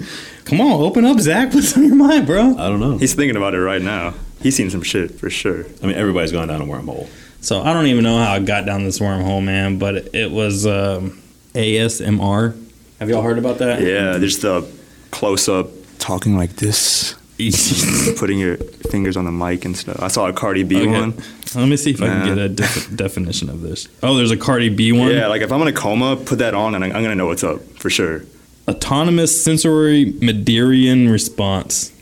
Come 0.45 0.61
on, 0.61 0.80
open 0.80 1.04
up, 1.04 1.18
Zach. 1.21 1.52
What's 1.54 1.76
on 1.76 1.85
your 1.85 1.95
mind, 1.95 2.26
bro? 2.26 2.56
I 2.56 2.68
don't 2.68 2.80
know. 2.80 2.99
He's 2.99 3.14
thinking 3.14 3.37
about 3.37 3.54
it 3.54 3.61
right 3.61 3.83
now. 3.83 4.14
He's 4.40 4.54
seen 4.56 4.71
some 4.71 4.83
shit 4.83 5.18
for 5.18 5.30
sure. 5.30 5.66
I 5.83 5.87
mean, 5.87 5.97
everybody's 5.97 6.33
going 6.33 6.49
down 6.49 6.62
a 6.62 6.64
wormhole. 6.64 7.09
So 7.40 7.62
I 7.62 7.73
don't 7.73 7.87
even 7.87 8.02
know 8.04 8.18
how 8.18 8.33
I 8.33 8.38
got 8.40 8.66
down 8.66 8.85
this 8.85 8.99
wormhole, 8.99 9.42
man. 9.45 9.78
But 9.78 10.14
it 10.14 10.30
was 10.30 10.66
um, 10.66 11.21
ASMR. 11.54 12.61
Have 13.00 13.09
y'all 13.09 13.23
heard 13.23 13.38
about 13.38 13.59
that? 13.59 13.80
Yeah, 13.83 14.16
there's 14.18 14.38
the 14.38 14.62
close 15.11 15.49
up 15.49 15.69
talking 15.99 16.37
like 16.37 16.57
this, 16.57 17.15
putting 18.19 18.39
your 18.39 18.57
fingers 18.91 19.17
on 19.17 19.25
the 19.25 19.33
mic 19.33 19.65
and 19.65 19.77
stuff. 19.77 20.01
I 20.03 20.09
saw 20.09 20.27
a 20.29 20.33
Cardi 20.33 20.63
B 20.63 20.77
Okay. 20.77 20.87
one. 20.89 21.15
Let 21.55 21.69
me 21.69 21.77
see 21.77 21.91
if 21.93 22.03
I 22.03 22.07
can 22.07 22.27
get 22.27 22.39
a 22.39 22.49
def- 22.49 22.95
definition 22.95 23.49
of 23.49 23.63
this. 23.63 23.89
Oh, 24.03 24.15
there's 24.17 24.31
a 24.31 24.37
Cardi 24.37 24.69
B 24.69 24.93
one. 24.93 25.11
Yeah, 25.11 25.29
like 25.29 25.43
if 25.43 25.51
I'm 25.53 25.63
in 25.63 25.69
a 25.69 25.73
coma, 25.73 26.17
put 26.17 26.39
that 26.41 26.55
on 26.55 26.75
and 26.75 26.85
I'm, 26.85 26.93
I'm 26.95 27.03
gonna 27.03 27.15
know 27.15 27.27
what's 27.27 27.45
up 27.45 27.61
for 27.79 27.89
sure. 27.91 28.25
Autonomous 28.69 29.43
sensory 29.43 30.15
Meridian 30.21 31.09
response. 31.09 31.93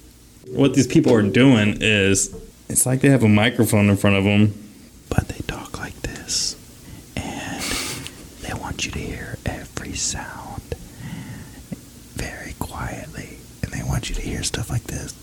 What 0.48 0.74
these 0.74 0.86
people 0.86 1.12
are 1.14 1.22
doing 1.22 1.78
is 1.80 2.34
it's 2.68 2.86
like 2.86 3.00
they 3.00 3.10
have 3.10 3.22
a 3.22 3.28
microphone 3.28 3.88
in 3.90 3.96
front 3.96 4.16
of 4.16 4.24
them, 4.24 4.54
but 5.10 5.28
they 5.28 5.38
talk 5.46 5.78
like 5.78 6.00
this. 6.02 6.56
And 7.16 7.62
they 8.42 8.54
want 8.54 8.86
you 8.86 8.92
to 8.92 8.98
hear 8.98 9.36
every 9.44 9.92
sound 9.94 10.62
very 12.14 12.54
quietly. 12.58 13.36
And 13.62 13.72
they 13.72 13.82
want 13.94 14.08
you 14.08 14.14
to 14.16 14.22
hear 14.22 14.42
stuff 14.42 14.70
like 14.70 14.82
this. 14.84 15.14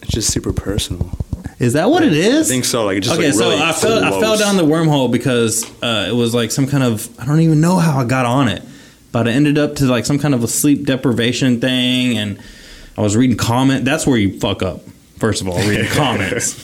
It's 0.00 0.12
just 0.12 0.32
super 0.32 0.52
personal. 0.52 1.10
Is 1.58 1.72
that 1.72 1.90
what 1.90 2.04
it 2.04 2.12
is? 2.12 2.48
I 2.48 2.52
think 2.52 2.64
so. 2.64 2.84
Like 2.84 2.98
it 2.98 3.00
just 3.00 3.16
okay, 3.16 3.26
like 3.26 3.34
so 3.34 3.50
really 3.50 3.60
I 3.60 3.72
fell 3.72 4.04
I 4.04 4.20
fell 4.20 4.38
down 4.38 4.56
the 4.56 4.62
wormhole 4.62 5.10
because 5.10 5.64
uh, 5.82 6.06
it 6.08 6.14
was 6.14 6.34
like 6.34 6.52
some 6.52 6.68
kind 6.68 6.84
of 6.84 7.08
I 7.18 7.26
don't 7.26 7.40
even 7.40 7.60
know 7.60 7.78
how 7.78 7.98
I 7.98 8.04
got 8.04 8.26
on 8.26 8.46
it, 8.46 8.62
but 9.10 9.26
I 9.26 9.32
ended 9.32 9.58
up 9.58 9.74
to 9.76 9.86
like 9.86 10.06
some 10.06 10.20
kind 10.20 10.34
of 10.34 10.44
a 10.44 10.48
sleep 10.48 10.86
deprivation 10.86 11.60
thing, 11.60 12.16
and 12.16 12.40
I 12.96 13.00
was 13.00 13.16
reading 13.16 13.36
comment. 13.36 13.84
That's 13.84 14.06
where 14.06 14.16
you 14.16 14.38
fuck 14.38 14.62
up. 14.62 14.82
First 15.18 15.40
of 15.42 15.48
all, 15.48 15.58
reading 15.68 15.86
comments. 15.90 16.62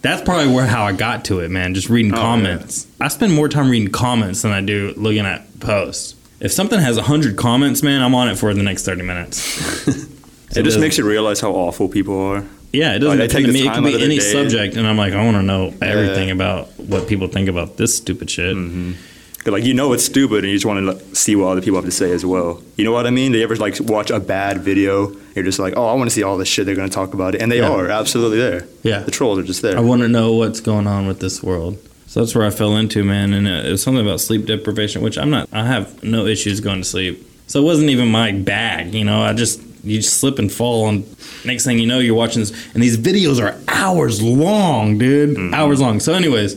That's 0.00 0.22
probably 0.22 0.54
where 0.54 0.66
how 0.66 0.84
I 0.84 0.92
got 0.92 1.26
to 1.26 1.40
it, 1.40 1.50
man. 1.50 1.74
Just 1.74 1.90
reading 1.90 2.14
Oh, 2.14 2.16
comments. 2.16 2.86
I 2.98 3.08
spend 3.08 3.34
more 3.34 3.50
time 3.50 3.68
reading 3.68 3.92
comments 3.92 4.40
than 4.40 4.52
I 4.52 4.62
do 4.62 4.94
looking 4.96 5.26
at 5.26 5.60
posts. 5.60 6.14
If 6.44 6.52
something 6.52 6.78
has 6.78 6.98
hundred 6.98 7.36
comments, 7.36 7.82
man, 7.82 8.02
I'm 8.02 8.14
on 8.14 8.28
it 8.28 8.36
for 8.38 8.54
the 8.54 8.62
next 8.62 8.84
thirty 8.84 9.02
minutes. 9.02 10.14
It, 10.56 10.62
just 10.62 10.78
makes 10.78 10.96
you 10.98 11.04
realize 11.04 11.40
how 11.40 11.50
awful 11.50 11.88
people 11.88 12.16
are. 12.16 12.44
Yeah, 12.72 12.94
it 12.94 13.00
doesn't 13.00 13.18
Like, 13.18 13.28
depend 13.28 13.46
to 13.46 13.52
me. 13.52 13.66
It 13.66 13.74
could 13.74 13.82
be 13.82 14.00
any 14.04 14.20
subject, 14.20 14.76
and 14.76 14.86
I'm 14.86 14.96
like, 14.96 15.12
I 15.12 15.24
want 15.24 15.36
to 15.36 15.42
know 15.42 15.74
everything 15.82 16.30
about 16.30 16.68
what 16.78 17.08
people 17.08 17.26
think 17.26 17.48
about 17.48 17.76
this 17.76 17.96
stupid 17.96 18.30
shit. 18.30 18.54
Mm-hmm. 18.56 19.50
Like 19.50 19.64
you 19.64 19.74
know 19.74 19.92
it's 19.94 20.04
stupid, 20.04 20.38
and 20.44 20.46
you 20.46 20.54
just 20.54 20.64
want 20.64 20.78
to 20.78 20.92
like, 20.92 21.16
see 21.16 21.34
what 21.34 21.48
other 21.48 21.60
people 21.60 21.74
have 21.76 21.84
to 21.84 21.90
say 21.90 22.12
as 22.12 22.24
well. 22.24 22.62
You 22.76 22.84
know 22.84 22.92
what 22.92 23.06
I 23.06 23.10
mean? 23.10 23.32
Do 23.32 23.38
you 23.38 23.42
ever 23.44 23.56
like 23.56 23.80
watch 23.80 24.10
a 24.10 24.20
bad 24.20 24.60
video? 24.60 25.12
You're 25.34 25.44
just 25.44 25.58
like, 25.58 25.74
oh, 25.76 25.86
I 25.86 25.94
want 25.94 26.08
to 26.08 26.14
see 26.14 26.22
all 26.22 26.38
the 26.38 26.46
shit 26.46 26.66
they're 26.66 26.76
going 26.76 26.88
to 26.88 26.94
talk 26.94 27.14
about 27.14 27.34
it, 27.34 27.42
and 27.42 27.50
they 27.50 27.58
Yeah. 27.58 27.70
are 27.72 27.90
absolutely 27.90 28.38
there. 28.38 28.66
Yeah. 28.84 29.00
the 29.00 29.10
trolls 29.10 29.38
are 29.40 29.42
just 29.42 29.60
there. 29.60 29.76
I 29.76 29.80
want 29.80 30.02
to 30.02 30.08
know 30.08 30.34
what's 30.34 30.60
going 30.60 30.86
on 30.86 31.06
with 31.08 31.18
this 31.18 31.42
world. 31.42 31.78
So 32.14 32.20
that's 32.20 32.32
where 32.32 32.46
I 32.46 32.50
fell 32.50 32.76
into, 32.76 33.02
man. 33.02 33.32
And 33.32 33.48
it 33.48 33.68
was 33.68 33.82
something 33.82 34.00
about 34.00 34.20
sleep 34.20 34.46
deprivation, 34.46 35.02
which 35.02 35.18
I'm 35.18 35.30
not. 35.30 35.48
I 35.52 35.66
have 35.66 36.00
no 36.04 36.26
issues 36.26 36.60
going 36.60 36.78
to 36.78 36.84
sleep. 36.84 37.28
So 37.48 37.60
it 37.60 37.64
wasn't 37.64 37.90
even 37.90 38.06
my 38.06 38.30
bag, 38.30 38.94
you 38.94 39.02
know. 39.02 39.20
I 39.20 39.32
just 39.32 39.60
you 39.82 39.96
just 39.96 40.18
slip 40.18 40.38
and 40.38 40.50
fall, 40.50 40.88
and 40.88 41.04
next 41.44 41.64
thing 41.64 41.80
you 41.80 41.88
know, 41.88 41.98
you're 41.98 42.14
watching 42.14 42.42
this, 42.42 42.52
and 42.72 42.80
these 42.80 42.96
videos 42.96 43.42
are 43.42 43.58
hours 43.66 44.22
long, 44.22 44.96
dude, 44.96 45.36
mm-hmm. 45.36 45.54
hours 45.54 45.80
long. 45.80 45.98
So, 45.98 46.14
anyways, 46.14 46.54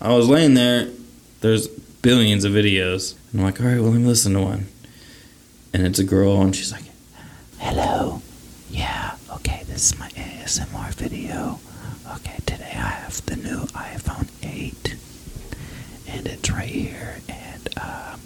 I 0.00 0.14
was 0.14 0.26
laying 0.26 0.54
there. 0.54 0.88
There's 1.42 1.68
billions 1.68 2.44
of 2.44 2.52
videos, 2.52 3.14
and 3.32 3.42
I'm 3.42 3.46
like, 3.46 3.60
all 3.60 3.66
right, 3.66 3.78
well, 3.78 3.90
let 3.90 4.00
me 4.00 4.06
listen 4.06 4.32
to 4.32 4.40
one. 4.40 4.68
And 5.74 5.86
it's 5.86 5.98
a 5.98 6.04
girl, 6.04 6.40
and 6.40 6.56
she's 6.56 6.72
like, 6.72 6.84
Hello. 7.58 8.22
Yeah, 8.70 9.16
okay, 9.34 9.64
this 9.66 9.92
is 9.92 9.98
my 9.98 10.08
ASMR 10.08 10.94
video. 10.94 11.60
Okay, 12.78 12.86
today 12.86 12.86
I 12.86 12.90
have 12.90 13.26
the 13.26 13.36
new 13.36 13.60
iPhone 13.74 14.28
8. 14.42 14.96
And 16.08 16.26
it's 16.26 16.50
right 16.50 16.64
here. 16.68 17.18
And, 17.28 17.68
um. 17.78 18.20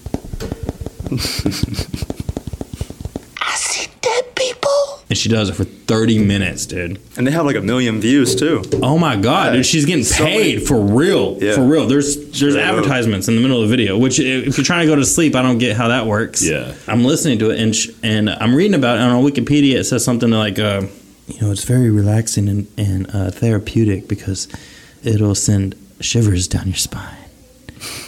I 3.44 3.54
see 3.56 3.86
dead 4.00 4.34
people. 4.36 5.00
and 5.08 5.18
she 5.18 5.28
does 5.28 5.48
it 5.50 5.54
for 5.54 5.64
30 5.64 6.24
minutes, 6.24 6.64
dude. 6.66 6.98
and 7.16 7.26
they 7.26 7.30
have 7.32 7.44
like 7.44 7.56
a 7.56 7.60
million 7.60 8.00
views 8.00 8.34
too. 8.34 8.62
Oh 8.82 8.96
my 8.98 9.16
god, 9.16 9.46
Yeah. 9.48 9.52
dude, 9.56 9.66
she's 9.66 9.84
getting 9.84 10.04
So 10.04 10.24
paid 10.24 10.54
many- 10.56 10.66
for 10.66 10.80
real. 10.80 11.38
Yeah. 11.40 11.54
For 11.56 11.64
real. 11.66 11.86
There's 11.86 12.16
there's 12.16 12.54
Straight 12.54 12.56
advertisements 12.64 13.28
in 13.28 13.34
the 13.36 13.42
middle 13.42 13.62
of 13.62 13.68
the 13.68 13.76
video, 13.76 13.98
which 13.98 14.18
if 14.20 14.56
you're 14.56 14.64
trying 14.64 14.86
to 14.86 14.92
go 14.92 14.96
to 14.96 15.04
sleep, 15.04 15.34
I 15.34 15.42
don't 15.42 15.58
get 15.58 15.76
how 15.76 15.88
that 15.88 16.06
works. 16.06 16.42
Yeah. 16.42 16.72
I'm 16.88 17.04
listening 17.04 17.38
to 17.40 17.50
it 17.50 17.60
and 17.60 17.74
sh- 17.76 17.90
and 18.02 18.30
I'm 18.30 18.54
reading 18.54 18.74
about 18.74 18.96
it 18.98 19.00
and 19.02 19.12
on 19.12 19.22
Wikipedia 19.24 19.74
it 19.76 19.84
says 19.84 20.02
something 20.04 20.30
like 20.30 20.58
uh, 20.58 20.82
you 21.28 21.40
know, 21.40 21.50
it's 21.52 21.64
very 21.64 21.90
relaxing 21.90 22.48
and, 22.48 22.66
and 22.76 23.06
uh, 23.14 23.30
therapeutic 23.30 24.08
because 24.08 24.48
it'll 25.04 25.34
send 25.34 25.74
shivers 26.00 26.46
down 26.48 26.66
your 26.66 26.76
spine. 26.76 27.16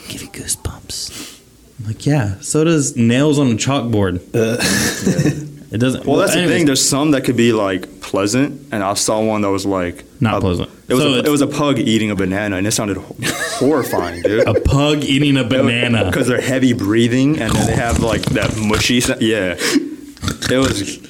Give 0.09 0.23
you 0.23 0.28
goosebumps. 0.28 1.40
I'm 1.80 1.87
like, 1.87 2.06
yeah, 2.06 2.40
so 2.40 2.64
does 2.64 2.97
nails 2.97 3.38
on 3.38 3.49
a 3.50 3.54
chalkboard. 3.54 4.21
It 5.75 5.78
doesn't 5.78 6.06
Well, 6.06 6.18
that's 6.18 6.35
the 6.35 6.47
thing. 6.47 6.66
There's 6.66 6.88
some 6.88 7.11
that 7.12 7.25
could 7.25 7.37
be 7.37 7.52
like 7.52 8.00
pleasant, 8.00 8.68
and 8.71 8.80
I 8.80 8.94
saw 8.94 9.21
one 9.25 9.40
that 9.42 9.50
was 9.50 9.66
like 9.66 10.04
Not 10.21 10.37
a- 10.37 10.40
pleasant. 10.40 10.71
It 10.87 10.94
was 10.94 11.02
So 11.02 11.14
a, 11.14 11.18
it 11.18 11.28
was 11.28 11.40
a 11.40 11.49
pug 11.49 11.80
eating 11.80 12.12
a 12.12 12.14
banana, 12.14 12.56
and 12.59 12.64
it 12.66 12.71
sounded 12.71 12.97
horrifying, 12.99 14.23
dude. 14.23 14.47
a 14.47 14.54
pug 14.61 15.02
eating 15.02 15.37
a 15.37 15.42
banana. 15.42 16.04
because 16.04 16.28
they're 16.28 16.40
heavy 16.40 16.75
breathing, 16.75 17.40
and 17.40 17.52
then 17.52 17.66
they 17.66 17.75
have 17.75 17.99
like 17.99 18.23
that 18.38 18.56
mushy. 18.56 19.00
sa- 19.00 19.16
Yeah, 19.18 19.56
it 19.59 20.59
was. 20.59 21.00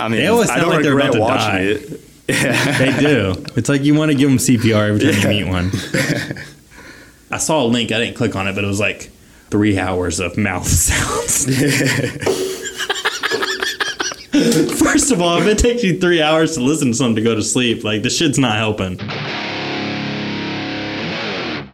I 0.00 0.08
mean, 0.08 0.20
They 0.20 0.26
always 0.28 0.48
I 0.50 0.54
sound 0.56 0.62
don't 0.66 0.74
like 0.74 0.82
they're 0.82 0.98
about 0.98 1.12
to 1.12 1.20
watching 1.20 1.54
die. 1.54 1.60
it. 1.62 2.00
Yeah. 2.28 2.78
They 2.78 3.00
do. 3.00 3.44
It's 3.56 3.68
like 3.68 3.82
you 3.82 3.94
want 3.94 4.10
to 4.12 4.16
give 4.16 4.28
them 4.28 4.38
CPR 4.38 4.88
every 4.90 5.12
time 5.12 5.32
you 5.32 5.44
meet 5.44 5.50
one. 5.50 5.70
I 7.32 7.38
saw 7.38 7.64
a 7.64 7.66
link. 7.66 7.90
I 7.92 7.98
didn't 7.98 8.16
click 8.16 8.36
on 8.36 8.46
it, 8.48 8.54
but 8.54 8.62
it 8.64 8.66
was 8.68 8.80
like 8.80 9.10
three 9.50 9.78
hours 9.78 10.20
of 10.20 10.36
mouth 10.38 10.66
sounds. 10.68 11.44
First 14.80 15.10
of 15.10 15.20
all, 15.20 15.38
if 15.38 15.46
it 15.46 15.58
takes 15.58 15.82
you 15.82 15.98
three 15.98 16.22
hours 16.22 16.54
to 16.54 16.60
listen 16.62 16.88
to 16.88 16.94
something 16.94 17.16
to 17.16 17.22
go 17.22 17.34
to 17.34 17.42
sleep, 17.42 17.82
like 17.84 18.02
this 18.02 18.16
shit's 18.16 18.38
not 18.38 18.56
helping. 18.56 18.98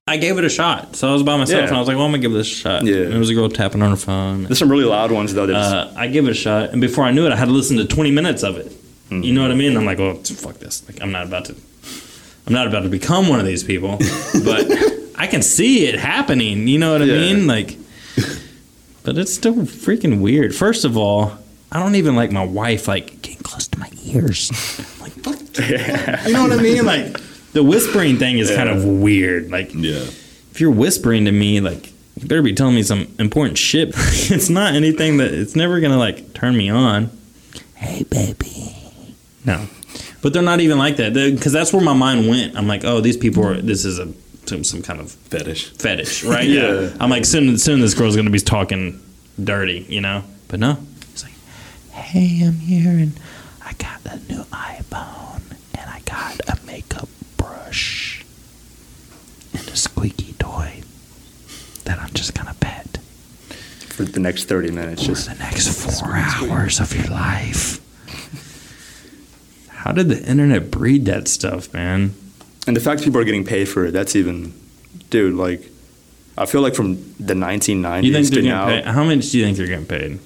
I 0.08 0.18
gave 0.18 0.38
it 0.38 0.44
a 0.44 0.48
shot. 0.48 0.94
So 0.94 1.08
I 1.10 1.12
was 1.12 1.24
by 1.24 1.36
myself 1.36 1.62
Yeah. 1.62 1.66
and 1.66 1.76
I 1.76 1.80
was 1.80 1.88
like, 1.88 1.96
well, 1.96 2.06
I'm 2.06 2.12
going 2.12 2.22
to 2.22 2.28
give 2.28 2.32
this 2.32 2.46
a 2.46 2.54
shot. 2.54 2.84
Yeah. 2.84 2.98
And 2.98 3.14
it 3.14 3.18
was 3.18 3.28
a 3.28 3.34
girl 3.34 3.48
tapping 3.48 3.82
on 3.82 3.90
her 3.90 3.96
phone. 3.96 4.44
There's 4.44 4.56
some 4.60 4.70
really 4.70 4.84
loud 4.84 5.10
ones 5.10 5.34
though. 5.34 5.52
Uh, 5.52 5.92
I 5.96 6.06
give 6.06 6.26
it 6.26 6.30
a 6.30 6.34
shot, 6.34 6.70
and 6.70 6.80
before 6.80 7.02
I 7.04 7.10
knew 7.10 7.26
it, 7.26 7.32
I 7.32 7.36
had 7.36 7.46
to 7.46 7.50
listen 7.50 7.76
to 7.78 7.84
20 7.86 8.12
minutes 8.12 8.44
of 8.44 8.56
it. 8.56 8.70
You 9.10 9.32
know 9.32 9.42
what 9.42 9.50
I 9.50 9.54
mean? 9.54 9.76
I'm 9.76 9.84
like, 9.84 9.98
well, 9.98 10.14
fuck 10.14 10.58
this. 10.58 10.86
Like, 10.88 11.00
I'm 11.02 11.10
not 11.12 11.26
about 11.26 11.46
to. 11.46 11.56
I'm 12.46 12.52
not 12.52 12.68
about 12.68 12.80
to 12.84 12.88
become 12.88 13.28
one 13.28 13.40
of 13.40 13.46
these 13.46 13.64
people, 13.64 13.98
but 14.44 14.66
I 15.16 15.26
can 15.26 15.42
see 15.42 15.86
it 15.86 15.96
happening. 15.98 16.68
You 16.68 16.78
know 16.78 16.92
what 16.92 17.02
I 17.02 17.06
Yeah. 17.06 17.18
mean? 17.34 17.46
Like, 17.48 17.76
but 19.02 19.18
it's 19.18 19.34
still 19.34 19.54
freaking 19.54 20.20
weird. 20.20 20.54
First 20.54 20.84
of 20.84 20.96
all, 20.96 21.36
I 21.72 21.80
don't 21.80 21.96
even 21.96 22.14
like 22.14 22.30
my 22.30 22.44
wife 22.44 22.86
like 22.86 23.22
getting 23.22 23.42
close 23.42 23.66
to 23.68 23.78
my 23.80 23.90
ears. 24.04 24.50
I'm 24.78 25.00
like, 25.02 25.12
fuck. 25.14 25.38
the- 25.54 26.22
You 26.28 26.32
know 26.32 26.42
what 26.44 26.52
I 26.52 26.62
mean? 26.62 26.84
Like, 26.84 27.16
the 27.56 27.62
whispering 27.64 28.18
thing 28.18 28.38
is 28.38 28.50
kind 28.50 28.68
of 28.68 28.84
weird. 28.84 29.50
Like, 29.50 29.70
Yeah. 29.74 30.04
if 30.52 30.60
you're 30.60 30.70
whispering 30.70 31.24
to 31.24 31.32
me, 31.32 31.60
like 31.60 31.86
you 32.20 32.28
better 32.28 32.42
be 32.42 32.52
telling 32.52 32.74
me 32.74 32.82
some 32.82 33.08
important 33.18 33.56
shit. 33.58 33.88
it's 33.96 34.50
not 34.50 34.74
anything 34.74 35.16
that 35.16 35.32
it's 35.32 35.56
never 35.56 35.80
gonna 35.80 35.96
like 35.98 36.34
turn 36.34 36.54
me 36.56 36.68
on. 36.68 37.10
Hey, 37.74 38.04
baby. 38.04 38.74
No, 39.44 39.66
but 40.22 40.32
they're 40.34 40.42
not 40.42 40.60
even 40.60 40.76
like 40.78 40.96
that 40.96 41.14
because 41.14 41.52
that's 41.52 41.72
where 41.72 41.82
my 41.82 41.92
mind 41.94 42.28
went. 42.28 42.56
I'm 42.56 42.66
like, 42.66 42.84
oh, 42.84 43.00
these 43.00 43.16
people 43.16 43.44
are. 43.46 43.54
This 43.60 43.84
is 43.86 43.98
a 43.98 44.12
some, 44.46 44.62
some 44.62 44.82
kind 44.82 45.00
of 45.00 45.10
Fetish. 45.10 45.70
fetish, 45.78 46.22
right? 46.24 46.48
Yeah. 46.58 46.94
I'm 47.00 47.10
like, 47.10 47.24
soon 47.24 47.56
soon 47.58 47.80
this 47.80 47.94
girl's 47.94 48.16
gonna 48.16 48.30
be 48.30 48.38
talking 48.38 49.00
dirty, 49.42 49.86
you 49.88 50.00
know. 50.02 50.24
But 50.48 50.60
no, 50.60 50.78
It's 51.12 51.22
like, 51.24 51.32
hey, 51.92 52.42
I'm 52.46 52.60
here 52.60 52.90
and 52.90 53.12
I 53.64 53.72
got 53.74 54.00
a 54.06 54.16
new 54.32 54.42
iPhone 54.44 55.42
and 55.74 55.90
I 55.90 56.00
got 56.04 56.38
a 56.48 56.55
makeup 56.55 56.55
brush 57.66 58.24
and 59.52 59.66
a 59.68 59.76
squeaky 59.76 60.34
toy 60.38 60.82
that 61.84 61.98
I'm 61.98 62.10
just 62.10 62.32
gonna 62.34 62.54
pet 62.60 62.98
for 63.88 64.04
the 64.04 64.20
next 64.20 64.44
30 64.44 64.70
minutes, 64.70 65.02
for 65.02 65.08
just 65.08 65.28
the 65.28 65.34
next 65.34 65.68
four 66.00 66.14
hours 66.14 66.78
of 66.78 66.94
your 66.94 67.06
life. 67.08 67.80
how 69.68 69.90
did 69.90 70.08
the 70.08 70.22
internet 70.30 70.70
breed 70.70 71.06
that 71.06 71.26
stuff, 71.26 71.72
man? 71.74 72.14
and 72.68 72.76
the 72.76 72.80
fact 72.80 73.02
people 73.02 73.20
are 73.20 73.24
getting 73.24 73.44
paid 73.44 73.68
for 73.68 73.84
it. 73.86 73.92
That's 73.92 74.14
even, 74.16 74.52
dude. 75.10 75.34
Like, 75.34 75.62
I 76.38 76.46
feel 76.46 76.60
like 76.60 76.74
from 76.74 76.96
the 77.18 77.34
1990s 77.34 78.02
You 78.04 78.12
think 78.12 78.28
to 78.34 78.42
now, 78.42 78.66
getting 78.66 78.84
paid? 78.84 78.92
How 78.92 79.04
much 79.04 79.30
do 79.30 79.38
you 79.38 79.44
think 79.44 79.56
they're 79.56 79.66
getting 79.66 79.86
paid? 79.86 80.18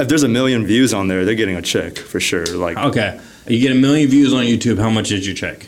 if 0.00 0.06
there's 0.08 0.22
a 0.22 0.28
million 0.28 0.64
views 0.66 0.94
on 0.94 1.08
there, 1.08 1.24
they're 1.24 1.34
getting 1.34 1.56
a 1.56 1.62
check 1.62 1.96
for 1.96 2.18
sure. 2.20 2.46
Like, 2.46 2.76
Okay, 2.76 3.20
you 3.48 3.60
get 3.60 3.72
a 3.72 3.80
million 3.80 4.08
views 4.08 4.32
on 4.32 4.44
YouTube. 4.44 4.78
How 4.78 4.90
much 4.90 5.08
did 5.08 5.26
you 5.26 5.34
check? 5.34 5.66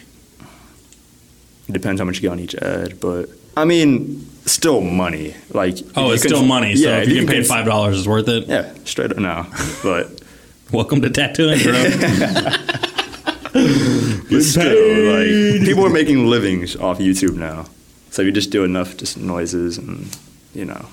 It 1.71 1.73
depends 1.73 2.01
how 2.01 2.05
much 2.05 2.17
you 2.17 2.23
get 2.23 2.31
on 2.33 2.41
each 2.41 2.55
ad, 2.57 3.01
but 3.01 3.29
I 3.57 3.65
mean, 3.65 4.27
still 4.47 4.81
money. 4.81 5.35
Like, 5.53 5.79
Oh, 5.97 6.11
it's 6.13 6.23
can- 6.23 6.31
still 6.31 6.45
money. 6.45 6.77
So 6.77 6.89
yeah, 6.89 6.99
if 6.99 7.09
you 7.09 7.17
can 7.17 7.27
get 7.27 7.35
paid 7.37 7.47
five 7.47 7.65
dollars, 7.67 7.99
it's 7.99 8.07
worth 8.09 8.29
it. 8.29 8.47
Yeah, 8.49 8.73
straight 8.85 9.11
up 9.11 9.19
no, 9.19 9.47
But 9.83 10.21
Welcome 10.73 11.01
to 11.03 11.11
tattooing, 11.11 11.61
bro. 11.63 11.73
But 13.53 14.43
still, 14.43 15.13
like 15.13 15.67
people 15.67 15.85
are 15.85 15.91
making 15.91 16.27
livings 16.27 16.77
off 16.77 16.99
YouTube 16.99 17.35
now. 17.35 17.67
So 18.11 18.23
if 18.23 18.27
you 18.27 18.33
just 18.33 18.51
do 18.51 18.63
enough 18.65 18.97
just 18.97 19.17
noises 19.19 19.77
and 19.79 20.07
you 20.55 20.65
know. 20.65 20.87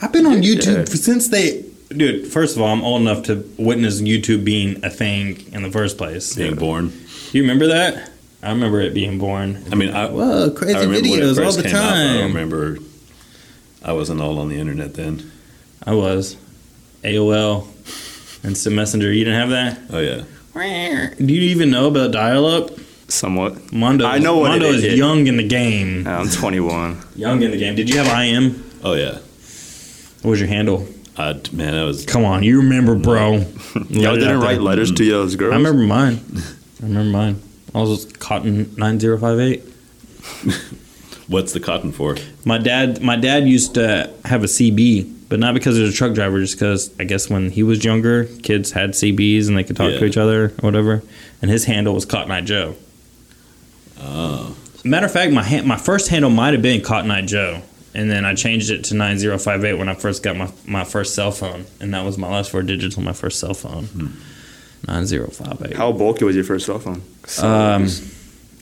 I've 0.00 0.12
been 0.12 0.26
on 0.26 0.42
YouTube 0.42 0.78
Yeah. 0.78 0.84
since 0.84 1.28
they. 1.28 1.64
Dude, 1.88 2.26
first 2.32 2.54
of 2.56 2.62
all, 2.62 2.68
I'm 2.68 2.82
old 2.82 3.02
enough 3.02 3.24
to 3.24 3.44
witness 3.58 4.00
YouTube 4.00 4.44
being 4.44 4.82
a 4.84 4.88
thing 4.90 5.44
in 5.52 5.62
the 5.62 5.70
first 5.70 5.98
place. 5.98 6.34
Being 6.36 6.54
born. 6.56 6.92
You 7.32 7.42
remember 7.42 7.66
that? 7.66 8.11
I 8.42 8.50
remember 8.50 8.80
it 8.80 8.92
being 8.92 9.18
born. 9.18 9.62
I 9.70 9.74
mean, 9.76 9.90
I, 9.90 10.08
Whoa, 10.10 10.50
crazy 10.50 10.74
I 10.74 10.80
remember 10.82 11.08
when 11.08 11.20
it 11.20 11.22
videos 11.22 11.44
all 11.44 11.52
the 11.52 11.62
time. 11.62 11.74
out, 11.76 11.92
I 11.94 12.14
don't 12.18 12.28
remember. 12.28 12.78
I 13.84 13.92
wasn't 13.92 14.20
all 14.20 14.38
on 14.38 14.48
the 14.48 14.58
internet 14.58 14.94
then. 14.94 15.30
I 15.84 15.94
was 15.94 16.36
AOL, 17.04 17.66
Instant 18.44 18.74
Messenger. 18.76 19.12
You 19.12 19.24
didn't 19.24 19.40
have 19.40 19.50
that. 19.50 19.80
Oh 19.92 20.00
yeah. 20.00 20.24
Do 21.16 21.32
you 21.32 21.42
even 21.42 21.70
know 21.70 21.86
about 21.88 22.10
dial-up? 22.12 22.70
Somewhat. 23.08 23.72
Mondo. 23.72 24.06
I 24.06 24.18
know 24.18 24.38
what 24.38 24.48
Mondo 24.50 24.66
it 24.66 24.74
is 24.76 24.84
is. 24.84 24.98
young 24.98 25.26
in 25.26 25.36
the 25.36 25.46
game. 25.46 26.06
I'm 26.06 26.28
21. 26.28 26.98
Young 27.16 27.42
in 27.42 27.50
the 27.50 27.56
game. 27.58 27.74
Did 27.74 27.88
you 27.90 27.98
have 27.98 28.06
IM? 28.06 28.64
Oh 28.82 28.94
yeah. 28.94 29.18
What 30.22 30.30
was 30.30 30.40
your 30.40 30.48
handle? 30.48 30.86
I, 31.16 31.40
man, 31.52 31.74
I 31.74 31.84
was. 31.84 32.06
Come 32.06 32.24
on, 32.24 32.42
you 32.42 32.58
remember, 32.62 32.94
bro. 32.94 33.32
Y'all 33.88 34.14
didn't 34.16 34.40
write 34.40 34.60
letters 34.60 34.90
to 34.92 35.04
y'all's 35.04 35.36
girls. 35.36 35.52
I 35.52 35.56
remember 35.56 35.82
mine. 35.82 36.20
I 36.80 36.86
remember 36.86 37.10
mine. 37.10 37.42
I 37.74 37.80
was 37.80 38.06
Cotton 38.18 38.74
nine 38.76 39.00
zero 39.00 39.18
five 39.18 39.38
eight. 39.40 39.62
What's 41.28 41.52
the 41.52 41.60
cotton 41.60 41.92
for? 41.92 42.16
My 42.44 42.58
dad, 42.58 43.00
my 43.00 43.16
dad 43.16 43.48
used 43.48 43.74
to 43.74 44.12
have 44.24 44.42
a 44.42 44.46
CB, 44.46 45.28
but 45.28 45.38
not 45.38 45.54
because 45.54 45.76
he 45.76 45.82
was 45.82 45.94
a 45.94 45.96
truck 45.96 46.12
driver, 46.14 46.40
just 46.40 46.56
because 46.56 46.90
I 47.00 47.04
guess 47.04 47.30
when 47.30 47.50
he 47.50 47.62
was 47.62 47.84
younger, 47.84 48.24
kids 48.42 48.72
had 48.72 48.90
CBs 48.90 49.48
and 49.48 49.56
they 49.56 49.64
could 49.64 49.76
talk 49.76 49.92
to 49.92 50.04
each 50.04 50.16
other 50.18 50.46
or 50.46 50.48
whatever. 50.60 51.02
And 51.40 51.50
his 51.50 51.64
handle 51.64 51.94
was 51.94 52.04
Cotton 52.04 52.30
Eye 52.30 52.42
Joe. 52.42 52.76
Oh. 53.98 54.56
Matter 54.84 55.06
of 55.06 55.12
fact, 55.12 55.32
my 55.32 55.60
my 55.62 55.76
first 55.78 56.08
handle 56.08 56.30
might 56.30 56.52
have 56.52 56.62
been 56.62 56.82
Cotton 56.82 57.10
Eye 57.10 57.22
Joe, 57.22 57.62
and 57.94 58.10
then 58.10 58.24
I 58.24 58.34
changed 58.34 58.70
it 58.70 58.84
to 58.84 58.94
9058 58.94 59.74
when 59.74 59.88
I 59.88 59.94
first 59.94 60.22
got 60.22 60.36
my, 60.36 60.50
my 60.66 60.84
first 60.84 61.14
cell 61.14 61.30
phone, 61.30 61.66
and 61.80 61.94
that 61.94 62.04
was 62.04 62.18
my 62.18 62.28
last 62.28 62.50
four 62.50 62.62
digits 62.62 62.98
on 62.98 63.04
my 63.04 63.12
first 63.12 63.38
cell 63.38 63.54
phone. 63.54 63.84
Hmm. 63.84 64.06
9058. 64.86 65.76
How 65.76 65.92
bulky 65.92 66.24
was 66.24 66.34
your 66.34 66.44
first 66.44 66.66
cell 66.66 66.78
phone? 66.78 67.02
Um, 67.40 67.88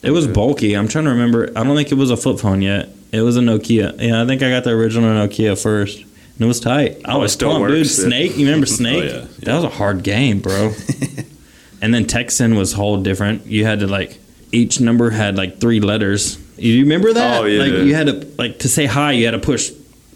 it 0.02 0.10
was 0.10 0.26
bulky. 0.26 0.74
I'm 0.74 0.88
trying 0.88 1.04
to 1.04 1.10
remember. 1.10 1.50
I 1.56 1.62
don't 1.64 1.76
think 1.76 1.90
it 1.92 1.96
was 1.96 2.10
a 2.10 2.16
flip 2.16 2.38
phone 2.40 2.62
yet. 2.62 2.88
It 3.12 3.22
was 3.22 3.36
a 3.36 3.40
Nokia. 3.40 4.00
Yeah, 4.00 4.22
I 4.22 4.26
think 4.26 4.42
I 4.42 4.50
got 4.50 4.64
the 4.64 4.70
original 4.70 5.10
Nokia 5.10 5.60
first. 5.60 5.98
And 5.98 6.44
it 6.44 6.46
was 6.46 6.60
tight. 6.60 6.98
I 7.04 7.12
Oh, 7.12 7.18
it 7.18 7.22
was 7.22 7.32
still 7.32 7.50
pumped, 7.52 7.68
dude. 7.68 7.78
works. 7.80 7.90
Snake. 7.90 8.36
You 8.36 8.46
remember 8.46 8.66
Snake? 8.80 9.10
Oh 9.12 9.16
yeah, 9.18 9.26
That 9.40 9.54
was 9.56 9.64
a 9.64 9.68
hard 9.68 10.02
game, 10.02 10.40
bro. 10.40 10.72
and 11.82 11.92
then 11.92 12.06
Texan 12.06 12.54
was 12.54 12.72
whole 12.72 13.02
different. 13.02 13.46
You 13.46 13.64
had 13.64 13.80
to 13.80 13.86
like 13.86 14.18
each 14.52 14.80
number 14.80 15.10
had 15.10 15.36
like 15.36 15.58
three 15.60 15.80
letters. 15.80 16.38
You 16.58 16.82
remember 16.82 17.12
that? 17.12 17.40
Oh, 17.42 17.44
yeah. 17.46 17.62
Like 17.62 17.72
you 17.86 17.94
had 17.94 18.06
to 18.06 18.26
like 18.38 18.58
to 18.60 18.68
say 18.68 18.86
hi. 18.86 19.12
You 19.12 19.24
had 19.26 19.32
to 19.32 19.38
push 19.38 19.70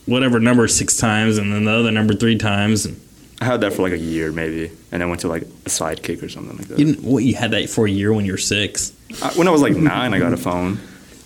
whatever 0.07 0.39
number 0.41 0.69
six 0.69 0.97
times, 0.97 1.39
and 1.39 1.53
then 1.53 1.65
the 1.65 1.73
other 1.73 1.91
number 1.91 2.15
three 2.15 2.37
times. 2.39 2.85
And 2.87 3.01
I 3.41 3.45
had 3.47 3.61
that 3.63 3.73
for 3.73 3.83
like 3.83 3.93
a 3.93 3.99
year 3.99 4.31
maybe, 4.33 4.71
and 4.93 5.03
then 5.03 5.09
went 5.09 5.21
to 5.23 5.29
like 5.29 5.43
a 5.43 5.69
sidekick 5.69 6.23
or 6.23 6.29
something 6.29 6.57
like 6.57 6.69
that. 6.69 6.79
you 6.79 6.87
didn't, 6.95 7.05
what 7.05 7.25
you 7.25 7.35
had 7.35 7.51
that 7.51 7.69
for 7.69 7.87
a 7.87 7.91
year 7.91 8.13
when 8.13 8.25
you 8.25 8.33
were 8.33 8.39
six. 8.39 8.93
I, 9.23 9.29
when 9.35 9.49
I 9.49 9.51
was 9.51 9.61
like 9.63 9.75
nine, 9.77 10.15
I 10.15 10.19
got 10.19 10.33
a 10.33 10.37
phone. 10.37 10.79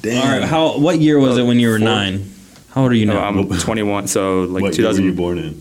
Damn. 0.03 0.23
All 0.27 0.39
right. 0.39 0.49
How? 0.49 0.79
What 0.79 0.99
year 1.01 1.19
was 1.19 1.37
it 1.39 1.45
when 1.45 1.59
you 1.59 1.69
were 1.69 1.79
Four. 1.79 1.85
nine? 1.89 2.33
How 2.71 2.83
old 2.83 2.93
are 2.93 2.95
you 2.95 3.07
No, 3.07 3.15
now? 3.15 3.25
I'm 3.25 3.49
21, 3.59 4.07
so 4.09 4.43
like 4.43 4.63
what 4.63 4.77
year 4.79 4.87
were 4.89 4.93
you 4.95 5.13
2097. 5.13 5.17
born 5.17 5.39
in? 5.39 5.61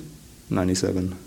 97. 0.49 1.17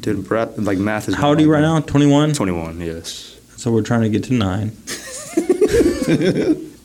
Dude, 0.00 0.26
Brad, 0.28 0.56
like 0.58 0.78
math 0.78 1.08
is. 1.08 1.14
How 1.14 1.28
old 1.30 1.38
are 1.38 1.42
you 1.42 1.50
right 1.52 1.60
now? 1.60 1.80
21? 1.80 2.32
21, 2.34 2.80
yes. 2.80 3.38
So 3.56 3.70
we're 3.72 3.82
trying 3.82 4.02
to 4.02 4.08
get 4.08 4.24
to 4.24 4.32
nine. 4.34 4.72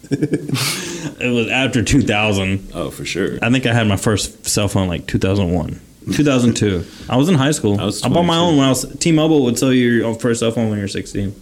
it 0.09 1.33
was 1.33 1.47
after 1.49 1.83
2000. 1.83 2.71
Oh, 2.73 2.89
for 2.91 3.05
sure. 3.05 3.39
I 3.41 3.49
think 3.51 3.65
I 3.65 3.73
had 3.73 3.87
my 3.87 3.97
first 3.97 4.45
cell 4.47 4.67
phone 4.67 4.87
like 4.87 5.07
2001. 5.07 5.79
2002. 6.13 6.85
I 7.09 7.17
was 7.17 7.29
in 7.29 7.35
high 7.35 7.51
school. 7.51 7.79
I 7.79 7.85
was 7.85 8.03
I 8.03 8.09
bought 8.09 8.23
my 8.23 8.37
own 8.37 8.57
when 8.57 8.65
I 8.65 8.69
was. 8.69 8.97
T-Mobile 8.97 9.43
would 9.43 9.59
sell 9.59 9.73
you 9.73 9.89
your 9.89 10.13
first 10.15 10.39
cell 10.39 10.51
phone 10.51 10.69
when 10.69 10.79
you're 10.79 10.87
16. 10.87 11.33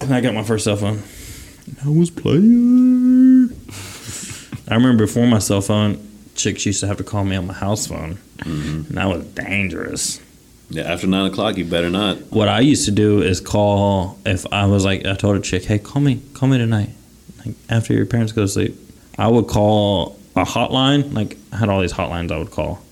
And 0.00 0.14
I 0.14 0.20
got 0.20 0.34
my 0.34 0.42
first 0.42 0.64
cell 0.64 0.76
phone. 0.76 1.02
I 1.84 1.88
was 1.88 2.10
playing. 2.10 3.50
I 4.68 4.74
remember 4.74 5.06
before 5.06 5.26
my 5.26 5.38
cell 5.38 5.60
phone, 5.60 6.00
chicks 6.34 6.66
used 6.66 6.80
to 6.80 6.86
have 6.86 6.96
to 6.98 7.04
call 7.04 7.24
me 7.24 7.36
on 7.36 7.46
my 7.46 7.54
house 7.54 7.86
phone, 7.86 8.16
mm-hmm. 8.38 8.86
and 8.86 8.86
that 8.86 9.06
was 9.06 9.24
dangerous. 9.26 10.20
Yeah, 10.70 10.84
after 10.84 11.06
nine 11.06 11.30
o'clock, 11.30 11.56
you 11.56 11.64
better 11.64 11.90
not. 11.90 12.18
What 12.32 12.48
I 12.48 12.60
used 12.60 12.86
to 12.86 12.90
do 12.90 13.22
is 13.22 13.40
call 13.40 14.18
if 14.24 14.46
I 14.52 14.66
was 14.66 14.84
like 14.84 15.06
I 15.06 15.14
told 15.14 15.36
a 15.36 15.40
chick, 15.40 15.64
"Hey, 15.64 15.78
call 15.78 16.02
me, 16.02 16.20
call 16.32 16.48
me 16.48 16.58
tonight, 16.58 16.90
like 17.44 17.54
after 17.68 17.92
your 17.94 18.06
parents 18.06 18.32
go 18.32 18.42
to 18.42 18.48
sleep." 18.48 18.74
I 19.18 19.28
would 19.28 19.46
call 19.46 20.18
a 20.36 20.44
hotline. 20.44 21.12
Like 21.12 21.36
I 21.52 21.56
had 21.56 21.68
all 21.68 21.80
these 21.80 21.92
hotlines 21.92 22.30
I 22.30 22.38
would 22.38 22.50
call, 22.50 22.82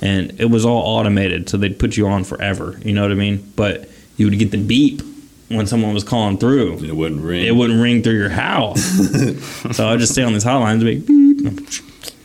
and 0.00 0.40
it 0.40 0.46
was 0.46 0.64
all 0.64 0.98
automated, 0.98 1.48
so 1.48 1.56
they'd 1.56 1.78
put 1.78 1.96
you 1.96 2.06
on 2.06 2.24
forever. 2.24 2.78
You 2.84 2.92
know 2.92 3.02
what 3.02 3.12
I 3.12 3.14
mean? 3.14 3.52
But 3.56 3.88
you 4.16 4.28
would 4.28 4.38
get 4.38 4.50
the 4.50 4.62
beep 4.62 5.02
when 5.48 5.66
someone 5.66 5.94
was 5.94 6.04
calling 6.04 6.38
through. 6.38 6.84
It 6.84 6.94
wouldn't 6.94 7.22
ring. 7.22 7.44
It 7.44 7.54
wouldn't 7.54 7.80
ring 7.80 8.02
through 8.02 8.18
your 8.18 8.30
house, 8.30 8.82
so 9.76 9.88
I'd 9.88 10.00
just 10.00 10.12
stay 10.12 10.22
on 10.22 10.32
these 10.32 10.44
hotlines, 10.44 10.82
and 10.82 10.84
be 10.84 10.98
beep. 10.98 11.56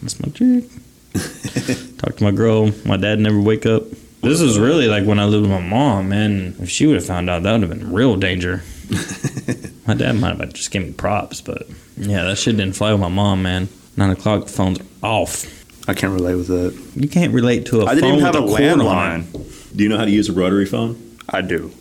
That's 0.01 0.19
my 0.19 0.31
chick. 0.31 0.65
Talk 1.97 2.17
to 2.17 2.23
my 2.23 2.31
girl. 2.31 2.71
My 2.85 2.97
dad 2.97 3.19
never 3.19 3.39
wake 3.39 3.65
up. 3.65 3.83
This 4.21 4.39
is 4.41 4.57
really 4.57 4.87
like 4.87 5.05
when 5.05 5.19
I 5.19 5.25
lived 5.25 5.43
with 5.43 5.51
my 5.51 5.61
mom, 5.61 6.09
man. 6.09 6.55
If 6.59 6.69
she 6.69 6.87
would 6.87 6.95
have 6.95 7.05
found 7.05 7.29
out, 7.29 7.43
that 7.43 7.51
would 7.51 7.61
have 7.61 7.69
been 7.69 7.91
real 7.91 8.15
danger. 8.15 8.63
my 9.87 9.93
dad 9.93 10.13
might 10.13 10.39
have 10.39 10.53
just 10.53 10.71
given 10.71 10.89
me 10.89 10.93
props, 10.93 11.41
but 11.41 11.67
yeah, 11.97 12.23
that 12.23 12.37
shit 12.37 12.57
didn't 12.57 12.75
fly 12.75 12.91
with 12.93 13.01
my 13.01 13.09
mom, 13.09 13.43
man. 13.43 13.67
Nine 13.97 14.09
o'clock, 14.11 14.47
phone's 14.47 14.79
off. 15.01 15.45
I 15.87 15.93
can't 15.93 16.13
relate 16.13 16.35
with 16.35 16.47
that. 16.47 16.73
You 16.95 17.07
can't 17.09 17.33
relate 17.33 17.65
to 17.67 17.81
a 17.81 17.85
I 17.85 17.95
didn't 17.95 18.09
phone 18.09 18.19
even 18.19 18.25
have 18.25 18.35
a 18.35 18.41
with 18.41 18.51
cord 18.51 18.63
on 18.63 18.79
it. 18.79 18.83
landline. 18.83 19.75
Do 19.75 19.83
you 19.83 19.89
know 19.89 19.97
how 19.97 20.05
to 20.05 20.11
use 20.11 20.29
a 20.29 20.33
rotary 20.33 20.65
phone? 20.65 21.17
I 21.29 21.41
do. 21.41 21.71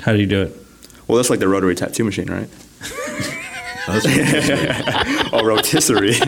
How 0.00 0.12
do 0.12 0.18
you 0.20 0.26
do 0.26 0.42
it? 0.42 0.56
Well, 1.08 1.16
that's 1.16 1.30
like 1.30 1.40
the 1.40 1.48
rotary 1.48 1.74
tattoo 1.74 2.04
machine, 2.04 2.30
right? 2.30 2.48
or 5.32 5.46
rotisserie. 5.46 6.14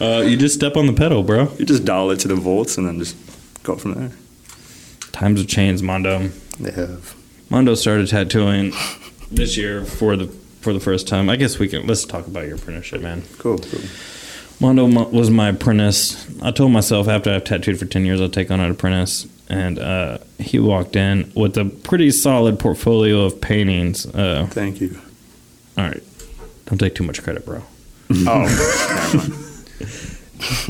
Uh, 0.00 0.22
you 0.26 0.34
just 0.34 0.54
step 0.54 0.78
on 0.78 0.86
the 0.86 0.94
pedal, 0.94 1.22
bro. 1.22 1.52
you 1.58 1.66
just 1.66 1.84
dial 1.84 2.10
it 2.10 2.18
to 2.18 2.26
the 2.26 2.34
volts 2.34 2.78
and 2.78 2.86
then 2.86 2.98
just 2.98 3.14
go 3.62 3.76
from 3.76 3.92
there. 3.92 4.10
Times 5.12 5.40
have 5.40 5.46
changed, 5.48 5.82
Mondo. 5.82 6.28
They 6.58 6.70
have. 6.70 7.14
Mondo 7.50 7.74
started 7.74 8.08
tattooing 8.08 8.72
this 9.30 9.58
year 9.58 9.84
for 9.84 10.16
the 10.16 10.34
for 10.60 10.72
the 10.72 10.80
first 10.80 11.08
time. 11.08 11.28
I 11.30 11.36
guess 11.36 11.58
we 11.58 11.68
can 11.68 11.86
let's 11.86 12.04
talk 12.04 12.26
about 12.26 12.46
your 12.46 12.56
apprenticeship, 12.56 13.02
man. 13.02 13.22
Cool. 13.38 13.58
cool. 13.58 13.80
Mondo 14.60 14.84
was 15.10 15.30
my 15.30 15.48
apprentice. 15.48 16.26
I 16.42 16.50
told 16.50 16.70
myself 16.72 17.08
after 17.08 17.30
I've 17.32 17.44
tattooed 17.44 17.78
for 17.78 17.86
10 17.86 18.04
years, 18.04 18.20
I'll 18.20 18.28
take 18.28 18.50
on 18.50 18.60
an 18.60 18.70
apprentice. 18.70 19.26
And 19.48 19.78
uh, 19.78 20.18
he 20.38 20.58
walked 20.58 20.96
in 20.96 21.32
with 21.34 21.56
a 21.56 21.64
pretty 21.64 22.10
solid 22.10 22.58
portfolio 22.60 23.24
of 23.24 23.40
paintings. 23.40 24.06
Uh, 24.06 24.46
Thank 24.50 24.80
you. 24.82 25.00
all 25.78 25.84
right. 25.84 26.02
Don't 26.66 26.78
take 26.78 26.94
too 26.94 27.04
much 27.04 27.22
credit, 27.22 27.44
bro. 27.46 27.62
Oh. 28.26 29.46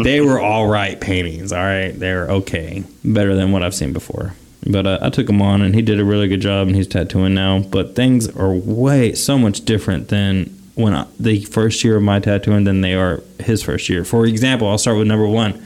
They 0.02 0.20
were 0.20 0.40
all 0.40 0.66
right 0.66 1.00
paintings, 1.00 1.52
all 1.52 1.62
right? 1.62 1.92
They're 1.92 2.28
okay. 2.30 2.84
Better 3.04 3.34
than 3.36 3.52
what 3.52 3.62
I've 3.62 3.74
seen 3.74 3.92
before. 3.92 4.34
But 4.66 4.86
uh, 4.86 4.98
I 5.00 5.10
took 5.10 5.28
him 5.28 5.40
on, 5.40 5.62
and 5.62 5.74
he 5.74 5.82
did 5.82 5.98
a 5.98 6.04
really 6.04 6.28
good 6.28 6.40
job, 6.40 6.66
and 6.66 6.76
he's 6.76 6.86
tattooing 6.86 7.34
now. 7.34 7.60
But 7.60 7.94
things 7.96 8.28
are 8.36 8.52
way, 8.52 9.14
so 9.14 9.38
much 9.38 9.64
different 9.64 10.08
than 10.08 10.46
when 10.74 10.94
I, 10.94 11.06
the 11.18 11.44
first 11.44 11.82
year 11.82 11.96
of 11.96 12.02
my 12.02 12.20
tattooing 12.20 12.64
than 12.64 12.80
they 12.80 12.94
are 12.94 13.22
his 13.38 13.62
first 13.62 13.88
year. 13.88 14.04
For 14.04 14.26
example, 14.26 14.68
I'll 14.68 14.78
start 14.78 14.98
with 14.98 15.06
number 15.06 15.26
one. 15.26 15.62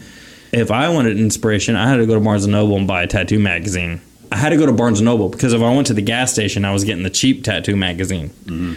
If 0.52 0.70
I 0.70 0.88
wanted 0.88 1.18
inspiration, 1.18 1.74
I 1.74 1.88
had 1.88 1.96
to 1.96 2.07
go 2.07 2.14
to 2.14 2.20
Barnes 2.20 2.46
& 2.46 2.48
Noble 2.48 2.76
and 2.76 2.87
buy 2.87 3.02
a 3.02 3.07
tattoo 3.09 3.40
magazine. 3.40 4.00
I 4.30 4.37
had 4.37 4.50
to 4.50 4.57
go 4.57 4.66
to 4.66 4.72
Barnes 4.72 5.00
& 5.00 5.02
Noble 5.02 5.28
because 5.28 5.52
if 5.52 5.61
I 5.61 5.74
went 5.74 5.88
to 5.88 5.94
the 5.94 6.02
gas 6.02 6.33
station, 6.33 6.64
I 6.64 6.72
was 6.72 6.85
getting 6.85 7.02
the 7.02 7.11
cheap 7.11 7.42
tattoo 7.42 7.76
magazine, 7.76 8.28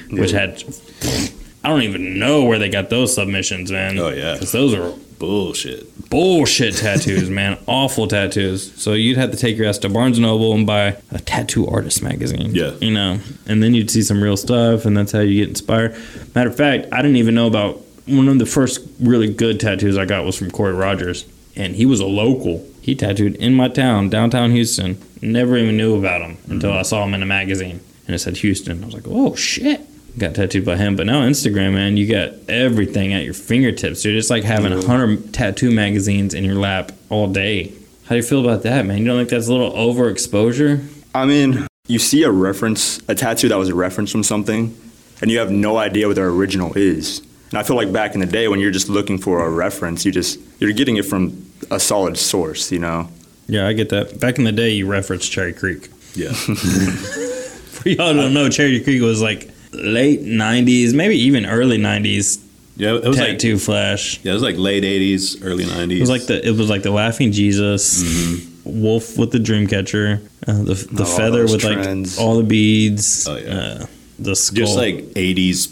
which 0.09 0.31
had... 0.31 0.63
I 1.63 1.69
don't 1.69 1.81
even 1.81 2.17
know 2.17 2.45
where 2.45 2.59
they 2.59 2.69
got 2.69 2.89
those 2.89 3.13
submissions, 3.13 3.71
man. 3.71 3.99
Oh, 3.99 4.09
yeah. 4.09 4.33
because 4.33 4.51
those 4.51 4.73
are 4.73 4.93
Bullshit. 5.19 6.09
bullshit 6.09 6.75
tattoos, 6.75 7.29
man. 7.29 7.57
Awful 7.67 8.07
tattoos. 8.07 8.73
So 8.79 8.93
you'd 8.93 9.17
have 9.17 9.31
to 9.31 9.37
take 9.37 9.57
your 9.57 9.67
ass 9.67 9.77
to 9.79 9.89
Barnes 9.89 10.17
and 10.17 10.25
Noble 10.25 10.53
and 10.53 10.65
buy 10.65 10.97
a 11.11 11.19
tattoo 11.19 11.67
artist 11.67 12.03
magazine. 12.03 12.53
Yeah. 12.53 12.71
You 12.79 12.91
know, 12.91 13.19
and 13.47 13.63
then 13.63 13.73
you'd 13.73 13.89
see 13.89 14.03
some 14.03 14.21
real 14.21 14.37
stuff, 14.37 14.85
and 14.85 14.95
that's 14.95 15.11
how 15.11 15.19
you 15.19 15.39
get 15.39 15.49
inspired. 15.49 15.95
Matter 16.35 16.49
of 16.49 16.55
fact, 16.55 16.87
I 16.91 17.01
didn't 17.01 17.17
even 17.17 17.35
know 17.35 17.47
about 17.47 17.81
one 18.05 18.27
of 18.27 18.39
the 18.39 18.45
first 18.45 18.87
really 18.99 19.31
good 19.31 19.59
tattoos 19.59 19.97
I 19.97 20.05
got 20.05 20.25
was 20.25 20.37
from 20.37 20.51
Corey 20.51 20.73
Rogers, 20.73 21.25
and 21.55 21.75
he 21.75 21.85
was 21.85 21.99
a 21.99 22.05
local. 22.05 22.65
He 22.81 22.95
tattooed 22.95 23.35
in 23.35 23.53
my 23.53 23.67
town, 23.67 24.09
downtown 24.09 24.51
Houston. 24.51 25.01
Never 25.21 25.57
even 25.57 25.77
knew 25.77 25.97
about 25.97 26.21
him 26.21 26.37
until 26.47 26.69
mm-hmm. 26.69 26.79
I 26.79 26.83
saw 26.83 27.03
him 27.03 27.13
in 27.13 27.23
a 27.23 27.25
magazine, 27.25 27.81
and 28.05 28.15
it 28.15 28.19
said 28.19 28.37
Houston. 28.37 28.83
I 28.83 28.85
was 28.85 28.95
like, 28.95 29.07
oh 29.07 29.35
shit. 29.35 29.81
Got 30.17 30.33
tattooed 30.33 30.65
by 30.65 30.77
him, 30.77 30.95
but 30.95 31.05
now 31.05 31.21
Instagram, 31.21 31.73
man, 31.73 31.95
you 31.95 32.07
got 32.07 32.33
everything 32.49 33.13
at 33.13 33.23
your 33.23 33.35
fingertips, 33.35 34.03
You're 34.03 34.15
just 34.15 34.31
like 34.31 34.43
having 34.43 34.73
a 34.73 34.83
hundred 34.83 35.31
tattoo 35.31 35.69
magazines 35.69 36.33
in 36.33 36.43
your 36.43 36.55
lap 36.55 36.91
all 37.09 37.27
day. 37.27 37.71
How 38.05 38.09
do 38.09 38.15
you 38.15 38.23
feel 38.23 38.43
about 38.43 38.63
that, 38.63 38.85
man? 38.85 38.97
You 38.97 39.05
don't 39.05 39.17
think 39.17 39.29
that's 39.29 39.47
a 39.47 39.51
little 39.51 39.71
overexposure? 39.73 40.87
I 41.13 41.25
mean, 41.25 41.67
you 41.87 41.99
see 41.99 42.23
a 42.23 42.31
reference, 42.31 42.99
a 43.07 43.13
tattoo 43.13 43.49
that 43.49 43.57
was 43.57 43.69
a 43.69 43.75
reference 43.75 44.11
from 44.11 44.23
something, 44.23 44.75
and 45.21 45.29
you 45.29 45.37
have 45.37 45.51
no 45.51 45.77
idea 45.77 46.07
what 46.07 46.15
their 46.15 46.29
original 46.29 46.73
is. 46.73 47.19
And 47.49 47.59
I 47.59 47.63
feel 47.63 47.75
like 47.75 47.93
back 47.93 48.15
in 48.15 48.19
the 48.19 48.25
day 48.25 48.47
when 48.47 48.59
you're 48.59 48.71
just 48.71 48.89
looking 48.89 49.17
for 49.19 49.45
a 49.45 49.49
reference, 49.49 50.03
you 50.03 50.11
just 50.11 50.39
you're 50.59 50.73
getting 50.73 50.97
it 50.97 51.05
from 51.05 51.45
a 51.69 51.79
solid 51.79 52.17
source, 52.17 52.71
you 52.71 52.79
know. 52.79 53.09
Yeah, 53.47 53.67
I 53.67 53.73
get 53.73 53.89
that. 53.89 54.19
Back 54.19 54.37
in 54.39 54.45
the 54.45 54.51
day, 54.51 54.71
you 54.71 54.87
referenced 54.87 55.31
Cherry 55.31 55.53
Creek. 55.53 55.89
Yeah. 56.15 56.31
For 56.33 57.89
y'all 57.89 58.13
don't 58.13 58.33
know, 58.33 58.49
Cherry 58.49 58.81
Creek 58.81 59.01
was 59.01 59.21
like 59.21 59.49
late 59.71 60.21
'90s, 60.21 60.93
maybe 60.93 61.15
even 61.15 61.45
early 61.45 61.77
'90s 61.77 62.39
Yeah, 62.75 62.95
it 62.95 63.03
was 63.05 63.17
like 63.19 63.31
tattoo 63.33 63.57
flash. 63.57 64.19
yeah, 64.23 64.31
it 64.31 64.33
was 64.33 64.43
like 64.43 64.57
late 64.57 64.83
'80s, 64.83 65.39
early 65.43 65.65
'90s. 65.65 65.97
It 65.97 65.99
was 66.01 66.09
like 66.09 66.25
the 66.27 66.45
it 66.47 66.51
was 66.55 66.69
like 66.69 66.83
the 66.83 66.91
Laughing 66.91 67.31
Jesus, 67.31 68.03
Wolf 68.63 69.17
with 69.17 69.31
the 69.31 69.39
Dreamcatcher, 69.39 70.21
uh, 70.47 70.53
the 70.63 70.73
the 70.91 71.03
Oh, 71.03 71.17
feather 71.17 71.43
with 71.43 71.61
trends. 71.61 72.17
like 72.17 72.25
all 72.25 72.37
the 72.37 72.43
beads. 72.43 73.27
Oh, 73.27 73.35
yeah. 73.37 73.53
uh, 73.55 73.85
the 74.19 74.35
skull. 74.35 74.65
just 74.65 74.77
like 74.77 74.95
'80s. 75.15 75.71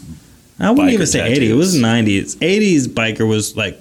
I 0.58 0.70
wouldn't 0.70 0.90
even 0.90 1.04
biker 1.04 1.08
say 1.08 1.32
80. 1.32 1.50
It 1.50 1.54
was 1.54 1.76
90s. 1.76 2.36
80s 2.36 2.86
biker 2.88 3.28
was 3.28 3.56
like 3.58 3.78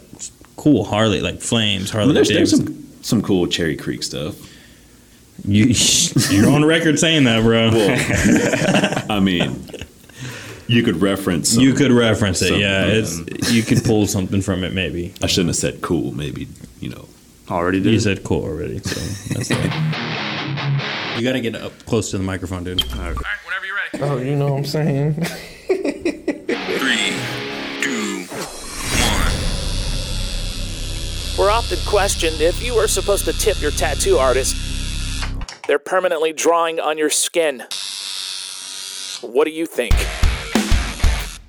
cool 0.58 0.84
Harley, 0.84 1.22
like 1.22 1.40
flames, 1.40 1.90
I 1.92 1.94
Harley 1.94 2.08
mean, 2.08 2.16
there's, 2.16 2.28
there's 2.30 2.52
some 2.52 2.86
some 3.02 3.22
cool 3.22 3.48
Cherry 3.48 3.78
Creek 3.78 4.04
stuff. 4.04 4.36
You, 5.48 5.66
you're 6.32 6.50
on 6.52 6.66
record 6.66 6.98
saying 7.00 7.24
that, 7.26 7.44
bro. 7.44 7.70
Well, 7.72 9.06
I 9.10 9.20
mean, 9.22 9.66
you 10.68 10.84
could 10.84 11.02
reference. 11.02 11.50
Some, 11.50 11.64
you 11.64 11.74
could 11.74 11.92
reference 11.92 12.42
it, 12.42 12.60
yeah. 12.60 12.86
It's 12.86 13.52
you 13.52 13.64
could 13.64 13.84
pull 13.84 14.08
something 14.08 14.42
from 14.42 14.64
it, 14.64 14.74
maybe. 14.74 15.14
I 15.22 15.28
shouldn't 15.28 15.50
have 15.50 15.56
said 15.56 15.82
cool. 15.82 16.12
Maybe 16.12 16.48
you 16.80 16.90
know. 16.90 17.08
Already 17.50 17.80
did. 17.80 17.94
You 17.94 18.00
said 18.00 18.24
cool 18.24 18.44
already, 18.44 18.80
so 18.80 19.00
that's 19.34 19.50
that. 19.50 21.16
You 21.18 21.24
got 21.24 21.34
to 21.34 21.42
get 21.42 21.56
up 21.56 21.72
close 21.86 22.12
to 22.12 22.18
the 22.18 22.24
microphone, 22.24 22.64
dude. 22.64 22.84
All 22.94 23.00
right, 23.00 23.16
whenever 23.46 23.66
you're 23.66 23.76
ready. 23.76 24.04
Oh, 24.04 24.18
you 24.18 24.36
know 24.36 24.52
what 24.52 24.60
I'm 24.60 24.66
saying? 24.66 25.14
Three, 26.74 27.14
two, 27.82 28.28
often 31.56 31.80
questioned 31.88 32.42
if 32.42 32.62
you 32.62 32.76
are 32.76 32.88
supposed 32.88 33.26
to 33.26 33.34
tip 33.34 33.62
your 33.62 33.72
tattoo 33.72 34.18
artist. 34.18 34.56
They're 35.68 35.80
permanently 35.80 36.34
drawing 36.34 36.80
on 36.80 36.98
your 36.98 37.10
skin. 37.10 37.64
What 39.22 39.46
do 39.46 39.52
you 39.52 39.66
think? 39.66 39.94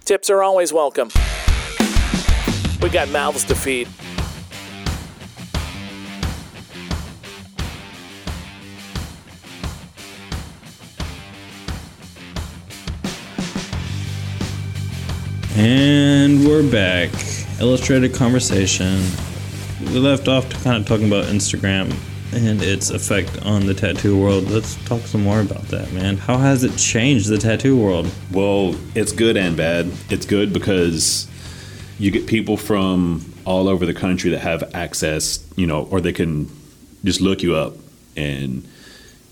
Tips 0.07 0.31
are 0.31 0.40
always 0.40 0.73
welcome. 0.73 1.11
We 2.81 2.90
got 2.90 3.09
mouths 3.09 3.42
to 3.47 3.57
feed. 3.57 3.88
And 15.57 16.47
we're 16.47 16.71
back. 16.71 17.11
Illustrated 17.59 18.14
conversation. 18.14 19.03
We 19.81 19.99
left 19.99 20.29
off 20.29 20.49
to 20.51 20.57
kind 20.59 20.77
of 20.77 20.87
talking 20.87 21.09
about 21.09 21.25
Instagram 21.25 21.92
and 22.37 22.62
its 22.62 22.90
effect 22.90 23.42
on 23.44 23.66
the 23.66 23.75
tattoo 23.75 24.18
world. 24.20 24.51
Let's 24.51 24.77
talk 24.85 25.01
some 25.03 25.22
more 25.22 25.40
about 25.40 25.62
that, 25.68 25.90
man. 25.92 26.16
How 26.18 26.37
has 26.37 26.64
it 26.64 26.77
changed 26.77 27.29
the 27.29 27.38
tattoo 27.38 27.77
world? 27.81 28.11
Well, 28.31 28.77
it's 28.94 29.12
good 29.12 29.37
and 29.37 29.57
bad. 29.57 29.90
It's 30.11 30.27
good 30.27 30.53
because 30.53 31.27
you 31.99 32.11
get 32.11 32.27
people 32.27 32.57
from 32.57 33.33
all 33.44 33.68
over 33.68 33.87
the 33.87 33.94
country 33.94 34.31
that 34.31 34.40
have 34.40 34.75
access, 34.75 35.44
you 35.57 35.66
know, 35.66 35.85
or 35.90 36.01
they 36.01 36.12
can 36.12 36.51
just 37.05 37.20
look 37.20 37.42
you 37.42 37.55
up 37.55 37.75
and 38.16 38.66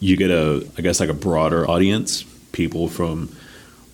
you 0.00 0.16
get 0.16 0.30
a, 0.30 0.66
I 0.78 0.82
guess, 0.82 1.00
like 1.00 1.10
a 1.10 1.14
broader 1.14 1.68
audience. 1.68 2.22
People 2.52 2.88
from 2.88 3.34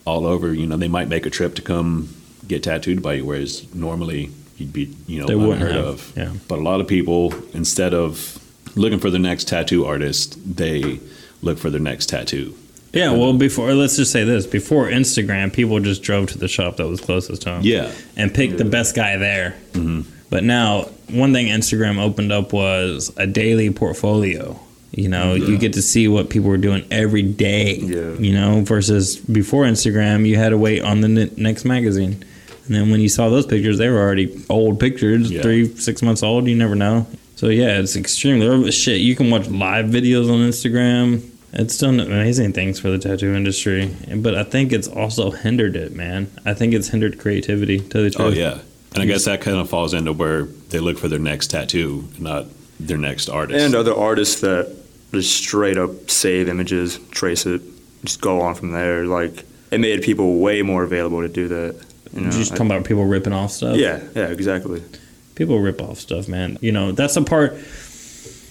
all 0.05 0.27
over, 0.27 0.53
you 0.55 0.67
know, 0.67 0.77
they 0.77 0.89
might 0.89 1.09
make 1.09 1.27
a 1.27 1.31
trip 1.31 1.55
to 1.57 1.63
come 1.63 2.15
get 2.47 2.63
tattooed 2.63 3.03
by 3.03 3.15
you, 3.15 3.25
whereas 3.25 3.73
normally 3.75 4.31
you'd 4.57 4.73
be, 4.73 4.95
you 5.07 5.21
know, 5.21 5.27
They 5.27 5.35
wouldn't 5.35 5.63
unheard 5.63 5.75
have, 5.77 5.87
of. 5.87 6.13
yeah. 6.17 6.33
But 6.49 6.59
a 6.59 6.63
lot 6.63 6.81
of 6.81 6.87
people, 6.89 7.33
instead 7.55 7.95
of 7.95 8.37
looking 8.77 8.99
for 8.99 9.11
the 9.11 9.19
next 9.19 9.49
tattoo 9.49 9.85
artist, 9.87 10.39
they 10.57 11.01
look 11.43 11.59
for 11.59 11.71
their 11.71 11.81
next 11.81 12.07
tattoo. 12.07 12.55
Yeah, 12.93 13.13
well, 13.13 13.33
before 13.33 13.73
let's 13.75 13.97
just 13.97 14.11
say 14.11 14.25
this: 14.25 14.47
before 14.47 14.89
Instagram, 14.89 15.53
people 15.53 15.79
just 15.81 16.03
drove 16.03 16.29
to 16.31 16.39
the 16.39 16.49
shop 16.49 16.77
that 16.79 16.89
was 16.89 17.01
closest 17.01 17.43
to 17.43 17.51
them. 17.51 17.61
Yeah. 17.63 17.93
and 18.17 18.35
picked 18.35 18.59
the 18.59 18.65
best 18.65 18.97
guy 18.97 19.17
there. 19.17 19.55
Mm-hmm. 19.73 20.11
But 20.29 20.43
now, 20.45 20.83
one 21.09 21.33
thing 21.33 21.47
Instagram 21.47 22.01
opened 22.01 22.33
up 22.33 22.53
was 22.53 23.13
a 23.17 23.27
daily 23.27 23.71
portfolio. 23.71 24.59
You 24.93 25.09
know, 25.09 25.35
you 25.35 25.57
get 25.57 25.75
to 25.75 25.83
see 25.83 26.09
what 26.09 26.31
people 26.31 26.49
were 26.49 26.57
doing 26.57 26.85
every 26.91 27.23
day. 27.23 27.77
Yeah. 27.77 28.15
You 28.15 28.33
know, 28.33 28.63
versus 28.63 29.17
before 29.17 29.65
Instagram, 29.65 30.27
you 30.27 30.37
had 30.37 30.49
to 30.49 30.59
wait 30.59 30.83
on 30.83 31.01
the 31.01 31.07
ne- 31.09 31.31
next 31.37 31.65
magazine. 31.65 32.25
And 32.67 32.75
then 32.75 32.91
when 32.91 33.01
you 33.01 33.09
saw 33.09 33.29
those 33.29 33.47
pictures, 33.47 33.79
they 33.79 33.89
were 33.89 34.01
already 34.01 34.45
old 34.51 34.81
pictures, 34.81 35.31
Yeah. 35.31 35.43
three, 35.43 35.75
six 35.77 36.03
months 36.03 36.25
old. 36.25 36.49
You 36.49 36.57
never 36.57 36.75
know. 36.75 37.07
So 37.41 37.49
yeah, 37.49 37.79
it's 37.79 37.97
extremely 37.97 38.71
shit. 38.71 39.01
You 39.01 39.17
can 39.17 39.31
watch 39.31 39.49
live 39.49 39.87
videos 39.87 40.31
on 40.31 40.41
Instagram. 40.41 41.27
It's 41.55 41.79
done 41.79 41.99
amazing 41.99 42.53
things 42.53 42.79
for 42.79 42.91
the 42.91 42.99
tattoo 42.99 43.35
industry, 43.35 43.97
but 44.17 44.35
I 44.35 44.45
think 44.45 44.75
it's 44.75 44.87
also 44.87 45.31
hindered 45.31 45.75
it, 45.75 45.97
man. 45.97 46.31
I 46.45 46.53
think 46.53 46.75
it's 46.75 46.89
hindered 46.89 47.19
creativity. 47.19 47.79
To 47.79 47.89
tell 47.89 48.03
you 48.03 48.11
the 48.11 48.23
Oh 48.23 48.29
yeah, 48.29 48.59
and 48.93 49.03
I 49.03 49.07
guess 49.07 49.25
that 49.25 49.41
kind 49.41 49.57
of 49.57 49.71
falls 49.71 49.95
into 49.95 50.13
where 50.13 50.43
they 50.43 50.81
look 50.81 50.99
for 50.99 51.09
their 51.09 51.19
next 51.19 51.47
tattoo, 51.47 52.07
not 52.19 52.45
their 52.79 52.99
next 52.99 53.31
artist. 53.31 53.59
And 53.59 53.75
other 53.75 53.95
artists 53.95 54.43
that 54.43 54.77
just 55.11 55.35
straight 55.35 55.79
up 55.79 56.11
save 56.11 56.47
images, 56.47 56.99
trace 57.11 57.47
it, 57.47 57.63
just 58.05 58.21
go 58.21 58.43
on 58.43 58.55
from 58.55 58.73
there. 58.73 59.07
Like 59.07 59.45
it 59.71 59.81
made 59.81 60.03
people 60.03 60.41
way 60.41 60.61
more 60.61 60.83
available 60.83 61.23
to 61.23 61.29
do 61.29 61.49
that. 61.49 61.87
You 62.13 62.21
know, 62.21 62.27
You 62.27 62.33
just 62.33 62.53
I- 62.53 62.57
talking 62.57 62.71
about 62.71 62.85
people 62.85 63.07
ripping 63.07 63.33
off 63.33 63.53
stuff. 63.53 63.79
yeah, 63.79 64.03
yeah, 64.15 64.27
exactly. 64.27 64.83
People 65.41 65.59
rip 65.59 65.81
off 65.81 65.99
stuff, 65.99 66.29
man. 66.29 66.59
You 66.61 66.71
know, 66.71 66.93
that's 66.93 67.15
the 67.15 67.23
part. 67.23 67.57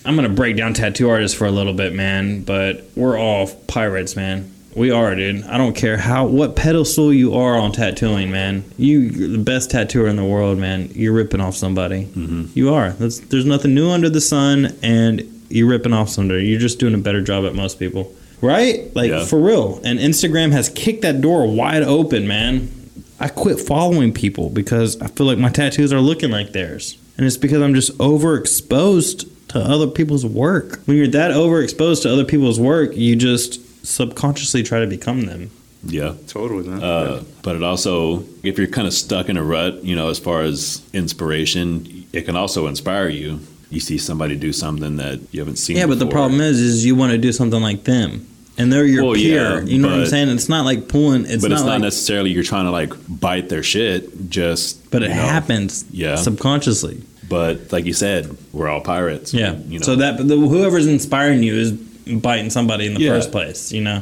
I'm 0.04 0.16
gonna 0.16 0.28
break 0.28 0.58
down 0.58 0.74
tattoo 0.74 1.08
artists 1.08 1.38
for 1.38 1.46
a 1.46 1.52
little 1.52 1.74
bit, 1.76 1.94
man. 1.94 2.42
But 2.42 2.84
we're 2.96 3.16
all 3.16 3.46
pirates, 3.68 4.16
man. 4.16 4.52
We 4.76 4.90
are, 4.90 5.14
dude. 5.14 5.44
I 5.44 5.60
don't 5.60 5.76
care 5.76 5.98
how 5.98 6.26
what 6.26 6.56
pedestal 6.56 7.14
you 7.14 7.36
are 7.36 7.56
on 7.60 7.74
tattooing, 7.74 8.32
man. 8.32 8.64
You, 8.78 9.02
you're 9.02 9.28
the 9.30 9.38
best 9.38 9.70
tattooer 9.70 10.08
in 10.08 10.16
the 10.16 10.26
world, 10.26 10.58
man. 10.58 10.90
You're 10.96 11.14
ripping 11.14 11.42
off 11.42 11.56
somebody. 11.56 12.06
Mm-hmm. 12.06 12.46
You 12.56 12.74
are. 12.74 12.90
That's, 12.92 13.20
there's 13.20 13.46
nothing 13.46 13.76
new 13.76 13.90
under 13.92 14.10
the 14.10 14.22
sun, 14.22 14.76
and 14.82 15.22
you're 15.50 15.68
ripping 15.68 15.94
off 15.94 16.10
somebody. 16.10 16.48
You're 16.48 16.60
just 16.60 16.80
doing 16.80 16.96
a 16.96 17.00
better 17.00 17.22
job 17.22 17.46
at 17.46 17.54
most 17.54 17.78
people, 17.78 18.12
right? 18.42 18.96
Like 18.96 19.12
Yeah. 19.12 19.26
for 19.26 19.40
real. 19.40 19.80
And 19.84 20.00
Instagram 20.00 20.54
has 20.54 20.70
kicked 20.70 21.04
that 21.04 21.22
door 21.22 21.46
wide 21.48 21.84
open, 21.84 22.28
man. 22.28 22.72
I 23.20 23.28
quit 23.28 23.60
following 23.60 24.14
people 24.14 24.50
because 24.50 25.00
I 25.02 25.08
feel 25.08 25.26
like 25.26 25.38
my 25.38 25.50
tattoos 25.50 25.92
are 25.92 26.00
looking 26.00 26.32
like 26.32 26.54
theirs. 26.54 26.98
And 27.18 27.26
it's 27.26 27.38
because 27.38 27.62
I'm 27.62 27.74
just 27.74 27.98
overexposed 27.98 29.30
to 29.50 29.60
other 29.60 29.88
people's 29.88 30.26
work. 30.26 30.80
When 30.86 30.96
you're 30.96 31.08
that 31.08 31.32
overexposed 31.32 32.04
to 32.04 32.14
other 32.14 32.24
people's 32.24 32.60
work, 32.60 32.96
you 32.96 33.16
just 33.16 33.86
subconsciously 33.86 34.64
try 34.64 34.80
to 34.80 34.88
become 34.88 35.22
them. 35.22 35.52
yeah. 35.84 36.14
Totally, 36.28 36.68
man. 36.68 36.82
Uh, 36.84 37.24
but 37.42 37.56
it 37.56 37.64
also, 37.64 38.24
if 38.44 38.58
you're 38.58 38.68
kind 38.68 38.88
of 38.88 38.94
stuck 38.94 39.28
in 39.30 39.38
a 39.38 39.44
rut, 39.44 39.84
you 39.84 39.96
know, 39.96 40.10
as 40.10 40.20
far 40.20 40.42
as 40.44 40.82
inspiration, 40.94 42.06
it 42.14 42.24
can 42.24 42.36
also 42.36 42.68
inspire 42.68 43.10
you. 43.10 43.40
You 43.70 43.80
see 43.80 43.98
somebody 43.98 44.36
do 44.36 44.52
something 44.54 44.96
that 44.98 45.20
you 45.32 45.42
haven't 45.42 45.58
seen. 45.58 45.78
Yeah, 45.78 45.86
but 45.86 46.00
the 46.00 46.08
problem 46.08 46.42
is 46.42 46.60
is 46.60 46.86
you 46.86 46.96
want 46.96 47.12
to 47.12 47.18
do 47.18 47.32
something 47.32 47.62
like 47.62 47.84
them. 47.84 48.28
And 48.60 48.72
they're 48.72 48.86
your 48.86 49.06
Well, 49.06 49.14
peer. 49.16 49.60
yeah, 49.60 49.62
you 49.62 49.80
know 49.80 49.88
what 49.88 50.00
I'm 50.02 50.06
saying? 50.06 50.30
It's 50.30 50.50
not 50.50 50.66
like 50.66 50.88
pulling 50.90 51.26
it's 51.26 51.42
but 51.42 51.50
not 51.50 51.56
it's 51.56 51.64
not 51.64 51.72
like, 51.74 51.82
necessarily 51.82 52.32
you're 52.32 52.44
trying 52.44 52.66
to 52.66 52.72
like 52.72 52.92
bite 53.08 53.48
their 53.50 53.64
shit. 53.64 54.30
Just 54.30 54.92
but 54.92 55.02
it 55.02 55.10
you 55.10 55.16
know, 55.16 55.22
happens 55.22 55.86
Yeah. 55.92 56.16
subconsciously. 56.16 57.02
But 57.30 57.72
like 57.72 57.86
you 57.86 57.94
said, 57.94 58.36
we're 58.52 58.68
all 58.68 58.82
pirates. 58.82 59.34
Yeah. 59.34 59.56
You 59.68 59.80
know. 59.80 59.86
So 59.86 59.96
that 59.96 60.18
the, 60.28 60.36
whoever's 60.36 60.88
inspiring 60.88 61.42
you 61.42 61.56
is 61.56 61.72
biting 61.72 62.50
somebody 62.50 62.86
in 62.88 62.96
the 62.96 63.02
Yeah. 63.02 63.12
first 63.12 63.32
place. 63.32 63.72
You 63.72 63.82
know, 63.82 64.02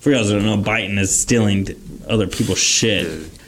for 0.00 0.10
y'all 0.12 0.24
who 0.24 0.32
don't 0.32 0.44
know, 0.46 0.56
biting 0.56 0.96
is 0.98 1.16
stealing 1.20 1.68
other 2.08 2.26
people's 2.26 2.58
shit. 2.60 3.06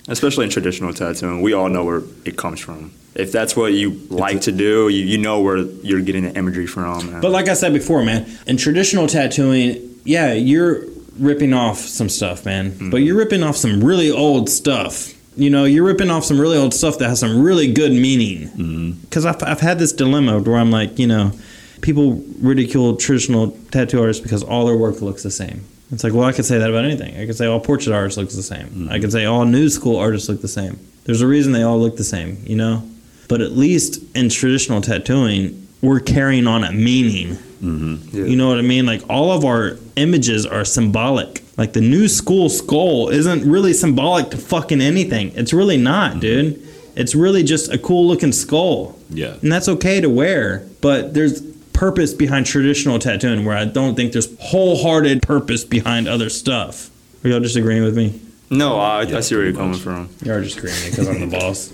Especially 0.09 0.45
in 0.45 0.51
traditional 0.51 0.93
tattooing, 0.93 1.41
we 1.41 1.53
all 1.53 1.69
know 1.69 1.85
where 1.85 2.03
it 2.25 2.37
comes 2.37 2.59
from. 2.61 2.91
If 3.15 3.31
that's 3.31 3.55
what 3.57 3.73
you 3.75 4.01
like 4.11 4.41
to 4.43 4.53
do, 4.53 4.89
you, 4.89 5.05
you 5.05 5.19
know 5.19 5.41
where 5.41 5.59
you're 5.59 6.01
getting 6.01 6.25
the 6.25 6.35
imagery 6.37 6.67
from. 6.67 7.11
man. 7.13 7.21
But 7.21 7.31
like 7.31 7.49
I 7.49 7.55
said 7.55 7.73
before, 7.73 8.03
man, 8.05 8.27
in 8.47 8.57
traditional 8.57 9.07
tattooing, 9.07 9.91
yeah, 10.05 10.33
you're 10.33 10.85
ripping 11.19 11.53
off 11.53 11.79
some 11.79 12.09
stuff, 12.09 12.45
man. 12.45 12.73
Mm-hmm. 12.73 12.91
But 12.91 12.99
you're 12.99 13.17
ripping 13.17 13.43
off 13.43 13.57
some 13.57 13.83
really 13.83 14.11
old 14.11 14.49
stuff. 14.49 15.15
You 15.37 15.51
know, 15.51 15.65
you're 15.65 15.85
ripping 15.85 16.11
off 16.11 16.25
some 16.25 16.41
really 16.41 16.59
old 16.59 16.75
stuff 16.75 16.99
that 16.99 17.09
has 17.09 17.21
some 17.21 17.43
really 17.43 17.73
good 17.73 17.93
meaning. 17.93 18.49
Mm-hmm. 18.49 18.91
Because 19.03 19.25
I've, 19.25 19.43
I've 19.43 19.61
had 19.61 19.79
this 19.79 19.93
dilemma 19.93 20.41
where 20.41 20.57
I'm 20.57 20.71
like, 20.71 20.99
you 20.99 21.07
know, 21.07 21.33
people 21.81 22.23
ridicule 22.41 22.97
traditional 22.97 23.53
tattoo 23.71 24.01
artists 24.01 24.23
because 24.23 24.43
all 24.43 24.67
their 24.67 24.77
work 24.77 25.01
looks 25.01 25.23
the 25.23 25.31
same. 25.31 25.65
It's 25.91 26.05
like, 26.05 26.15
well, 26.15 26.25
I 26.25 26.33
could 26.33 26.47
say 26.47 26.59
that 26.59 26.71
about 26.71 26.85
anything. 26.85 27.19
I 27.19 27.27
could 27.27 27.37
say 27.37 27.47
all 27.47 27.61
portrait 27.61 27.95
artists 27.95 28.17
looks 28.17 28.35
the 28.35 28.43
same. 28.43 28.67
Mm-hmm. 28.69 28.93
I 28.93 28.99
could 28.99 29.13
say 29.13 29.27
all 29.27 29.45
new 29.45 29.69
school 29.69 29.97
artists 29.97 30.29
look 30.29 30.41
the 30.41 30.49
same. 30.49 30.79
There's 31.05 31.21
a 31.21 31.27
reason 31.27 31.53
they 31.53 31.63
all 31.63 31.79
look 31.79 31.97
the 31.97 32.05
same, 32.05 32.43
you 32.47 32.57
know? 32.57 32.89
But 33.29 33.41
at 33.41 33.53
least 33.53 34.03
in 34.15 34.29
traditional 34.29 34.81
tattooing, 34.81 35.62
we're 35.83 36.01
carrying 36.01 36.47
on 36.47 36.65
a 36.65 36.73
meaning. 36.73 37.37
Mm-hmm. 37.61 38.17
Yeah. 38.17 38.25
You 38.25 38.37
know 38.37 38.49
what 38.49 38.59
I 38.59 38.63
mean? 38.63 38.87
Like 38.87 39.03
all 39.11 39.33
of 39.33 39.45
our 39.45 39.77
images 39.97 40.47
are 40.47 40.65
symbolic. 40.65 41.43
Like 41.59 41.75
the 41.75 41.81
new 41.81 42.09
school 42.09 42.49
skull 42.49 43.09
isn't 43.11 43.49
really 43.49 43.75
symbolic 43.75 44.31
to 44.31 44.39
fucking 44.39 44.81
anything. 44.81 45.33
It's 45.35 45.53
really 45.53 45.77
not, 45.77 46.13
mm-hmm. 46.13 46.21
dude. 46.21 46.69
It's 46.95 47.15
really 47.15 47.43
just 47.43 47.73
a 47.73 47.79
cool 47.79 48.07
looking 48.07 48.33
skull. 48.33 48.99
Yeah. 49.11 49.35
And 49.43 49.53
that's 49.53 49.69
okay 49.69 50.01
to 50.01 50.09
wear, 50.09 50.67
but 50.81 51.15
there's 51.15 51.43
purpose 51.73 52.15
behind 52.15 52.47
traditional 52.47 52.99
tattooing 52.99 53.45
where 53.45 53.57
I 53.57 53.65
don't 53.65 53.95
think 53.97 54.13
there's 54.13 54.29
wholehearted 54.41 55.23
purpose 55.23 55.65
behind 55.65 56.07
other 56.07 56.29
stuff. 56.29 56.91
Are 57.25 57.29
y'all 57.29 57.41
just 57.41 57.57
agreeing 57.57 57.83
with 57.83 57.97
me? 57.97 58.21
no, 58.51 58.79
I, 58.79 59.01
I 59.01 59.21
see 59.21 59.35
where 59.35 59.45
you're 59.45 59.55
coming 59.55 59.73
much. 59.73 59.81
from. 59.81 60.11
You 60.23 60.33
are 60.33 60.43
just 60.43 60.59
agreeing 60.59 60.91
because 60.91 61.09
I'm 61.09 61.29
the 61.29 61.39
boss. 61.39 61.73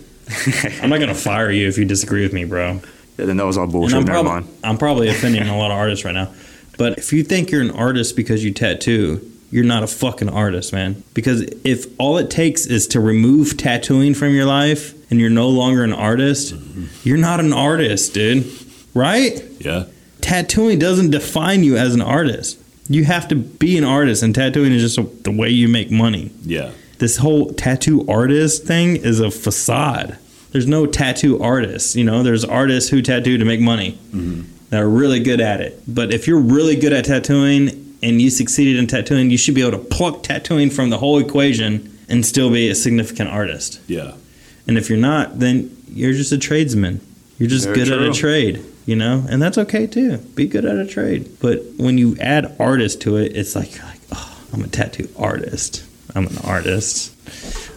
I'm 0.82 0.90
not 0.90 1.00
gonna 1.00 1.14
fire 1.14 1.50
you 1.50 1.66
if 1.66 1.76
you 1.76 1.84
disagree 1.84 2.22
with 2.22 2.32
me, 2.32 2.44
bro. 2.44 2.80
Yeah, 3.18 3.26
then 3.26 3.36
that 3.36 3.44
was 3.46 3.58
all 3.58 3.66
bullshit. 3.66 3.96
I'm, 3.98 4.04
Never 4.04 4.20
prob- 4.22 4.26
mind. 4.26 4.48
I'm 4.64 4.78
probably 4.78 5.08
offending 5.08 5.46
a 5.48 5.56
lot 5.58 5.70
of 5.70 5.76
artists 5.76 6.04
right 6.04 6.14
now. 6.14 6.32
But 6.76 6.98
if 6.98 7.12
you 7.12 7.24
think 7.24 7.50
you're 7.50 7.60
an 7.62 7.72
artist 7.72 8.14
because 8.16 8.44
you 8.44 8.52
tattoo, 8.52 9.28
you're 9.50 9.64
not 9.64 9.82
a 9.82 9.86
fucking 9.88 10.28
artist, 10.28 10.72
man. 10.72 11.02
Because 11.14 11.42
if 11.64 11.86
all 11.98 12.18
it 12.18 12.30
takes 12.30 12.66
is 12.66 12.86
to 12.88 13.00
remove 13.00 13.56
tattooing 13.56 14.14
from 14.14 14.34
your 14.34 14.44
life 14.46 14.94
and 15.10 15.18
you're 15.20 15.30
no 15.30 15.48
longer 15.48 15.82
an 15.82 15.92
artist, 15.92 16.54
you're 17.02 17.16
not 17.16 17.40
an 17.40 17.52
artist, 17.52 18.14
dude. 18.14 18.46
Right? 18.94 19.42
Yeah. 19.58 19.84
Tattooing 20.20 20.78
doesn't 20.78 21.10
define 21.10 21.64
you 21.64 21.76
as 21.76 21.94
an 21.94 22.00
artist. 22.02 22.58
You 22.88 23.04
have 23.04 23.28
to 23.28 23.34
be 23.36 23.76
an 23.76 23.84
artist, 23.84 24.22
and 24.22 24.34
tattooing 24.34 24.72
is 24.72 24.82
just 24.82 24.98
a, 24.98 25.02
the 25.22 25.30
way 25.30 25.50
you 25.50 25.68
make 25.68 25.90
money 25.90 26.30
Yeah. 26.42 26.70
this 26.98 27.18
whole 27.18 27.50
tattoo 27.52 28.06
artist 28.08 28.64
thing 28.64 28.96
is 28.96 29.20
a 29.20 29.30
facade. 29.30 30.16
There's 30.50 30.66
no 30.66 30.86
tattoo 30.86 31.42
artists, 31.42 31.94
you 31.94 32.04
know. 32.04 32.22
There's 32.22 32.44
artists 32.44 32.90
who 32.90 33.02
tattoo 33.02 33.38
to 33.38 33.44
make 33.44 33.60
money 33.60 33.92
mm-hmm. 34.10 34.42
that 34.70 34.82
are 34.82 34.88
really 34.88 35.20
good 35.20 35.40
at 35.40 35.60
it. 35.60 35.82
But 35.86 36.12
if 36.12 36.26
you're 36.26 36.40
really 36.40 36.76
good 36.76 36.92
at 36.92 37.04
tattooing 37.04 37.96
and 38.02 38.22
you 38.22 38.30
succeeded 38.30 38.76
in 38.76 38.86
tattooing, 38.86 39.30
you 39.30 39.38
should 39.38 39.54
be 39.54 39.60
able 39.60 39.78
to 39.78 39.84
pluck 39.84 40.22
tattooing 40.22 40.70
from 40.70 40.90
the 40.90 40.98
whole 40.98 41.18
equation 41.18 41.98
and 42.08 42.24
still 42.24 42.50
be 42.50 42.68
a 42.70 42.74
significant 42.74 43.30
artist. 43.30 43.80
Yeah. 43.86 44.14
And 44.66 44.78
if 44.78 44.88
you're 44.88 44.98
not, 44.98 45.38
then 45.38 45.76
you're 45.88 46.12
just 46.12 46.32
a 46.32 46.38
tradesman. 46.38 47.00
You're 47.38 47.48
just 47.48 47.66
Very 47.66 47.76
good 47.76 47.92
at 47.92 48.02
a 48.02 48.12
trade, 48.12 48.64
you 48.84 48.96
know, 48.96 49.24
and 49.28 49.40
that's 49.40 49.58
okay 49.58 49.86
too. 49.86 50.18
Be 50.18 50.46
good 50.46 50.64
at 50.64 50.76
a 50.76 50.86
trade. 50.86 51.30
But 51.40 51.62
when 51.76 51.98
you 51.98 52.16
add 52.20 52.56
artist 52.58 53.00
to 53.02 53.16
it, 53.16 53.36
it's 53.36 53.54
like 53.54 53.76
you're 53.76 53.84
like, 53.84 54.00
oh, 54.12 54.38
I'm 54.52 54.64
a 54.64 54.68
tattoo 54.68 55.08
artist. 55.16 55.84
I'm 56.16 56.26
an 56.26 56.38
artist. 56.38 57.14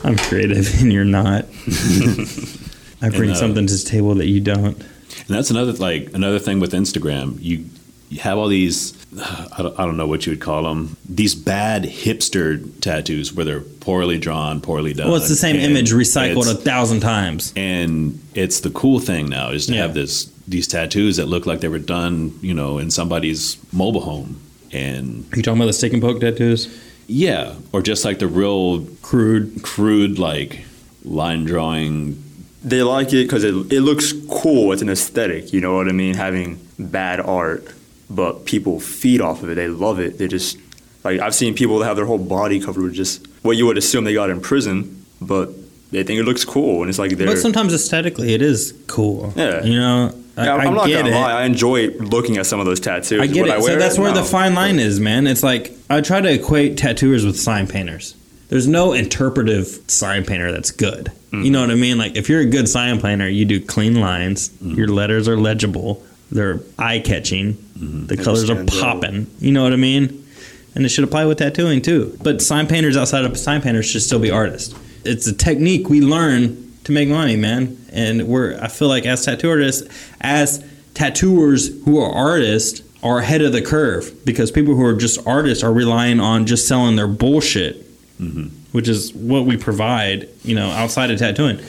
I'm 0.04 0.18
creative, 0.18 0.68
and 0.82 0.92
you're 0.92 1.06
not. 1.06 1.46
I 3.02 3.10
bring 3.10 3.32
uh, 3.32 3.36
something 3.36 3.68
to 3.68 3.74
the 3.74 3.84
table 3.90 4.16
that 4.16 4.28
you 4.28 4.40
don't. 4.40 4.78
And 4.78 5.28
that's 5.28 5.50
another 5.52 5.74
like 5.74 6.14
another 6.14 6.40
thing 6.40 6.60
with 6.60 6.72
Instagram. 6.74 7.38
You 7.42 7.66
you 8.10 8.20
have 8.20 8.38
all 8.38 8.48
these 8.48 8.94
I 9.20 9.62
don't, 9.62 9.80
I 9.80 9.86
don't 9.86 9.98
know 9.98 10.08
what 10.08 10.26
you 10.26 10.32
would 10.32 10.42
call 10.42 10.64
them. 10.64 10.96
These 11.08 11.36
bad 11.36 11.84
hipster 11.84 12.62
tattoos 12.82 13.34
where 13.34 13.46
they're 13.46 13.62
poorly 13.62 14.18
drawn, 14.20 14.62
poorly 14.62 14.94
done. 14.94 15.08
Well, 15.08 15.18
it's 15.18 15.30
the 15.30 15.36
same 15.36 15.56
and 15.58 15.66
image 15.66 15.92
recycled 15.92 16.50
a 16.52 16.56
thousand 16.56 17.00
times. 17.02 17.54
and 17.56 18.20
it's 18.36 18.62
the 18.62 18.70
cool 18.70 19.00
thing 19.00 19.30
now 19.30 19.52
is 19.52 19.66
to 19.68 19.74
Yeah. 19.74 19.82
have 19.84 19.94
this 19.94 20.30
these 20.48 20.68
tattoos 20.68 21.18
that 21.18 21.28
look 21.28 21.46
like 21.46 21.62
they 21.62 21.68
were 21.70 21.80
done, 21.80 22.38
you 22.42 22.54
know, 22.54 22.78
in 22.78 22.92
somebody's 22.92 23.58
mobile 23.72 24.02
home. 24.02 24.40
And 24.74 25.26
Are 25.34 25.38
you 25.38 25.44
talking 25.44 25.58
about 25.60 25.68
the 25.68 25.74
stick 25.74 25.94
and 25.94 26.02
poke 26.02 26.20
tattoos? 26.22 26.68
yeah, 27.08 27.56
or 27.74 27.82
just 27.82 28.06
like 28.06 28.20
the 28.20 28.28
real 28.28 28.86
Crude. 29.02 29.62
crude 29.64 30.18
like 30.20 30.64
line 31.04 31.44
drawing 31.46 32.22
They 32.64 32.84
like 32.84 33.08
it 33.14 33.24
because 33.26 33.44
it, 33.44 33.54
it 33.74 33.82
looks 33.82 34.14
cool. 34.30 34.72
It's 34.72 34.82
an 34.82 34.90
aesthetic. 34.90 35.52
You 35.54 35.62
know 35.62 35.76
what 35.76 35.88
I 35.90 35.94
mean? 35.94 36.14
Having 36.14 36.60
bad 36.78 37.20
art, 37.20 37.66
but 38.10 38.46
people 38.46 38.80
feed 38.80 39.20
off 39.22 39.42
of 39.44 39.50
it. 39.50 39.56
They 39.56 39.68
love 39.68 40.00
it. 40.00 40.18
They 40.20 40.28
just 40.28 40.58
like 41.04 41.20
I've 41.20 41.34
seen 41.34 41.56
people 41.56 41.80
that 41.80 41.86
have 41.86 41.96
their 41.96 42.06
whole 42.06 42.20
body 42.20 42.60
covered 42.60 42.84
with 42.84 42.94
just 42.94 43.26
what 43.42 43.58
you 43.58 43.66
would 43.66 43.78
assume 43.78 44.04
they 44.04 44.14
got 44.14 44.30
in 44.30 44.42
prison, 44.42 45.04
but 45.20 45.50
they 45.92 46.04
think 46.04 46.20
it 46.20 46.24
looks 46.24 46.46
cool, 46.46 46.82
and 46.82 46.90
it's 46.90 47.00
like 47.00 47.18
they're. 47.18 47.28
But 47.28 47.40
sometimes 47.40 47.74
aesthetically, 47.74 48.34
it 48.34 48.42
is 48.44 48.74
cool. 48.88 49.34
Yeah. 49.36 49.64
You 49.64 49.80
know, 49.80 50.16
I, 50.38 50.46
Yeah, 50.46 50.56
I 50.56 50.64
I'm 50.66 50.74
not 50.76 50.86
get 50.88 51.02
gonna 51.04 51.16
it. 51.16 51.20
lie. 51.20 51.32
I 51.42 51.46
enjoy 51.46 51.88
looking 51.98 52.38
at 52.38 52.46
some 52.46 52.60
of 52.60 52.68
those 52.68 52.80
tattoos. 52.80 53.20
I 53.22 53.26
get 53.28 53.48
it. 53.48 53.52
so 53.60 53.64
wear 53.64 53.80
that's 53.80 53.98
where 53.98 54.14
the 54.14 54.24
fine 54.24 54.54
line 54.54 54.78
is, 54.80 55.00
man. 55.00 55.26
It's 55.26 55.42
like 55.42 55.74
I 55.90 56.02
try 56.02 56.22
to 56.22 56.32
equate 56.32 56.78
tattooers 56.78 57.26
with 57.26 57.40
sign 57.40 57.66
painters. 57.68 58.16
There's 58.52 58.68
no 58.68 58.92
interpretive 58.92 59.90
sign 59.90 60.26
painter 60.26 60.52
that's 60.52 60.72
good. 60.72 61.06
Mm-hmm. 61.06 61.44
You 61.44 61.52
know 61.52 61.62
what 61.62 61.72
I 61.72 61.76
mean? 61.76 61.98
Like 61.98 62.18
if 62.18 62.28
you're 62.28 62.42
a 62.42 62.46
good 62.46 62.68
sign 62.68 63.00
painter, 63.00 63.30
you 63.30 63.46
do 63.46 63.66
clean 63.66 64.02
lines. 64.02 64.50
Mm-hmm. 64.50 64.72
Your 64.72 64.90
letters 64.90 65.30
are 65.30 65.38
legible. 65.38 66.04
They're 66.30 66.60
eye 66.78 67.00
catching. 67.00 67.54
Mm-hmm. 67.54 68.08
The 68.08 68.18
colors 68.18 68.50
are 68.50 68.66
popping. 68.66 69.28
You 69.40 69.54
know 69.54 69.64
what 69.64 69.72
I 69.72 69.78
mean? 69.78 70.28
And 70.76 70.86
it 70.86 70.90
should 70.90 71.06
apply 71.06 71.24
with 71.24 71.38
tattooing 71.38 71.82
too. 71.82 72.18
But 72.22 72.42
sign 72.42 72.68
painters 72.68 72.98
outside 72.98 73.24
of 73.24 73.38
sign 73.38 73.62
painters 73.62 73.90
should 73.90 74.02
still 74.02 74.20
be 74.20 74.32
artists. 74.32 74.78
It's 75.06 75.28
a 75.28 75.34
technique 75.34 75.88
we 75.88 76.02
learn 76.02 76.74
to 76.84 76.92
make 76.92 77.08
money, 77.08 77.38
man. 77.38 77.78
And 77.94 78.28
we're 78.28 78.60
I 78.62 78.68
feel 78.68 78.90
like 78.90 79.06
as 79.06 79.24
tattoo 79.24 79.50
artists, 79.50 79.88
as 80.20 80.62
tattooers 80.94 81.70
who 81.86 82.02
are 82.02 82.12
artists 82.12 82.82
are 83.02 83.20
ahead 83.20 83.42
of 83.42 83.54
the 83.54 83.62
curve 83.62 84.14
because 84.26 84.52
people 84.52 84.76
who 84.76 84.84
are 84.84 84.94
just 84.94 85.26
artists 85.26 85.64
are 85.64 85.72
relying 85.72 86.20
on 86.20 86.46
just 86.46 86.68
selling 86.68 86.98
their 86.98 87.08
bullshit, 87.08 87.81
Mm-hmm. 88.22 88.48
which 88.72 88.88
is 88.88 89.12
what 89.16 89.46
we 89.48 89.58
provide, 89.58 90.30
you 90.44 90.54
know, 90.54 90.70
outside 90.70 91.10
of 91.10 91.18
tattooing. 91.18 91.60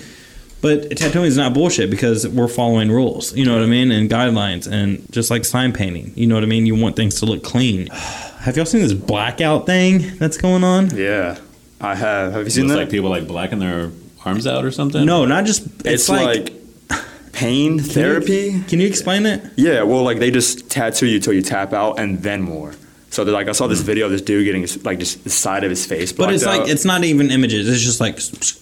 But 0.61 0.97
tattooing 0.97 1.25
is 1.25 1.37
not 1.39 1.55
bullshit 1.55 1.91
because 1.91 2.29
we're 2.29 2.47
following 2.47 2.91
rules, 2.91 3.35
you 3.35 3.47
know 3.47 3.55
what 3.55 3.63
I 3.63 3.67
mean, 3.67 3.91
and 3.91 4.11
guidelines, 4.11 4.71
and 4.71 5.11
just 5.11 5.31
like 5.31 5.47
sign 5.47 5.73
painting, 5.73 6.13
you 6.15 6.27
know 6.27 6.35
what 6.35 6.45
I 6.45 6.47
mean. 6.47 6.67
You 6.67 6.77
want 6.77 6.95
things 6.95 7.21
to 7.21 7.27
look 7.27 7.43
clean. 7.43 7.87
Have 8.41 8.57
y'all 8.57 8.67
seen 8.67 8.83
this 8.83 8.93
blackout 8.93 9.67
thing 9.67 10.19
that's 10.19 10.37
going 10.37 10.63
on? 10.63 10.95
Yeah, 10.95 11.39
I 11.81 11.95
have. 11.95 12.33
Have 12.33 12.45
you 12.45 12.51
seen 12.51 12.65
looks 12.65 12.75
that? 12.75 12.81
like 12.83 12.91
people 12.91 13.09
like 13.09 13.27
blacking 13.27 13.59
their 13.59 13.91
arms 14.25 14.47
out 14.47 14.65
or 14.65 14.71
something. 14.71 15.07
No, 15.07 15.25
not 15.25 15.45
just. 15.45 15.65
It's, 15.87 15.87
it's 15.87 16.09
like, 16.09 16.53
like, 16.91 17.33
pain 17.33 17.79
therapy. 17.79 18.63
Can 18.65 18.79
you 18.79 18.87
explain 18.87 19.27
it? 19.27 19.45
Yeah, 19.57 19.85
well, 19.85 20.03
like 20.03 20.19
they 20.19 20.31
just 20.31 20.71
tattoo 20.71 21.07
you 21.07 21.19
till 21.19 21.33
you 21.33 21.43
tap 21.43 21.73
out, 21.73 21.99
and 21.99 22.23
then 22.23 22.43
more. 22.43 22.75
So 23.13 23.25
they're 23.25 23.35
like, 23.35 23.49
I 23.49 23.53
saw 23.53 23.67
this 23.67 23.83
video 23.83 24.07
of 24.07 24.11
this 24.11 24.23
dude 24.23 24.47
getting 24.47 24.63
his, 24.63 24.83
like 24.87 24.99
just 24.99 25.23
the 25.23 25.29
side 25.29 25.65
of 25.65 25.71
his 25.71 25.85
face. 25.85 26.13
Hmm. 26.13 26.17
But 26.17 26.33
it's 26.33 26.47
like 26.47 26.63
out. 26.63 26.71
it's 26.71 26.87
not 26.87 27.05
even 27.05 27.31
images. 27.31 27.69
It's 27.69 27.83
just 27.83 28.01
like 28.01 28.19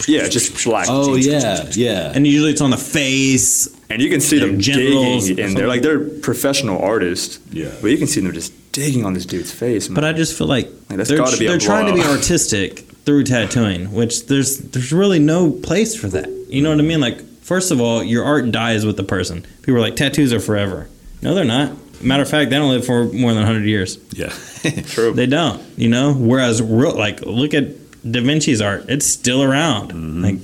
yeah, 0.08 0.28
just 0.28 0.64
black. 0.64 0.86
Oh 0.88 1.14
yeah, 1.14 1.66
yeah. 1.70 2.12
and 2.12 2.26
usually 2.26 2.50
it's 2.50 2.60
on 2.60 2.70
the 2.70 2.76
face. 2.76 3.68
and 3.88 4.02
you 4.02 4.10
can 4.10 4.20
see 4.20 4.40
them 4.40 4.58
digging, 4.58 5.38
and 5.38 5.56
they're 5.56 5.68
like 5.68 5.82
they're 5.82 6.00
professional 6.00 6.82
artists. 6.82 7.38
Yeah. 7.52 7.70
but 7.80 7.92
you 7.92 7.96
can 7.98 8.08
see 8.08 8.20
them 8.20 8.32
just 8.32 8.72
digging 8.72 9.04
on 9.04 9.14
this 9.14 9.24
dude's 9.24 9.52
face. 9.52 9.88
Man. 9.88 9.94
But 9.94 10.04
I 10.04 10.12
just 10.12 10.36
feel 10.36 10.48
like 10.48 10.66
Like, 10.66 10.98
that's 10.98 11.08
they're, 11.08 11.18
gotta 11.18 11.38
be 11.38 11.46
they're 11.46 11.58
trying 11.58 11.86
to 11.86 11.94
be 11.94 12.02
artistic 12.02 12.80
through 13.04 13.24
tattooing, 13.24 13.92
which 13.92 14.26
there's 14.26 14.58
there's 14.58 14.92
really 14.92 15.20
no 15.20 15.52
place 15.52 15.94
for 15.94 16.08
that. 16.08 16.28
You 16.48 16.60
know 16.60 16.70
what 16.70 16.80
I 16.80 16.82
mean? 16.82 17.00
Like 17.00 17.22
first 17.40 17.70
of 17.70 17.80
all, 17.80 18.02
your 18.02 18.24
art 18.24 18.50
dies 18.50 18.84
with 18.84 18.96
the 18.96 19.04
person. 19.04 19.42
People 19.62 19.76
are 19.76 19.80
like 19.80 19.94
tattoos 19.94 20.32
are 20.32 20.40
forever. 20.40 20.88
No, 21.22 21.34
they're 21.36 21.44
not. 21.44 21.72
Matter 22.00 22.22
of 22.22 22.30
fact, 22.30 22.50
they 22.50 22.56
don't 22.56 22.70
live 22.70 22.84
for 22.86 23.04
more 23.04 23.32
than 23.32 23.42
100 23.42 23.64
years. 23.64 23.98
yeah. 24.12 24.28
true. 24.86 25.12
They 25.12 25.26
don't, 25.26 25.62
you 25.78 25.88
know. 25.88 26.12
Whereas, 26.14 26.60
real 26.62 26.94
like, 26.96 27.22
look 27.22 27.54
at 27.54 27.64
Da 28.10 28.20
Vinci's 28.20 28.60
art; 28.60 28.86
it's 28.88 29.06
still 29.06 29.42
around. 29.42 29.92
Mm-hmm. 29.92 30.22
Like, 30.24 30.36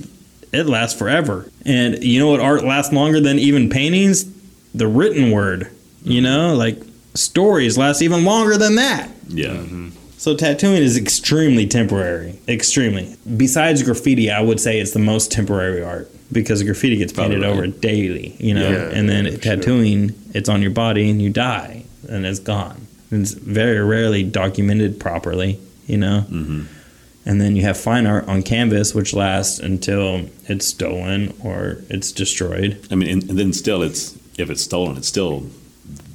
it 0.53 0.65
lasts 0.65 0.97
forever. 0.97 1.49
And 1.65 2.03
you 2.03 2.19
know 2.19 2.29
what 2.29 2.39
art 2.39 2.63
lasts 2.63 2.93
longer 2.93 3.19
than 3.19 3.37
even 3.39 3.69
paintings? 3.69 4.25
The 4.73 4.87
written 4.87 5.31
word. 5.31 5.69
You 6.03 6.21
know, 6.21 6.55
like 6.55 6.81
stories 7.15 7.77
last 7.77 8.01
even 8.01 8.23
longer 8.23 8.57
than 8.57 8.75
that. 8.75 9.09
yeah. 9.27 9.63
So 10.17 10.35
tattooing 10.35 10.81
is 10.81 10.97
extremely 10.97 11.67
temporary. 11.67 12.39
Extremely. 12.47 13.15
Besides 13.37 13.83
graffiti, 13.83 14.31
I 14.31 14.41
would 14.41 14.59
say 14.59 14.79
it's 14.79 14.91
the 14.91 14.99
most 14.99 15.31
temporary 15.31 15.83
art 15.83 16.09
because 16.31 16.63
graffiti 16.63 16.97
gets 16.97 17.13
painted 17.13 17.41
right. 17.41 17.49
over 17.49 17.67
daily, 17.67 18.35
you 18.39 18.53
know, 18.53 18.69
Yeah, 18.69 18.89
and 18.97 19.09
then 19.09 19.25
yeah, 19.25 19.31
sure. 19.31 19.39
tattooing, 19.39 20.13
it's 20.33 20.49
on 20.49 20.61
your 20.61 20.71
body 20.71 21.09
and 21.09 21.21
you 21.21 21.29
die 21.29 21.85
and 22.09 22.25
it's 22.25 22.39
gone. 22.39 22.87
And 23.11 23.21
It's 23.21 23.33
very 23.33 23.79
rarely 23.79 24.23
documented 24.23 24.99
properly, 24.99 25.59
you 25.85 25.97
know. 25.97 26.25
Mm-hmm. 26.29 26.63
And 27.25 27.41
then 27.41 27.55
you 27.55 27.63
have 27.63 27.77
fine 27.77 28.05
art 28.07 28.27
on 28.27 28.41
canvas, 28.41 28.95
which 28.95 29.13
lasts 29.13 29.59
until 29.59 30.29
it's 30.45 30.65
stolen 30.65 31.33
or 31.43 31.79
it's 31.89 32.11
destroyed. 32.13 32.85
I 32.89 32.95
mean, 32.95 33.09
and, 33.09 33.29
and 33.29 33.37
then 33.39 33.51
still, 33.53 33.81
it's 33.81 34.17
if 34.37 34.49
it's 34.49 34.63
stolen, 34.63 34.95
it's 34.97 35.07
still 35.07 35.47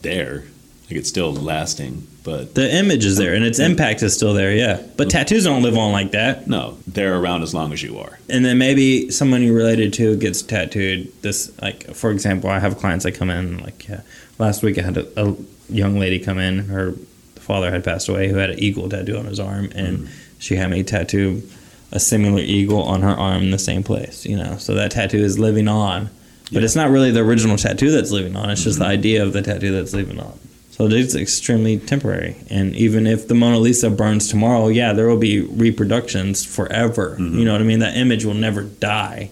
there. 0.01 0.44
Like 0.92 0.98
it's 0.98 1.09
still 1.09 1.33
lasting. 1.33 2.07
But 2.22 2.55
The 2.55 2.70
image 2.76 3.05
is 3.07 3.16
there 3.16 3.35
and 3.35 3.44
its 3.44 3.59
impact 3.59 4.02
is 4.02 4.14
still 4.14 4.35
there, 4.35 4.55
yeah. 4.55 4.76
But 4.76 5.09
mm-hmm. 5.09 5.09
tattoos 5.09 5.44
don't 5.44 5.62
live 5.62 5.78
on 5.78 5.90
like 5.90 6.11
that. 6.11 6.46
no, 6.46 6.76
they're 6.87 7.18
around 7.18 7.42
as 7.42 7.55
long 7.55 7.72
as 7.72 7.83
you 7.83 7.98
are. 7.98 8.18
and 8.28 8.44
then 8.44 8.59
maybe 8.59 9.11
someone 9.11 9.42
you're 9.42 9.57
related 9.57 9.94
to 9.94 10.16
gets 10.16 10.42
tattooed. 10.42 11.11
This, 11.22 11.50
like, 11.62 11.94
for 11.94 12.11
example, 12.11 12.50
I 12.50 12.59
have 12.59 12.76
clients 12.76 13.05
that 13.05 13.12
come 13.12 13.31
in. 13.31 13.59
Like, 13.59 13.88
yeah, 13.88 14.02
last 14.38 14.62
week 14.62 14.78
I 14.78 14.83
had 14.83 14.98
a, 14.98 15.28
a 15.28 15.35
young 15.70 15.98
lady 15.98 16.18
come 16.18 16.38
in. 16.38 16.66
Her 16.66 16.92
father 17.37 17.70
had 17.70 17.85
passed 17.85 18.09
away, 18.09 18.28
who 18.28 18.37
had 18.37 18.50
an 18.50 18.59
eagle 18.59 18.88
tattoo 18.90 19.16
on 19.16 19.24
his 19.24 19.40
arm, 19.40 19.72
and 19.74 20.00
mm-hmm. 20.00 20.38
she 20.38 20.57
had 20.57 20.70
me 20.70 20.83
tattoo 20.83 21.42
a 21.90 22.00
similar 22.00 22.40
eagle 22.40 22.83
on 22.83 23.02
her 23.02 23.11
arm 23.11 23.42
in 23.42 23.50
the 23.50 23.59
same 23.59 23.83
place. 23.83 24.26
You 24.26 24.37
know, 24.37 24.59
so 24.59 24.74
that 24.74 24.90
tattoo 24.90 25.18
is 25.24 25.38
living 25.38 25.68
on, 25.68 26.11
but 26.52 26.62
it's 26.62 26.76
not 26.76 26.90
really 26.90 27.11
the 27.11 27.20
original 27.20 27.57
tattoo 27.57 27.90
that's 27.90 28.11
living 28.11 28.37
on. 28.37 28.50
It's 28.50 28.62
just 28.62 28.78
the 28.78 28.85
mm-hmm. 28.85 28.92
idea 28.92 29.22
of 29.22 29.33
the 29.33 29.42
tattoo 29.42 29.72
that's 29.72 29.94
living 29.94 30.20
on. 30.20 30.38
So 30.73 30.87
it's 30.87 31.15
extremely 31.15 31.79
temporary. 31.79 32.37
And 32.51 32.75
even 32.75 33.07
if 33.07 33.29
the 33.29 33.35
Mona 33.35 33.59
Lisa 33.59 33.91
burns 33.91 34.29
tomorrow, 34.29 34.69
yeah, 34.69 34.93
there 34.93 35.07
will 35.07 35.19
be 35.19 35.41
reproductions 35.41 36.45
forever. 36.45 37.17
Mm-hmm. 37.19 37.39
You 37.39 37.45
know 37.45 37.53
what 37.53 37.61
I 37.61 37.65
mean? 37.65 37.79
That 37.81 37.97
image 37.97 38.25
will 38.25 38.35
never 38.35 38.63
die. 38.63 39.31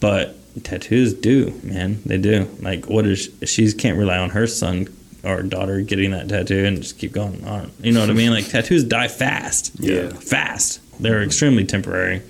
But 0.00 0.36
tattoos 0.62 1.14
do, 1.14 1.58
man. 1.62 2.00
They 2.04 2.18
do. 2.18 2.48
Like, 2.60 2.86
what 2.86 3.06
is 3.06 3.30
she 3.44 3.72
can't 3.72 3.98
rely 3.98 4.18
on 4.18 4.30
her 4.30 4.46
son 4.46 4.88
or 5.24 5.42
daughter 5.42 5.80
getting 5.80 6.10
that 6.10 6.28
tattoo 6.28 6.64
and 6.64 6.82
just 6.82 6.98
keep 6.98 7.12
going 7.12 7.44
on. 7.46 7.72
You 7.80 7.92
know 7.92 8.00
what 8.00 8.10
I 8.10 8.12
mean? 8.12 8.30
Like 8.30 8.46
tattoos 8.46 8.84
die 8.84 9.08
fast. 9.08 9.72
Yeah. 9.80 10.10
Fast. 10.10 10.80
They're 11.00 11.22
extremely 11.22 11.64
temporary. 11.64 12.22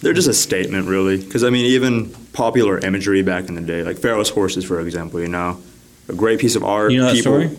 They're 0.00 0.12
just 0.12 0.28
a 0.28 0.34
statement, 0.34 0.86
really. 0.86 1.18
Because 1.22 1.44
I 1.44 1.50
mean, 1.50 1.66
even 1.66 2.10
popular 2.32 2.78
imagery 2.78 3.22
back 3.22 3.48
in 3.48 3.54
the 3.54 3.60
day, 3.60 3.82
like 3.82 3.98
Pharaoh's 3.98 4.30
horses, 4.30 4.64
for 4.64 4.80
example. 4.80 5.20
You 5.20 5.28
know, 5.28 5.60
a 6.08 6.14
great 6.14 6.40
piece 6.40 6.56
of 6.56 6.64
art. 6.64 6.92
You 6.92 6.98
know 6.98 7.06
that 7.06 7.14
people, 7.14 7.32
story? 7.32 7.56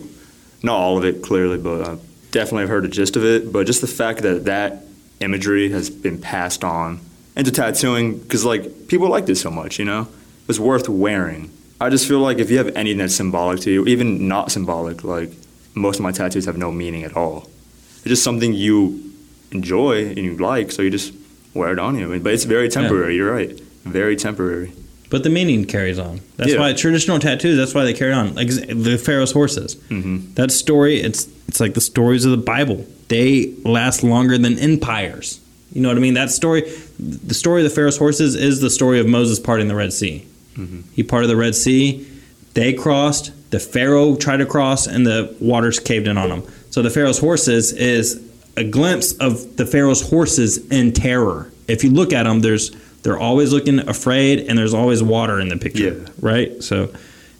Not 0.62 0.76
all 0.76 0.98
of 0.98 1.04
it, 1.04 1.22
clearly, 1.22 1.58
but 1.58 1.80
uh, 1.80 1.96
definitely 2.30 2.64
I've 2.64 2.68
heard 2.68 2.84
the 2.84 2.88
gist 2.88 3.16
of 3.16 3.24
it. 3.24 3.52
But 3.52 3.66
just 3.66 3.80
the 3.80 3.86
fact 3.86 4.22
that 4.22 4.44
that 4.46 4.84
imagery 5.20 5.70
has 5.70 5.90
been 5.90 6.20
passed 6.20 6.64
on 6.64 7.00
into 7.36 7.50
tattooing, 7.50 8.18
because 8.18 8.44
like 8.44 8.88
people 8.88 9.08
liked 9.08 9.28
it 9.28 9.36
so 9.36 9.50
much, 9.50 9.78
you 9.78 9.84
know, 9.84 10.08
it's 10.48 10.58
worth 10.58 10.88
wearing. 10.88 11.50
I 11.80 11.90
just 11.90 12.08
feel 12.08 12.20
like 12.20 12.38
if 12.38 12.50
you 12.50 12.56
have 12.58 12.74
anything 12.74 12.98
that's 12.98 13.14
symbolic 13.14 13.60
to 13.60 13.70
you, 13.70 13.86
even 13.86 14.28
not 14.28 14.50
symbolic, 14.50 15.04
like 15.04 15.30
most 15.74 15.96
of 15.98 16.02
my 16.02 16.12
tattoos 16.12 16.46
have 16.46 16.56
no 16.56 16.72
meaning 16.72 17.04
at 17.04 17.16
all. 17.16 17.50
It's 17.98 18.08
just 18.08 18.24
something 18.24 18.54
you 18.54 19.12
enjoy 19.52 20.06
and 20.06 20.18
you 20.18 20.36
like, 20.36 20.72
so 20.72 20.80
you 20.82 20.90
just 20.90 21.12
wear 21.52 21.72
it 21.72 21.78
on 21.78 21.98
you. 21.98 22.18
But 22.20 22.32
it's 22.32 22.44
very 22.44 22.68
temporary. 22.68 23.16
You're 23.16 23.30
right, 23.30 23.58
very 23.84 24.16
temporary. 24.16 24.72
But 25.08 25.22
the 25.22 25.30
meaning 25.30 25.64
carries 25.64 25.98
on. 25.98 26.20
That's 26.36 26.52
Yeah. 26.52 26.58
why 26.60 26.72
traditional 26.72 27.18
tattoos. 27.18 27.56
That's 27.56 27.74
why 27.74 27.84
they 27.84 27.92
carry 27.92 28.12
on. 28.12 28.34
Like 28.34 28.48
the 28.48 28.98
Pharaoh's 28.98 29.32
horses. 29.32 29.76
Mm-hmm. 29.90 30.34
That 30.34 30.50
story. 30.50 31.00
It's 31.00 31.28
it's 31.48 31.60
like 31.60 31.74
the 31.74 31.80
stories 31.80 32.24
of 32.24 32.32
the 32.32 32.36
Bible. 32.36 32.84
They 33.08 33.52
last 33.64 34.02
longer 34.02 34.36
than 34.36 34.58
empires. 34.58 35.40
You 35.72 35.82
know 35.82 35.88
what 35.88 35.96
I 35.96 36.00
mean? 36.00 36.14
That 36.14 36.30
story. 36.30 36.62
The 36.98 37.34
story 37.34 37.62
of 37.64 37.68
the 37.70 37.74
Pharaoh's 37.74 37.98
horses 37.98 38.34
is 38.34 38.60
the 38.60 38.70
story 38.70 38.98
of 38.98 39.06
Moses 39.06 39.38
parting 39.38 39.68
the 39.68 39.74
Red 39.76 39.92
Sea. 39.92 40.24
He 40.94 41.02
parted 41.02 41.28
the 41.28 41.36
Red 41.36 41.54
Sea. 41.54 42.06
They 42.54 42.72
crossed. 42.72 43.30
The 43.50 43.60
Pharaoh 43.60 44.16
tried 44.16 44.38
to 44.38 44.46
cross, 44.46 44.86
and 44.86 45.06
the 45.06 45.34
waters 45.38 45.78
caved 45.78 46.08
in 46.08 46.16
on 46.18 46.30
them. 46.30 46.42
So 46.70 46.82
the 46.82 46.90
Pharaoh's 46.90 47.18
horses 47.18 47.72
is 47.72 48.20
a 48.56 48.64
glimpse 48.64 49.12
of 49.12 49.56
the 49.56 49.66
Pharaoh's 49.66 50.00
horses 50.08 50.66
in 50.68 50.92
terror. 50.92 51.52
If 51.68 51.84
you 51.84 51.90
look 51.90 52.12
at 52.14 52.22
them, 52.24 52.40
there's 52.40 52.70
they're 53.06 53.16
always 53.18 53.52
looking 53.52 53.78
afraid, 53.88 54.40
and 54.48 54.58
there's 54.58 54.74
always 54.74 55.00
water 55.00 55.38
in 55.38 55.48
the 55.48 55.56
picture, 55.56 55.94
Yeah. 56.02 56.08
right? 56.20 56.60
So 56.60 56.90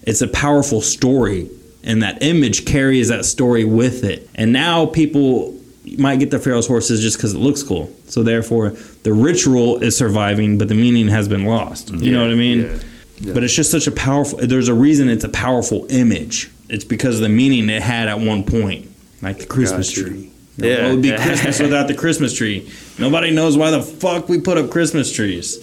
it's 0.05 0.23
a 0.23 0.29
powerful 0.29 0.81
story, 0.81 1.51
and 1.83 2.01
that 2.05 2.23
image 2.23 2.65
carries 2.65 3.09
that 3.09 3.25
story 3.25 3.65
with 3.65 4.05
it. 4.05 4.31
And 4.37 4.53
now 4.53 4.87
people 4.87 5.59
might 5.99 6.21
get 6.21 6.31
the 6.31 6.39
Pharaoh's 6.39 6.69
horses 6.69 7.01
just 7.03 7.17
because 7.17 7.35
it 7.35 7.39
looks 7.39 7.65
cool. 7.65 7.91
So 8.07 8.23
therefore, 8.23 8.75
the 9.03 9.13
ritual 9.13 9.79
is 9.83 9.97
surviving, 9.99 10.57
but 10.57 10.69
the 10.69 10.77
meaning 10.77 11.09
has 11.09 11.27
been 11.27 11.45
lost. 11.45 11.91
You 11.93 12.13
know 12.13 12.23
what 12.23 12.31
I 12.31 12.35
mean? 12.37 12.61
yeah, 12.61 12.79
yeah. 13.19 13.33
But 13.35 13.43
it's 13.43 13.55
just 13.55 13.73
such 13.73 13.89
a 13.89 13.93
powerful. 13.93 14.39
There's 14.41 14.69
a 14.69 14.75
reason 14.75 15.09
it's 15.09 15.25
a 15.25 15.29
powerful 15.29 15.85
image. 15.91 16.49
It's 16.69 16.85
because 16.85 17.17
of 17.17 17.23
the 17.23 17.29
meaning 17.29 17.69
it 17.71 17.83
had 17.83 18.07
at 18.07 18.21
one 18.21 18.45
point, 18.45 18.89
like 19.21 19.39
the 19.41 19.47
Christmas 19.47 19.89
Gotcha. 19.89 20.11
tree. 20.11 20.31
Yeah. 20.57 20.85
What 20.85 20.93
would 20.93 21.03
be 21.03 21.13
Christmas 21.17 21.61
without 21.61 21.89
the 21.89 21.95
Christmas 21.95 22.33
tree? 22.35 22.71
Nobody 22.99 23.31
knows 23.31 23.57
why 23.57 23.71
the 23.71 23.83
fuck 23.83 24.29
we 24.29 24.41
put 24.41 24.59
up 24.59 24.71
Christmas 24.71 25.13
trees. 25.13 25.59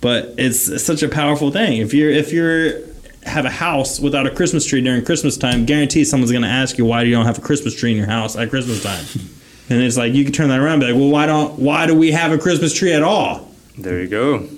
But 0.00 0.34
it's, 0.36 0.68
it's 0.68 0.84
such 0.84 1.02
a 1.02 1.08
powerful 1.08 1.50
thing. 1.50 1.78
If 1.78 1.94
you're 1.94 2.10
if 2.10 2.32
you're 2.32 2.80
have 3.24 3.44
a 3.44 3.50
house 3.50 3.98
without 3.98 4.24
a 4.26 4.30
Christmas 4.30 4.64
tree 4.64 4.80
during 4.80 5.04
Christmas 5.04 5.36
time, 5.36 5.64
guarantee 5.66 6.04
someone's 6.04 6.30
going 6.30 6.42
to 6.44 6.48
ask 6.48 6.78
you 6.78 6.84
why 6.84 7.02
you 7.02 7.12
don't 7.12 7.26
have 7.26 7.38
a 7.38 7.40
Christmas 7.40 7.74
tree 7.74 7.90
in 7.90 7.96
your 7.96 8.06
house 8.06 8.36
at 8.36 8.50
Christmas 8.50 8.82
time. 8.82 9.04
and 9.68 9.82
it's 9.82 9.96
like 9.96 10.12
you 10.14 10.22
can 10.24 10.32
turn 10.32 10.48
that 10.50 10.60
around 10.60 10.74
and 10.74 10.80
be 10.82 10.86
like, 10.92 11.00
well, 11.00 11.10
why 11.10 11.26
don't 11.26 11.58
why 11.58 11.86
do 11.86 11.94
we 11.94 12.12
have 12.12 12.30
a 12.32 12.38
Christmas 12.38 12.72
tree 12.74 12.92
at 12.92 13.02
all? 13.02 13.52
There 13.78 14.00
you 14.00 14.08
go. 14.08 14.48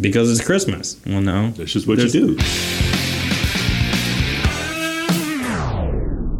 Because 0.00 0.30
it's 0.30 0.44
Christmas. 0.44 0.98
Well, 1.06 1.20
no. 1.20 1.50
That's 1.50 1.72
just 1.72 1.86
what 1.86 1.96
There's- 1.98 2.14
you 2.14 2.36
do. 2.36 2.85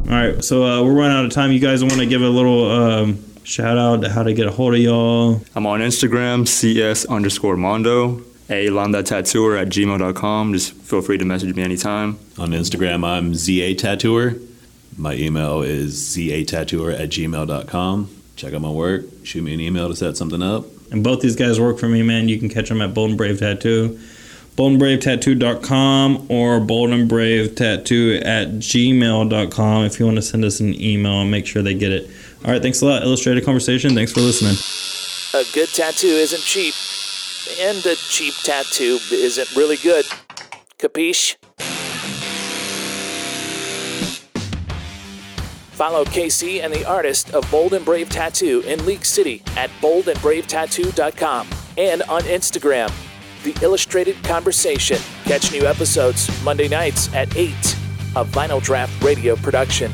All 0.09 0.13
right, 0.13 0.45
so 0.45 0.63
uh, 0.63 0.85
we're 0.85 0.93
running 0.93 1.17
out 1.17 1.25
of 1.25 1.33
time. 1.33 1.51
You 1.51 1.59
guys 1.59 1.83
want 1.83 1.97
to 1.97 2.07
give 2.07 2.23
a 2.23 2.29
little 2.29 2.71
um, 2.71 3.25
shout 3.43 3.77
out 3.77 4.03
to 4.03 4.09
how 4.09 4.23
to 4.23 4.33
get 4.33 4.47
a 4.47 4.53
hold 4.53 4.75
of 4.75 4.81
y'all? 4.81 5.43
I'm 5.57 5.67
on 5.67 5.81
Instagram, 5.81 6.47
cs 6.47 7.05
underscore 7.07 7.57
mondo, 7.57 8.23
a 8.49 8.71
Landa 8.71 9.03
tattooer 9.03 9.61
at 9.61 9.67
gmail.com. 9.67 10.53
Just 10.53 10.75
feel 10.75 11.03
free 11.03 11.19
to 11.19 11.25
message 11.25 11.57
me 11.57 11.65
anytime. 11.65 12.21
On 12.39 12.51
Instagram, 12.51 13.05
I'm 13.05 13.35
ZA 13.35 13.75
Tattooer. 13.75 14.41
My 14.97 15.15
email 15.15 15.63
is 15.63 16.17
zatattooer 16.17 16.95
at 16.99 17.09
gmail.com. 17.09 18.11
Check 18.37 18.55
out 18.55 18.61
my 18.61 18.71
work. 18.71 19.07
Shoot 19.25 19.43
me 19.43 19.55
an 19.55 19.61
email 19.61 19.89
to 19.89 19.97
set 19.97 20.17
something 20.17 20.41
up. 20.41 20.67
And 20.93 21.03
both 21.03 21.21
these 21.21 21.35
guys 21.35 21.59
work 21.59 21.81
for 21.81 21.89
me, 21.89 22.05
man. 22.05 22.29
You 22.29 22.39
can 22.39 22.49
catch 22.49 22.69
them 22.69 22.81
at 22.81 22.95
Bold 22.95 23.09
and 23.09 23.19
Brave 23.19 23.41
Tattoo. 23.41 23.99
boldandbravetattoo.com 24.57 26.27
or 26.31 26.61
boldandbravetattoo 26.61 28.25
at 28.25 28.49
gmail.com 28.55 29.85
if 29.85 30.01
you 30.01 30.07
want 30.07 30.17
to 30.17 30.23
send 30.23 30.45
us 30.45 30.61
an 30.61 30.81
email 30.81 31.21
and 31.21 31.31
make 31.31 31.47
sure 31.47 31.63
they 31.63 31.75
get 31.75 31.93
it. 31.93 32.11
All 32.45 32.53
right, 32.53 32.63
thanks 32.63 32.81
a 32.81 32.87
lot. 32.87 33.03
Illustrated 33.03 33.45
Conversation. 33.45 33.95
Thanks 33.95 34.13
for 34.13 34.21
listening. 34.21 34.57
A 35.35 35.45
good 35.53 35.69
tattoo 35.69 36.07
isn't 36.07 36.41
cheap, 36.43 36.75
and 37.61 37.85
a 37.85 37.97
cheap 37.97 38.35
tattoo 38.43 38.99
isn't 39.13 39.55
really 39.55 39.77
good. 39.77 40.07
Capiche? 40.79 41.37
Follow 45.77 46.07
KC 46.07 46.63
and 46.65 46.73
the 46.73 46.87
artist 46.87 47.35
of 47.35 47.51
Bold 47.51 47.75
and 47.75 47.85
Brave 47.85 48.09
Tattoo 48.09 48.63
in 48.67 48.87
League 48.87 49.05
City 49.05 49.43
at 49.59 49.69
boldandbravetattoo.com 49.83 51.49
and 51.77 52.03
on 52.05 52.23
Instagram. 52.23 52.91
The 53.47 53.57
Illustrated 53.63 54.21
Conversation. 54.25 54.99
Catch 55.23 55.53
new 55.53 55.69
episodes 55.69 56.29
Monday 56.43 56.67
nights 56.67 57.15
at 57.15 57.37
8. 57.37 57.53
A 58.17 58.25
Vinyl 58.25 58.61
Draught 58.61 58.91
Radio 59.05 59.37
production. 59.37 59.93